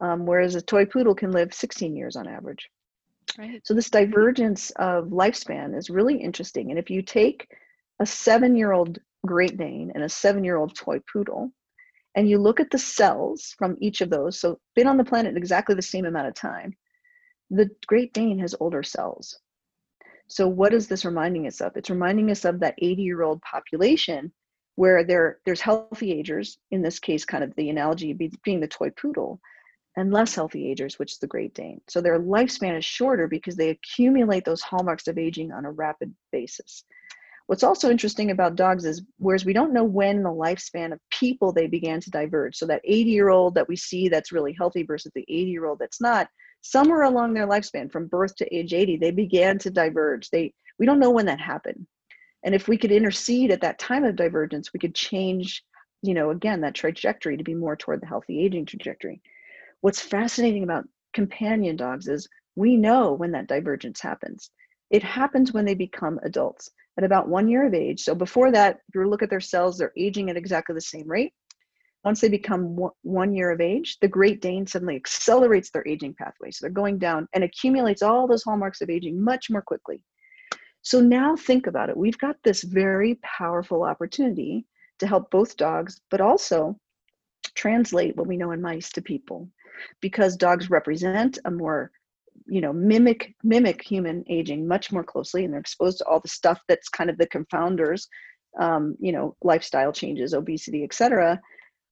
um, 0.00 0.26
whereas 0.26 0.56
a 0.56 0.60
toy 0.60 0.84
poodle 0.84 1.14
can 1.14 1.30
live 1.30 1.54
16 1.54 1.94
years 1.94 2.16
on 2.16 2.26
average. 2.26 2.68
Right. 3.38 3.64
So 3.64 3.72
this 3.72 3.88
divergence 3.88 4.70
of 4.70 5.06
lifespan 5.06 5.78
is 5.78 5.90
really 5.90 6.16
interesting. 6.16 6.70
And 6.70 6.78
if 6.78 6.90
you 6.90 7.02
take 7.02 7.46
a 8.00 8.04
seven-year-old 8.04 8.98
Great 9.24 9.56
Dane 9.56 9.92
and 9.94 10.02
a 10.02 10.08
seven-year-old 10.08 10.74
toy 10.74 10.98
poodle, 11.12 11.52
and 12.14 12.28
you 12.28 12.38
look 12.38 12.60
at 12.60 12.70
the 12.70 12.78
cells 12.78 13.54
from 13.58 13.76
each 13.80 14.00
of 14.00 14.10
those, 14.10 14.38
so 14.38 14.58
been 14.74 14.86
on 14.86 14.96
the 14.96 15.04
planet 15.04 15.36
exactly 15.36 15.74
the 15.74 15.82
same 15.82 16.06
amount 16.06 16.28
of 16.28 16.34
time, 16.34 16.76
the 17.50 17.70
Great 17.86 18.12
Dane 18.12 18.38
has 18.38 18.54
older 18.60 18.82
cells. 18.82 19.38
So 20.28 20.46
what 20.46 20.72
is 20.72 20.86
this 20.86 21.04
reminding 21.04 21.46
us 21.46 21.60
of? 21.60 21.76
It's 21.76 21.90
reminding 21.90 22.30
us 22.30 22.44
of 22.44 22.60
that 22.60 22.76
80 22.78 23.02
year 23.02 23.22
old 23.22 23.42
population 23.42 24.32
where 24.76 25.04
there, 25.04 25.38
there's 25.44 25.60
healthy 25.60 26.12
agers, 26.12 26.58
in 26.70 26.82
this 26.82 26.98
case, 26.98 27.24
kind 27.24 27.44
of 27.44 27.54
the 27.56 27.68
analogy 27.68 28.12
being 28.44 28.60
the 28.60 28.68
toy 28.68 28.90
poodle, 28.90 29.40
and 29.96 30.12
less 30.12 30.34
healthy 30.34 30.70
agers, 30.70 30.98
which 30.98 31.12
is 31.12 31.18
the 31.18 31.26
Great 31.26 31.52
Dane. 31.54 31.80
So 31.88 32.00
their 32.00 32.18
lifespan 32.18 32.78
is 32.78 32.84
shorter 32.84 33.26
because 33.26 33.56
they 33.56 33.70
accumulate 33.70 34.44
those 34.44 34.62
hallmarks 34.62 35.08
of 35.08 35.18
aging 35.18 35.52
on 35.52 35.64
a 35.64 35.70
rapid 35.70 36.14
basis. 36.32 36.84
What's 37.50 37.64
also 37.64 37.90
interesting 37.90 38.30
about 38.30 38.54
dogs 38.54 38.84
is 38.84 39.02
whereas 39.18 39.44
we 39.44 39.52
don't 39.52 39.72
know 39.72 39.82
when 39.82 40.22
the 40.22 40.28
lifespan 40.30 40.92
of 40.92 41.00
people 41.10 41.52
they 41.52 41.66
began 41.66 42.00
to 42.00 42.08
diverge. 42.08 42.54
So 42.54 42.64
that 42.66 42.80
80 42.84 43.10
year 43.10 43.28
old 43.28 43.56
that 43.56 43.66
we 43.66 43.74
see 43.74 44.08
that's 44.08 44.30
really 44.30 44.52
healthy 44.52 44.84
versus 44.84 45.10
the 45.16 45.22
80 45.22 45.50
year 45.50 45.66
old 45.66 45.80
that's 45.80 46.00
not, 46.00 46.28
somewhere 46.60 47.02
along 47.02 47.34
their 47.34 47.48
lifespan, 47.48 47.90
from 47.90 48.06
birth 48.06 48.36
to 48.36 48.56
age 48.56 48.72
80, 48.72 48.98
they 48.98 49.10
began 49.10 49.58
to 49.58 49.70
diverge. 49.72 50.30
They 50.30 50.54
we 50.78 50.86
don't 50.86 51.00
know 51.00 51.10
when 51.10 51.26
that 51.26 51.40
happened. 51.40 51.88
And 52.44 52.54
if 52.54 52.68
we 52.68 52.78
could 52.78 52.92
intercede 52.92 53.50
at 53.50 53.62
that 53.62 53.80
time 53.80 54.04
of 54.04 54.14
divergence, 54.14 54.72
we 54.72 54.78
could 54.78 54.94
change, 54.94 55.64
you 56.02 56.14
know, 56.14 56.30
again, 56.30 56.60
that 56.60 56.76
trajectory 56.76 57.36
to 57.36 57.42
be 57.42 57.56
more 57.56 57.74
toward 57.74 58.00
the 58.00 58.06
healthy 58.06 58.44
aging 58.44 58.66
trajectory. 58.66 59.20
What's 59.80 60.00
fascinating 60.00 60.62
about 60.62 60.84
companion 61.14 61.74
dogs 61.74 62.06
is 62.06 62.28
we 62.54 62.76
know 62.76 63.14
when 63.14 63.32
that 63.32 63.48
divergence 63.48 64.00
happens. 64.00 64.52
It 64.90 65.02
happens 65.02 65.52
when 65.52 65.64
they 65.64 65.74
become 65.74 66.18
adults 66.22 66.70
at 66.98 67.04
about 67.04 67.28
one 67.28 67.48
year 67.48 67.66
of 67.66 67.74
age. 67.74 68.02
So 68.02 68.14
before 68.14 68.50
that, 68.52 68.80
if 68.88 68.94
you 68.94 69.08
look 69.08 69.22
at 69.22 69.30
their 69.30 69.40
cells, 69.40 69.78
they're 69.78 69.92
aging 69.96 70.30
at 70.30 70.36
exactly 70.36 70.74
the 70.74 70.80
same 70.80 71.08
rate. 71.08 71.32
Once 72.04 72.20
they 72.20 72.28
become 72.28 72.76
one 73.02 73.34
year 73.34 73.50
of 73.50 73.60
age, 73.60 73.98
the 74.00 74.08
Great 74.08 74.40
Dane 74.40 74.66
suddenly 74.66 74.96
accelerates 74.96 75.70
their 75.70 75.86
aging 75.86 76.14
pathway. 76.14 76.50
So 76.50 76.64
they're 76.64 76.70
going 76.70 76.98
down 76.98 77.28
and 77.34 77.44
accumulates 77.44 78.02
all 78.02 78.26
those 78.26 78.42
hallmarks 78.42 78.80
of 78.80 78.88
aging 78.88 79.22
much 79.22 79.50
more 79.50 79.62
quickly. 79.62 80.02
So 80.82 81.00
now 81.00 81.36
think 81.36 81.66
about 81.66 81.90
it. 81.90 81.96
We've 81.96 82.18
got 82.18 82.36
this 82.42 82.62
very 82.62 83.18
powerful 83.22 83.82
opportunity 83.82 84.64
to 84.98 85.06
help 85.06 85.30
both 85.30 85.58
dogs, 85.58 86.00
but 86.10 86.22
also 86.22 86.78
translate 87.54 88.16
what 88.16 88.26
we 88.26 88.38
know 88.38 88.52
in 88.52 88.62
mice 88.62 88.90
to 88.92 89.02
people 89.02 89.48
because 90.00 90.36
dogs 90.36 90.70
represent 90.70 91.38
a 91.44 91.50
more 91.50 91.90
you 92.50 92.60
know 92.60 92.72
mimic 92.72 93.34
mimic 93.42 93.82
human 93.82 94.24
aging 94.28 94.66
much 94.66 94.92
more 94.92 95.04
closely 95.04 95.44
and 95.44 95.52
they're 95.52 95.60
exposed 95.60 95.98
to 95.98 96.04
all 96.04 96.20
the 96.20 96.28
stuff 96.28 96.60
that's 96.68 96.88
kind 96.88 97.08
of 97.08 97.16
the 97.18 97.26
confounders 97.28 98.06
um, 98.58 98.96
you 99.00 99.12
know 99.12 99.36
lifestyle 99.42 99.92
changes 99.92 100.34
obesity 100.34 100.82
etc 100.84 101.40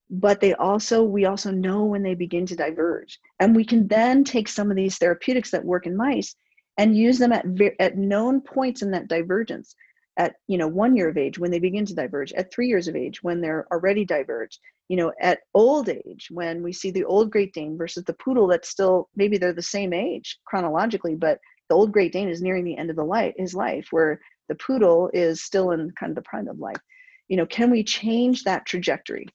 but 0.09 0.39
they 0.39 0.53
also 0.55 1.03
we 1.03 1.25
also 1.25 1.51
know 1.51 1.85
when 1.85 2.01
they 2.01 2.15
begin 2.15 2.45
to 2.47 2.55
diverge. 2.55 3.19
And 3.39 3.55
we 3.55 3.63
can 3.63 3.87
then 3.87 4.23
take 4.23 4.47
some 4.47 4.71
of 4.71 4.77
these 4.77 4.97
therapeutics 4.97 5.51
that 5.51 5.63
work 5.63 5.85
in 5.85 5.95
mice 5.95 6.35
and 6.77 6.97
use 6.97 7.19
them 7.19 7.31
at 7.31 7.45
at 7.79 7.97
known 7.97 8.41
points 8.41 8.81
in 8.81 8.91
that 8.91 9.07
divergence 9.07 9.75
at 10.19 10.35
you 10.47 10.57
know 10.57 10.67
one 10.67 10.95
year 10.95 11.09
of 11.09 11.17
age 11.17 11.39
when 11.39 11.49
they 11.49 11.59
begin 11.59 11.85
to 11.85 11.95
diverge 11.95 12.31
at 12.33 12.53
three 12.53 12.67
years 12.67 12.87
of 12.87 12.95
age 12.95 13.23
when 13.23 13.41
they're 13.41 13.65
already 13.71 14.05
diverged 14.05 14.59
you 14.87 14.97
know 14.97 15.11
at 15.21 15.39
old 15.55 15.89
age 15.89 16.27
when 16.29 16.61
we 16.61 16.71
see 16.71 16.91
the 16.91 17.05
old 17.05 17.31
great 17.31 17.53
dane 17.53 17.77
versus 17.77 18.03
the 18.03 18.13
poodle 18.13 18.47
that's 18.47 18.69
still 18.69 19.09
maybe 19.15 19.37
they're 19.37 19.53
the 19.53 19.61
same 19.61 19.93
age 19.93 20.37
chronologically 20.45 21.15
but 21.15 21.39
the 21.69 21.75
old 21.75 21.91
great 21.91 22.11
dane 22.11 22.29
is 22.29 22.41
nearing 22.41 22.63
the 22.63 22.77
end 22.77 22.91
of 22.91 22.95
the 22.95 23.03
life 23.03 23.33
his 23.37 23.55
life 23.55 23.87
where 23.89 24.19
the 24.49 24.55
poodle 24.55 25.09
is 25.13 25.43
still 25.43 25.71
in 25.71 25.91
kind 25.91 26.09
of 26.09 26.15
the 26.15 26.27
prime 26.27 26.49
of 26.49 26.59
life. 26.59 26.81
You 27.29 27.37
know 27.37 27.45
can 27.45 27.71
we 27.71 27.83
change 27.83 28.43
that 28.43 28.65
trajectory? 28.65 29.27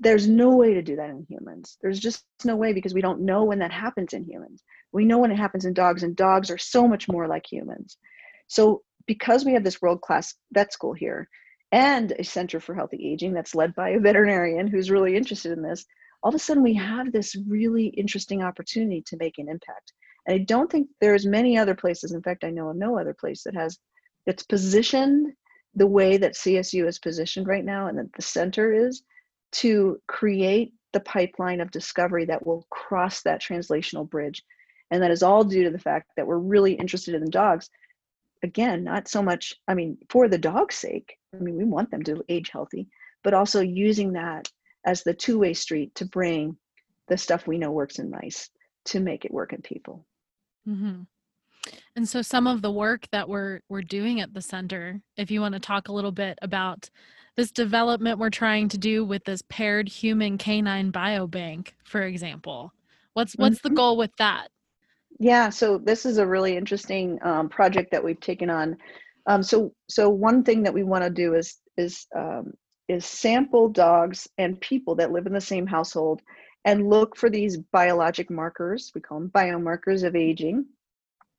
There's 0.00 0.28
no 0.28 0.50
way 0.50 0.74
to 0.74 0.82
do 0.82 0.96
that 0.96 1.10
in 1.10 1.26
humans. 1.28 1.78
There's 1.80 1.98
just 1.98 2.24
no 2.44 2.54
way 2.54 2.72
because 2.72 2.94
we 2.94 3.00
don't 3.00 3.22
know 3.22 3.44
when 3.44 3.58
that 3.60 3.72
happens 3.72 4.12
in 4.12 4.24
humans. 4.24 4.62
We 4.92 5.04
know 5.04 5.18
when 5.18 5.32
it 5.32 5.38
happens 5.38 5.64
in 5.64 5.72
dogs 5.72 6.02
and 6.02 6.14
dogs 6.14 6.50
are 6.50 6.58
so 6.58 6.86
much 6.86 7.08
more 7.08 7.26
like 7.26 7.50
humans 7.50 7.96
so 8.48 8.82
because 9.06 9.44
we 9.44 9.52
have 9.52 9.64
this 9.64 9.80
world 9.80 10.00
class 10.00 10.34
vet 10.52 10.72
school 10.72 10.92
here 10.92 11.28
and 11.72 12.12
a 12.18 12.24
center 12.24 12.60
for 12.60 12.74
healthy 12.74 12.98
aging 13.12 13.32
that's 13.32 13.54
led 13.54 13.74
by 13.74 13.90
a 13.90 14.00
veterinarian 14.00 14.66
who's 14.66 14.90
really 14.90 15.16
interested 15.16 15.52
in 15.52 15.62
this, 15.62 15.84
all 16.22 16.30
of 16.30 16.34
a 16.34 16.38
sudden 16.38 16.62
we 16.62 16.74
have 16.74 17.12
this 17.12 17.36
really 17.48 17.86
interesting 17.88 18.42
opportunity 18.42 19.02
to 19.06 19.16
make 19.18 19.38
an 19.38 19.48
impact. 19.48 19.92
And 20.26 20.34
I 20.34 20.44
don't 20.44 20.70
think 20.70 20.88
there's 21.00 21.26
many 21.26 21.56
other 21.56 21.74
places, 21.74 22.12
in 22.12 22.22
fact, 22.22 22.44
I 22.44 22.50
know 22.50 22.68
of 22.68 22.76
no 22.76 22.98
other 22.98 23.14
place 23.14 23.42
that 23.44 23.54
has 23.54 23.78
that's 24.26 24.42
positioned 24.42 25.32
the 25.74 25.86
way 25.86 26.16
that 26.16 26.34
CSU 26.34 26.86
is 26.86 26.98
positioned 26.98 27.46
right 27.46 27.64
now 27.64 27.86
and 27.86 27.98
that 27.98 28.12
the 28.14 28.22
center 28.22 28.72
is 28.72 29.02
to 29.52 29.98
create 30.06 30.72
the 30.92 31.00
pipeline 31.00 31.60
of 31.60 31.70
discovery 31.70 32.24
that 32.26 32.46
will 32.46 32.66
cross 32.70 33.22
that 33.22 33.42
translational 33.42 34.08
bridge. 34.08 34.42
And 34.90 35.02
that 35.02 35.10
is 35.10 35.22
all 35.22 35.44
due 35.44 35.64
to 35.64 35.70
the 35.70 35.78
fact 35.78 36.10
that 36.16 36.26
we're 36.26 36.38
really 36.38 36.72
interested 36.72 37.14
in 37.14 37.30
dogs 37.30 37.70
again, 38.42 38.84
not 38.84 39.08
so 39.08 39.22
much, 39.22 39.54
I 39.66 39.74
mean, 39.74 39.98
for 40.08 40.28
the 40.28 40.38
dog's 40.38 40.76
sake, 40.76 41.18
I 41.34 41.38
mean, 41.38 41.56
we 41.56 41.64
want 41.64 41.90
them 41.90 42.02
to 42.04 42.24
age 42.28 42.50
healthy, 42.50 42.88
but 43.22 43.34
also 43.34 43.60
using 43.60 44.12
that 44.14 44.48
as 44.84 45.02
the 45.02 45.14
two 45.14 45.38
way 45.38 45.54
street 45.54 45.94
to 45.96 46.06
bring 46.06 46.56
the 47.08 47.16
stuff 47.16 47.46
we 47.46 47.58
know 47.58 47.70
works 47.70 47.98
in 47.98 48.10
mice 48.10 48.50
to 48.86 49.00
make 49.00 49.24
it 49.24 49.32
work 49.32 49.52
in 49.52 49.62
people. 49.62 50.06
Mm-hmm. 50.68 51.02
And 51.96 52.08
so, 52.08 52.22
some 52.22 52.46
of 52.46 52.62
the 52.62 52.70
work 52.70 53.06
that 53.10 53.28
we're 53.28 53.60
we're 53.68 53.82
doing 53.82 54.20
at 54.20 54.32
the 54.32 54.40
center, 54.40 55.00
if 55.16 55.30
you 55.30 55.40
want 55.40 55.54
to 55.54 55.60
talk 55.60 55.88
a 55.88 55.92
little 55.92 56.12
bit 56.12 56.38
about 56.40 56.88
this 57.36 57.50
development 57.52 58.18
we're 58.18 58.30
trying 58.30 58.68
to 58.68 58.78
do 58.78 59.04
with 59.04 59.24
this 59.24 59.42
paired 59.48 59.88
human 59.88 60.38
canine 60.38 60.90
biobank, 60.90 61.72
for 61.84 62.02
example, 62.02 62.72
what's 63.14 63.34
what's 63.34 63.58
mm-hmm. 63.58 63.68
the 63.68 63.74
goal 63.74 63.96
with 63.96 64.14
that? 64.18 64.48
Yeah, 65.18 65.50
so 65.50 65.78
this 65.78 66.06
is 66.06 66.18
a 66.18 66.26
really 66.26 66.56
interesting 66.56 67.18
um, 67.24 67.48
project 67.48 67.90
that 67.92 68.04
we've 68.04 68.20
taken 68.20 68.50
on 68.50 68.76
Um, 69.26 69.42
so 69.44 69.74
so 69.88 70.10
one 70.10 70.44
thing 70.44 70.64
that 70.64 70.74
we 70.74 70.84
want 70.84 71.04
to 71.04 71.10
do 71.10 71.34
is 71.34 71.58
is 71.78 72.06
um, 72.16 72.54
is 72.88 73.06
sample 73.06 73.70
dogs 73.70 74.28
and 74.38 74.60
people 74.60 74.96
that 74.96 75.12
live 75.12 75.26
in 75.26 75.34
the 75.34 75.40
same 75.40 75.66
household 75.68 76.22
and 76.66 76.90
look 76.90 77.16
for 77.16 77.30
these 77.30 77.58
biologic 77.72 78.30
markers. 78.30 78.92
We 78.94 79.02
call 79.02 79.20
them 79.20 79.30
biomarkers 79.30 80.04
of 80.04 80.16
aging 80.16 80.66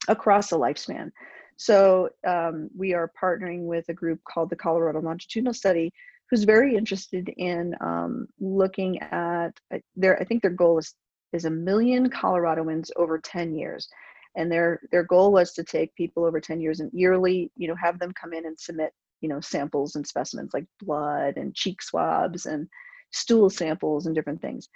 across 0.10 0.54
a 0.54 0.56
lifespan. 0.56 1.12
So 1.58 2.10
um, 2.28 2.70
we 2.78 2.96
are 2.96 3.12
partnering 3.22 3.66
with 3.66 3.86
a 3.90 3.94
group 3.94 4.22
called 4.26 4.50
the 4.52 4.58
Colorado 4.58 5.02
Longitudinal 5.02 5.54
Study, 5.54 5.92
who's 6.30 6.46
very 6.46 6.76
interested 6.78 7.30
in 7.38 7.76
um, 7.82 8.28
looking 8.40 9.00
at 9.02 9.52
uh, 9.74 9.80
their. 9.98 10.20
I 10.22 10.26
think 10.26 10.42
their 10.44 10.52
goal 10.52 10.80
is 10.80 10.96
is 11.34 11.46
a 11.46 11.50
million 11.50 12.10
Coloradoans 12.10 12.90
over 12.96 13.20
10 13.20 13.56
years. 13.56 13.88
And 14.36 14.52
their 14.52 14.80
their 14.92 15.04
goal 15.04 15.32
was 15.32 15.54
to 15.54 15.64
take 15.64 15.94
people 15.96 16.24
over 16.24 16.40
10 16.40 16.62
years 16.62 16.80
and 16.80 16.92
yearly, 16.94 17.52
you 17.58 17.68
know, 17.68 17.76
have 17.76 18.00
them 18.00 18.12
come 18.14 18.34
in 18.34 18.46
and 18.46 18.60
submit, 18.60 18.94
you 19.22 19.30
know, 19.30 19.42
samples 19.42 19.96
and 19.96 20.06
specimens 20.06 20.52
like 20.54 20.66
blood 20.82 21.38
and 21.38 21.56
cheek 21.56 21.82
swabs 21.82 22.46
and 22.46 22.68
stool 23.12 23.50
samples 23.50 24.06
and 24.06 24.16
different 24.16 24.42
things. 24.42 24.70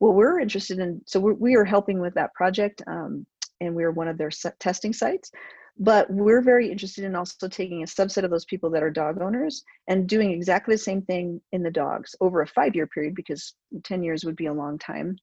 Well, 0.00 0.12
we're 0.12 0.38
interested 0.38 0.78
in, 0.78 1.00
so 1.06 1.18
we're, 1.18 1.34
we 1.34 1.56
are 1.56 1.64
helping 1.64 2.00
with 2.00 2.14
that 2.14 2.34
project, 2.34 2.82
um, 2.86 3.26
and 3.60 3.74
we're 3.74 3.90
one 3.90 4.08
of 4.08 4.18
their 4.18 4.30
testing 4.60 4.92
sites. 4.92 5.30
But 5.80 6.10
we're 6.10 6.42
very 6.42 6.70
interested 6.70 7.04
in 7.04 7.14
also 7.14 7.48
taking 7.48 7.82
a 7.82 7.86
subset 7.86 8.24
of 8.24 8.30
those 8.30 8.44
people 8.44 8.68
that 8.70 8.82
are 8.82 8.90
dog 8.90 9.20
owners 9.20 9.64
and 9.86 10.08
doing 10.08 10.32
exactly 10.32 10.74
the 10.74 10.78
same 10.78 11.02
thing 11.02 11.40
in 11.52 11.62
the 11.62 11.70
dogs 11.70 12.16
over 12.20 12.42
a 12.42 12.46
five 12.46 12.74
year 12.74 12.88
period 12.88 13.14
because 13.14 13.54
10 13.84 14.02
years 14.02 14.24
would 14.24 14.34
be 14.34 14.46
a 14.46 14.52
long 14.52 14.76
time 14.78 15.16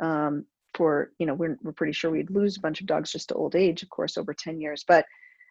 um, 0.00 0.44
for 0.74 1.12
you 1.18 1.26
know 1.26 1.34
we're, 1.34 1.58
we're 1.62 1.72
pretty 1.72 1.92
sure 1.92 2.10
we'd 2.10 2.30
lose 2.30 2.56
a 2.56 2.60
bunch 2.60 2.80
of 2.80 2.86
dogs 2.86 3.12
just 3.12 3.28
to 3.28 3.34
old 3.34 3.56
age 3.56 3.82
of 3.82 3.90
course 3.90 4.16
over 4.16 4.34
10 4.34 4.60
years. 4.60 4.84
But 4.86 5.04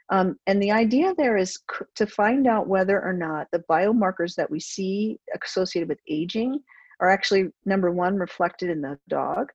um, 0.09 0.39
and 0.47 0.61
the 0.61 0.71
idea 0.71 1.13
there 1.15 1.35
is 1.35 1.59
c- 1.69 1.85
to 1.95 2.07
find 2.07 2.47
out 2.47 2.67
whether 2.67 3.03
or 3.03 3.11
not 3.11 3.47
the 3.51 3.63
biomarkers 3.69 4.35
that 4.35 4.49
we 4.49 4.59
see 4.59 5.19
associated 5.43 5.89
with 5.89 5.99
aging 6.07 6.59
are 7.01 7.09
actually 7.09 7.49
number 7.65 7.91
one 7.91 8.17
reflected 8.17 8.69
in 8.69 8.81
the 8.81 8.97
dog 9.07 9.51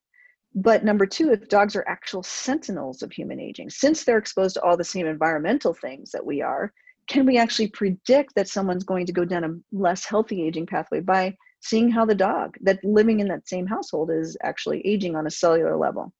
but 0.55 0.85
number 0.85 1.07
two 1.07 1.31
if 1.31 1.49
dogs 1.49 1.75
are 1.75 1.83
actual 1.87 2.21
sentinels 2.21 3.01
of 3.01 3.11
human 3.11 3.39
aging. 3.39 3.71
Since 3.71 4.03
they're 4.03 4.19
exposed 4.19 4.53
to 4.53 4.61
all 4.61 4.77
the 4.77 4.83
same 4.83 5.07
environmental 5.07 5.73
things 5.73 6.11
that 6.11 6.23
we 6.23 6.41
are 6.41 6.71
can 7.07 7.25
we 7.25 7.37
actually 7.37 7.67
predict 7.67 8.33
that 8.35 8.47
someone's 8.47 8.83
going 8.83 9.05
to 9.05 9.11
go 9.11 9.25
down 9.25 9.43
a 9.43 9.77
less 9.77 10.05
healthy 10.05 10.43
aging 10.43 10.65
pathway 10.65 10.99
by 10.99 11.35
seeing 11.63 11.89
how 11.89 12.05
the 12.05 12.13
dog 12.13 12.55
that 12.61 12.83
living 12.83 13.21
in 13.21 13.27
that 13.29 13.47
same 13.47 13.65
household 13.65 14.11
is 14.11 14.37
actually 14.43 14.85
aging 14.85 15.15
on 15.15 15.27
a 15.27 15.31
cellular 15.31 15.77
level. 15.77 16.13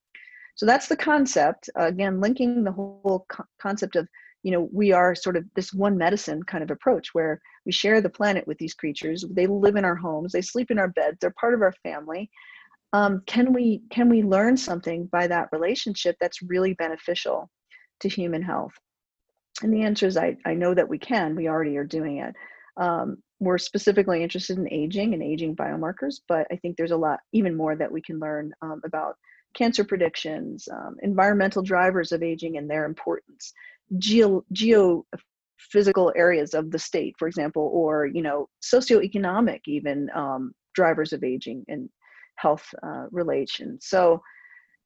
So 0.56 0.64
that's 0.66 0.88
the 0.88 0.96
concept. 0.96 1.68
Uh, 1.78 1.84
again, 1.84 2.20
linking 2.20 2.64
the 2.64 2.72
whole 2.72 3.26
co- 3.28 3.44
concept 3.60 3.96
of, 3.96 4.08
you 4.42 4.52
know, 4.52 4.68
we 4.72 4.92
are 4.92 5.14
sort 5.14 5.36
of 5.36 5.44
this 5.54 5.72
one 5.72 5.98
medicine 5.98 6.42
kind 6.44 6.64
of 6.64 6.70
approach 6.70 7.08
where 7.12 7.40
we 7.66 7.72
share 7.72 8.00
the 8.00 8.08
planet 8.08 8.46
with 8.46 8.56
these 8.58 8.72
creatures. 8.72 9.24
They 9.30 9.46
live 9.46 9.76
in 9.76 9.84
our 9.84 9.96
homes, 9.96 10.32
they 10.32 10.42
sleep 10.42 10.70
in 10.70 10.78
our 10.78 10.88
beds, 10.88 11.18
they're 11.20 11.34
part 11.38 11.54
of 11.54 11.60
our 11.60 11.74
family. 11.82 12.30
Um, 12.94 13.22
can 13.26 13.52
we 13.52 13.82
can 13.90 14.08
we 14.08 14.22
learn 14.22 14.56
something 14.56 15.06
by 15.06 15.26
that 15.26 15.48
relationship 15.52 16.16
that's 16.20 16.40
really 16.42 16.74
beneficial 16.74 17.50
to 18.00 18.08
human 18.08 18.40
health? 18.40 18.72
And 19.62 19.74
the 19.74 19.82
answer 19.82 20.06
is 20.06 20.16
I, 20.16 20.36
I 20.46 20.54
know 20.54 20.72
that 20.74 20.88
we 20.88 20.98
can. 20.98 21.36
We 21.36 21.48
already 21.48 21.76
are 21.76 21.84
doing 21.84 22.18
it. 22.18 22.34
Um, 22.76 23.18
we're 23.40 23.58
specifically 23.58 24.22
interested 24.22 24.58
in 24.58 24.72
aging 24.72 25.14
and 25.14 25.22
aging 25.22 25.56
biomarkers, 25.56 26.20
but 26.28 26.46
I 26.50 26.56
think 26.56 26.76
there's 26.76 26.92
a 26.92 26.96
lot 26.96 27.20
even 27.32 27.56
more 27.56 27.76
that 27.76 27.90
we 27.90 28.00
can 28.00 28.18
learn 28.18 28.52
um, 28.62 28.80
about 28.84 29.16
cancer 29.54 29.84
predictions, 29.84 30.68
um, 30.72 30.96
environmental 31.02 31.62
drivers 31.62 32.12
of 32.12 32.22
aging 32.22 32.56
and 32.56 32.68
their 32.68 32.84
importance, 32.84 33.52
geo 33.98 34.44
geophysical 34.52 36.12
areas 36.16 36.54
of 36.54 36.70
the 36.70 36.78
state, 36.78 37.14
for 37.18 37.28
example, 37.28 37.70
or 37.72 38.06
you 38.06 38.22
know 38.22 38.48
socioeconomic 38.62 39.60
even 39.66 40.08
um, 40.14 40.52
drivers 40.74 41.12
of 41.12 41.24
aging 41.24 41.64
and 41.68 41.88
health 42.36 42.66
uh, 42.82 43.06
relations. 43.10 43.86
So 43.86 44.20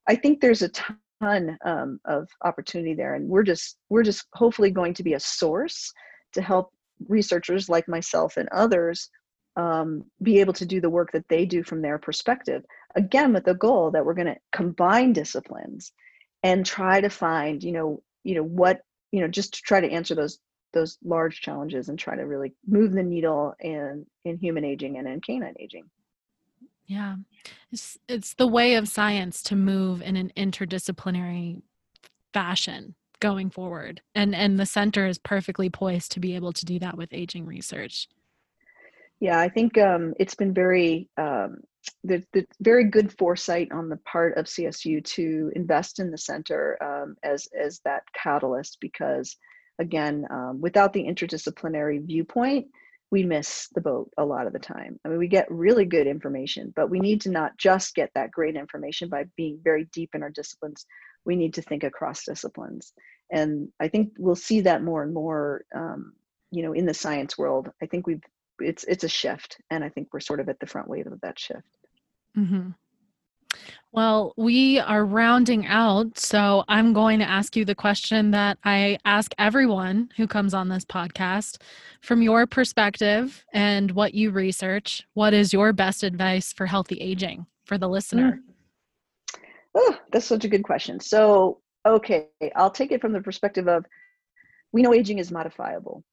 I 0.07 0.15
think 0.15 0.39
there's 0.39 0.61
a 0.61 0.69
ton 0.69 1.57
um, 1.65 1.99
of 2.05 2.27
opportunity 2.43 2.93
there, 2.93 3.15
and 3.15 3.27
we're 3.27 3.43
just 3.43 3.77
we're 3.89 4.03
just 4.03 4.25
hopefully 4.33 4.71
going 4.71 4.93
to 4.95 5.03
be 5.03 5.13
a 5.13 5.19
source 5.19 5.91
to 6.33 6.41
help 6.41 6.71
researchers 7.07 7.69
like 7.69 7.87
myself 7.87 8.37
and 8.37 8.49
others 8.51 9.09
um, 9.55 10.03
be 10.21 10.39
able 10.39 10.53
to 10.53 10.65
do 10.65 10.79
the 10.79 10.89
work 10.89 11.11
that 11.11 11.27
they 11.27 11.45
do 11.45 11.63
from 11.63 11.81
their 11.81 11.97
perspective. 11.97 12.63
Again, 12.95 13.33
with 13.33 13.45
the 13.45 13.55
goal 13.55 13.91
that 13.91 14.05
we're 14.05 14.13
going 14.13 14.27
to 14.27 14.37
combine 14.51 15.13
disciplines 15.13 15.91
and 16.43 16.65
try 16.65 17.01
to 17.01 17.09
find, 17.09 17.63
you 17.63 17.71
know, 17.71 18.01
you 18.23 18.35
know 18.35 18.43
what, 18.43 18.81
you 19.11 19.21
know, 19.21 19.27
just 19.27 19.53
to 19.55 19.61
try 19.61 19.81
to 19.81 19.91
answer 19.91 20.15
those 20.15 20.39
those 20.71 20.99
large 21.03 21.41
challenges 21.41 21.89
and 21.89 21.97
try 21.97 22.15
to 22.15 22.27
really 22.27 22.53
move 22.67 22.91
the 22.91 23.03
needle 23.03 23.53
in 23.59 24.05
in 24.23 24.37
human 24.37 24.63
aging 24.63 24.97
and 24.97 25.07
in 25.07 25.19
canine 25.19 25.55
aging. 25.59 25.89
Yeah, 26.85 27.15
it's 27.71 27.97
it's 28.07 28.33
the 28.35 28.47
way 28.47 28.75
of 28.75 28.87
science 28.87 29.41
to 29.43 29.55
move 29.55 30.01
in 30.01 30.15
an 30.15 30.31
interdisciplinary 30.37 31.61
fashion 32.33 32.95
going 33.19 33.49
forward 33.49 34.01
and 34.15 34.33
and 34.35 34.59
the 34.59 34.65
center 34.65 35.05
is 35.07 35.17
perfectly 35.17 35.69
poised 35.69 36.11
to 36.11 36.19
be 36.19 36.35
able 36.35 36.53
to 36.53 36.65
do 36.65 36.79
that 36.79 36.97
with 36.97 37.09
aging 37.11 37.45
research. 37.45 38.07
Yeah 39.19 39.39
i 39.39 39.49
think 39.49 39.77
um, 39.77 40.13
it's 40.19 40.35
been 40.35 40.53
very 40.53 41.09
um, 41.17 41.57
the, 42.03 42.23
the 42.33 42.45
very 42.61 42.85
good 42.85 43.17
foresight 43.17 43.71
on 43.71 43.89
the 43.89 43.97
part 43.97 44.37
of 44.37 44.45
csu 44.45 45.03
to 45.03 45.51
invest 45.55 45.99
in 45.99 46.11
the 46.11 46.17
center 46.17 46.81
um, 46.83 47.15
as 47.23 47.47
as 47.57 47.79
that 47.85 48.03
catalyst 48.13 48.77
because 48.81 49.37
again 49.79 50.25
um, 50.29 50.59
without 50.61 50.93
the 50.93 51.03
interdisciplinary 51.03 52.05
viewpoint 52.05 52.67
we 53.11 53.23
miss 53.23 53.67
the 53.73 53.81
boat 53.81 54.11
a 54.19 54.23
lot 54.23 54.45
of 54.45 54.53
the 54.53 54.59
time. 54.59 54.99
I 55.03 55.09
mean 55.09 55.17
we 55.17 55.27
get 55.27 55.49
really 55.49 55.85
good 55.85 56.07
information 56.07 56.73
but 56.75 56.89
we 56.89 56.99
need 56.99 57.21
to 57.21 57.31
not 57.31 57.57
just 57.57 57.95
get 57.95 58.11
that 58.15 58.31
great 58.31 58.55
information 58.55 59.09
by 59.09 59.25
being 59.35 59.59
very 59.63 59.85
deep 59.91 60.11
in 60.13 60.23
our 60.23 60.29
disciplines 60.29 60.85
we 61.25 61.35
need 61.35 61.53
to 61.55 61.61
think 61.61 61.83
across 61.83 62.25
disciplines. 62.25 62.93
And 63.31 63.69
i 63.79 63.87
think 63.87 64.13
we'll 64.17 64.35
see 64.35 64.61
that 64.61 64.83
more 64.83 65.03
and 65.03 65.13
more 65.13 65.65
um, 65.75 66.13
you 66.51 66.63
know 66.63 66.73
in 66.73 66.85
the 66.85 66.93
science 66.93 67.37
world. 67.37 67.71
I 67.81 67.85
think 67.85 68.07
we've 68.07 68.23
it's 68.61 68.83
it's 68.85 69.03
a 69.03 69.09
shift 69.09 69.57
and 69.69 69.83
i 69.83 69.89
think 69.89 70.09
we're 70.13 70.19
sort 70.19 70.39
of 70.39 70.49
at 70.49 70.59
the 70.59 70.67
front 70.67 70.87
wave 70.87 71.07
of 71.07 71.19
that 71.21 71.39
shift. 71.39 71.63
Mm-hmm. 72.37 72.69
well 73.91 74.33
we 74.37 74.79
are 74.79 75.03
rounding 75.03 75.65
out 75.65 76.17
so 76.17 76.63
i'm 76.67 76.93
going 76.93 77.19
to 77.19 77.29
ask 77.29 77.55
you 77.55 77.65
the 77.65 77.75
question 77.75 78.31
that 78.31 78.57
i 78.63 78.97
ask 79.05 79.33
everyone 79.39 80.09
who 80.15 80.27
comes 80.27 80.53
on 80.53 80.69
this 80.69 80.85
podcast. 80.85 81.57
From 82.01 82.21
your 82.21 82.47
perspective 82.47 83.43
and 83.51 83.91
what 83.91 84.13
you 84.13 84.31
research 84.31 85.03
what 85.13 85.33
is 85.33 85.51
your 85.51 85.73
best 85.73 86.03
advice 86.03 86.53
for 86.53 86.65
healthy 86.65 86.97
aging 86.97 87.45
for 87.65 87.77
the 87.77 87.89
listener? 87.89 88.31
Mm-hmm. 88.33 88.51
Oh, 89.75 89.97
that's 90.11 90.25
such 90.25 90.45
a 90.45 90.49
good 90.49 90.63
question. 90.63 90.99
So, 90.99 91.61
okay, 91.85 92.27
I'll 92.55 92.71
take 92.71 92.91
it 92.91 93.01
from 93.01 93.13
the 93.13 93.21
perspective 93.21 93.67
of 93.67 93.85
we 94.71 94.81
know 94.81 94.93
aging 94.93 95.19
is 95.19 95.31
modifiable. 95.31 96.03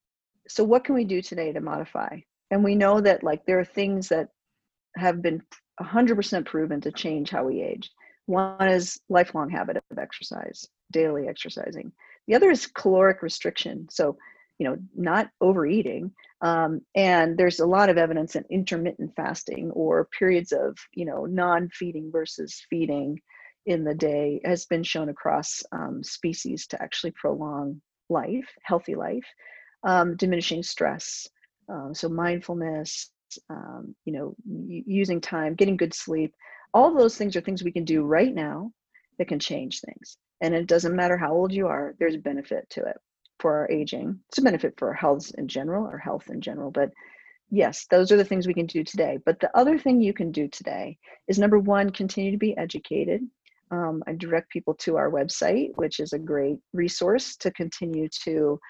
So, 0.48 0.64
what 0.64 0.84
can 0.84 0.94
we 0.94 1.04
do 1.04 1.22
today 1.22 1.52
to 1.52 1.61
modify? 1.61 2.18
And 2.50 2.62
we 2.62 2.74
know 2.74 3.00
that 3.00 3.22
like 3.22 3.44
there 3.46 3.59
are 3.59 3.64
things 3.64 4.09
that 4.09 4.28
have 4.96 5.22
been 5.22 5.42
100% 5.80 6.46
proven 6.46 6.80
to 6.82 6.92
change 6.92 7.30
how 7.30 7.44
we 7.44 7.62
age. 7.62 7.90
One 8.26 8.68
is 8.68 8.98
lifelong 9.09 9.50
habit 9.50 9.76
of 9.76 9.98
exercise, 9.98 10.66
daily 10.92 11.28
exercising. 11.28 11.92
The 12.26 12.34
other 12.34 12.50
is 12.50 12.66
caloric 12.66 13.22
restriction. 13.22 13.86
So, 13.90 14.16
you 14.59 14.68
know, 14.68 14.78
not 14.94 15.28
overeating. 15.40 16.12
Um, 16.40 16.80
and 16.94 17.36
there's 17.36 17.61
a 17.61 17.66
lot 17.66 17.88
of 17.88 17.98
evidence 17.98 18.36
in 18.36 18.44
intermittent 18.50 19.12
fasting 19.16 19.70
or 19.72 20.09
periods 20.18 20.52
of, 20.52 20.76
you 20.92 21.04
know, 21.04 21.24
non-feeding 21.26 22.11
versus 22.11 22.64
feeding 22.68 23.20
in 23.67 23.85
the 23.85 23.95
day 23.95 24.41
has 24.45 24.64
been 24.67 24.83
shown 24.83 25.09
across 25.09 25.62
um, 25.73 26.03
species 26.03 26.67
to 26.69 26.81
actually 26.81 27.11
prolong 27.11 27.81
life, 28.09 28.49
healthy 28.62 28.95
life, 28.95 29.27
um, 29.85 30.17
diminishing 30.17 30.62
stress. 30.62 31.29
Um, 31.69 31.93
so 31.95 32.09
mindfulness, 32.09 33.11
um, 33.51 33.95
you 34.05 34.12
know, 34.12 34.37
using 34.47 35.21
time, 35.21 35.55
getting 35.55 35.77
good 35.77 35.93
sleep, 35.93 36.35
all 36.73 36.95
those 36.95 37.17
things 37.17 37.35
are 37.37 37.41
things 37.41 37.64
we 37.64 37.73
can 37.73 37.85
do 37.85 38.05
right 38.05 38.35
now 38.35 38.71
that 39.19 39.29
can 39.29 39.41
change 39.41 39.81
things. 39.81 40.17
And 40.41 40.55
it 40.55 40.67
doesn't 40.67 40.95
matter 40.95 41.17
how 41.17 41.33
old 41.33 41.53
you 41.53 41.67
are, 41.67 41.95
there's 41.99 42.14
a 42.14 42.19
benefit 42.19 42.69
to 42.71 42.83
it 42.83 42.97
for 43.41 43.53
our 43.55 43.71
aging. 43.71 44.21
It's 44.29 44.39
a 44.39 44.43
benefit 44.43 44.75
for 44.79 44.89
our 44.89 44.95
health 44.95 45.33
in 45.37 45.49
general, 45.49 45.87
our 45.87 45.99
health 45.99 46.29
in 46.29 46.41
general. 46.41 46.71
But 46.71 46.91
yes, 47.51 47.87
those 47.91 48.12
are 48.12 48.17
the 48.17 48.25
things 48.25 48.47
we 48.47 48.55
can 48.55 48.67
do 48.67 48.85
today. 48.85 49.19
But 49.25 49.41
the 49.41 49.51
other 49.57 49.79
thing 49.79 50.01
you 50.01 50.12
can 50.12 50.31
do 50.31 50.49
today 50.49 50.99
is 51.27 51.39
number 51.39 51.59
one, 51.59 51.91
continue 51.91 52.31
to 52.31 52.39
be 52.39 52.57
educated 52.57 53.23
um, 53.71 54.03
I 54.07 54.12
direct 54.12 54.51
people 54.51 54.75
to 54.75 54.97
our 54.97 55.11
website, 55.11 55.71
which 55.77 56.01
is 56.01 56.12
a 56.12 56.19
great 56.19 56.59
resource 56.73 57.37
to 57.39 57.51
continue 57.51 58.09
to 58.25 58.61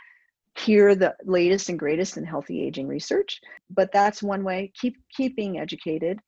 hear 0.59 0.95
the 0.95 1.15
latest 1.25 1.69
and 1.69 1.79
greatest 1.79 2.17
in 2.17 2.25
healthy 2.25 2.63
aging 2.63 2.89
research. 2.89 3.41
But 3.69 3.93
that's 3.93 4.23
one 4.23 4.43
way. 4.43 4.73
Keep 4.81 4.97
keep 5.15 5.37
being 5.37 5.59
educated. 5.59 6.19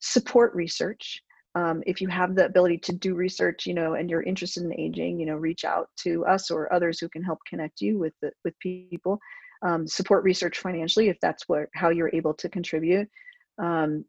Support 0.00 0.54
research. 0.54 1.22
um, 1.54 1.82
if 1.86 2.00
you 2.00 2.08
have 2.08 2.34
the 2.34 2.44
ability 2.44 2.78
to 2.78 2.92
do 2.92 3.14
research, 3.14 3.66
you 3.66 3.74
know, 3.74 3.94
and 3.94 4.08
you're 4.08 4.22
interested 4.22 4.62
in 4.62 4.72
aging, 4.78 5.18
you 5.18 5.26
know, 5.26 5.34
reach 5.34 5.64
out 5.64 5.88
to 5.98 6.24
us 6.26 6.50
or 6.50 6.72
others 6.72 7.00
who 7.00 7.08
can 7.08 7.22
help 7.22 7.38
connect 7.48 7.80
you 7.80 7.98
with 7.98 8.12
the, 8.22 8.30
with 8.44 8.54
people. 8.60 9.18
Um, 9.62 9.88
support 9.88 10.22
research 10.22 10.58
financially 10.58 11.08
if 11.08 11.16
that's 11.20 11.48
what 11.48 11.66
how 11.74 11.88
you're 11.88 12.14
able 12.14 12.32
to 12.34 12.48
contribute. 12.48 13.08
Um, 13.60 14.04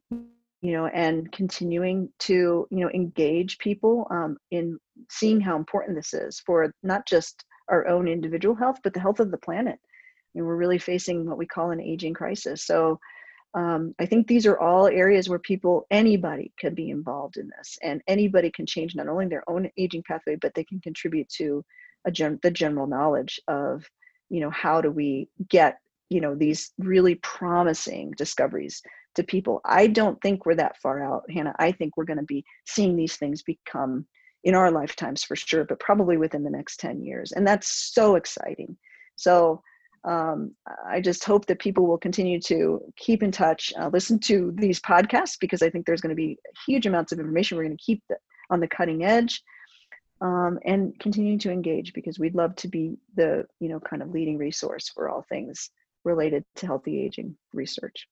you 0.62 0.74
know, 0.74 0.88
and 0.88 1.32
continuing 1.32 2.10
to 2.20 2.68
you 2.70 2.80
know 2.80 2.90
engage 2.92 3.58
people 3.60 4.08
um, 4.12 4.38
in 4.52 4.78
seeing 5.10 5.40
how 5.40 5.56
important 5.56 5.96
this 5.98 6.14
is 6.14 6.40
for 6.46 6.74
not 6.84 7.08
just 7.08 7.46
our 7.70 7.88
own 7.88 8.08
individual 8.08 8.56
health, 8.56 8.78
but 8.84 8.94
the 8.94 9.00
health 9.00 9.20
of 9.20 9.32
the 9.32 9.38
planet. 9.38 9.80
And 10.36 10.46
we're 10.46 10.56
really 10.56 10.78
facing 10.78 11.28
what 11.28 11.38
we 11.38 11.46
call 11.46 11.72
an 11.72 11.82
aging 11.82 12.14
crisis. 12.14 12.66
So 12.66 13.00
um, 13.56 13.96
I 14.00 14.06
think 14.06 14.28
these 14.28 14.46
are 14.46 14.60
all 14.60 14.88
areas 14.88 15.28
where 15.28 15.40
people, 15.40 15.86
anybody 15.90 16.52
can 16.60 16.76
be 16.76 16.92
involved 16.92 17.38
in 17.38 17.50
this 17.58 17.78
and 17.82 18.02
anybody 18.08 18.52
can 18.52 18.66
change 18.66 18.96
not 18.96 19.08
only 19.08 19.26
their 19.28 19.50
own 19.50 19.70
aging 19.78 20.04
pathway, 20.08 20.36
but 20.36 20.54
they 20.54 20.64
can 20.64 20.80
contribute 20.82 21.28
to 21.38 21.64
a 22.06 22.12
gen- 22.12 22.40
the 22.44 22.52
general 22.52 22.86
knowledge 22.86 23.40
of, 23.48 23.84
you 24.30 24.40
know, 24.40 24.52
how 24.52 24.82
do 24.82 24.92
we 24.92 25.30
get, 25.50 25.80
you 26.10 26.22
know, 26.22 26.36
these 26.36 26.72
really 26.78 27.16
promising 27.16 28.12
discoveries 28.18 28.82
to 29.16 29.24
people. 29.24 29.62
I 29.66 29.88
don't 29.88 30.22
think 30.22 30.46
we're 30.46 30.56
that 30.56 30.78
far 30.78 31.04
out, 31.04 31.30
Hannah. 31.32 31.56
I 31.60 31.72
think 31.72 31.98
we're 31.98 32.06
going 32.06 32.20
to 32.20 32.26
be 32.26 32.44
seeing 32.66 32.96
these 32.96 33.16
things 33.18 33.42
become 33.44 34.06
in 34.44 34.56
our 34.56 34.72
lifetimes 34.72 35.24
for 35.24 35.36
sure, 35.36 35.66
but 35.66 35.80
probably 35.80 36.18
within 36.18 36.44
the 36.44 36.50
next 36.50 36.80
10 36.80 37.04
years. 37.04 37.32
And 37.32 37.46
that's 37.46 37.92
so 37.94 38.16
exciting. 38.16 38.78
So 39.16 39.62
um, 40.06 40.56
I 40.88 41.02
just 41.02 41.26
hope 41.26 41.46
that 41.48 41.60
people 41.60 41.86
will 41.86 41.98
continue 41.98 42.40
to 42.42 42.82
keep 42.96 43.22
in 43.22 43.32
touch, 43.32 43.74
uh, 43.78 43.90
listen 43.92 44.18
to 44.20 44.54
these 44.56 44.80
podcasts 44.80 45.38
because 45.40 45.62
I 45.62 45.70
think 45.70 45.86
there's 45.86 46.02
going 46.02 46.12
to 46.12 46.16
be 46.16 46.38
huge 46.66 46.86
amounts 46.86 47.12
of 47.12 47.20
information. 47.20 47.58
We're 47.58 47.66
going 47.66 47.78
to 47.78 47.84
keep 47.84 48.02
the, 48.08 48.16
on 48.50 48.62
the 48.62 48.68
cutting 48.68 49.04
edge 49.04 49.44
um, 50.22 50.60
and 50.66 50.98
continue 51.00 51.38
to 51.40 51.52
engage 51.52 51.94
because 51.94 52.20
we'd 52.20 52.36
love 52.36 52.56
to 52.58 52.68
be 52.68 52.98
the 53.16 53.46
you 53.60 53.70
know 53.70 53.80
kind 53.80 54.02
of 54.02 54.10
leading 54.12 54.38
resource 54.38 54.90
for 54.90 55.10
all 55.10 55.26
things 55.30 55.70
related 56.04 56.44
to 56.58 56.66
healthy 56.66 57.02
aging 57.02 57.36
research. 57.54 58.08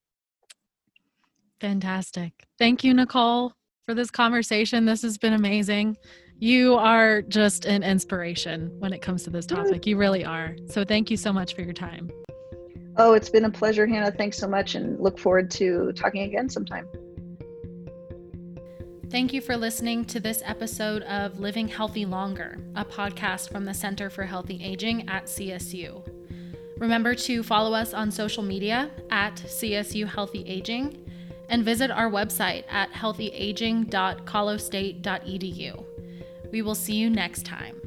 Fantastic. 1.59 2.33
Thank 2.59 2.83
you, 2.83 2.93
Nicole, 2.93 3.53
for 3.85 3.93
this 3.93 4.11
conversation. 4.11 4.85
This 4.85 5.01
has 5.01 5.17
been 5.17 5.33
amazing. 5.33 5.97
You 6.39 6.75
are 6.75 7.23
just 7.23 7.65
an 7.65 7.81
inspiration 7.81 8.71
when 8.79 8.93
it 8.93 9.01
comes 9.01 9.23
to 9.23 9.31
this 9.31 9.45
topic. 9.47 9.87
You 9.87 9.97
really 9.97 10.23
are. 10.23 10.55
So 10.67 10.83
thank 10.83 11.09
you 11.09 11.17
so 11.17 11.33
much 11.33 11.55
for 11.55 11.61
your 11.61 11.73
time. 11.73 12.11
Oh, 12.97 13.13
it's 13.13 13.29
been 13.29 13.45
a 13.45 13.49
pleasure, 13.49 13.87
Hannah. 13.87 14.11
Thanks 14.11 14.37
so 14.37 14.47
much 14.47 14.75
and 14.75 14.99
look 14.99 15.17
forward 15.17 15.49
to 15.51 15.91
talking 15.93 16.23
again 16.23 16.49
sometime. 16.49 16.87
Thank 19.09 19.33
you 19.33 19.39
for 19.39 19.55
listening 19.55 20.03
to 20.05 20.19
this 20.19 20.41
episode 20.45 21.01
of 21.03 21.39
Living 21.39 21.67
Healthy 21.67 22.05
Longer, 22.05 22.59
a 22.75 22.83
podcast 22.83 23.49
from 23.49 23.65
the 23.65 23.73
Center 23.73 24.09
for 24.09 24.23
Healthy 24.23 24.61
Aging 24.61 25.07
at 25.07 25.25
CSU. 25.25 26.05
Remember 26.77 27.15
to 27.15 27.41
follow 27.41 27.73
us 27.73 27.93
on 27.93 28.11
social 28.11 28.43
media 28.43 28.91
at 29.09 29.35
CSU 29.35 30.05
Healthy 30.07 30.43
Aging 30.45 31.06
and 31.49 31.63
visit 31.63 31.91
our 31.91 32.09
website 32.09 32.63
at 32.69 32.91
healthyaging.colostate.edu. 32.91 35.85
We 36.51 36.61
will 36.61 36.75
see 36.75 36.95
you 36.95 37.09
next 37.09 37.45
time. 37.45 37.86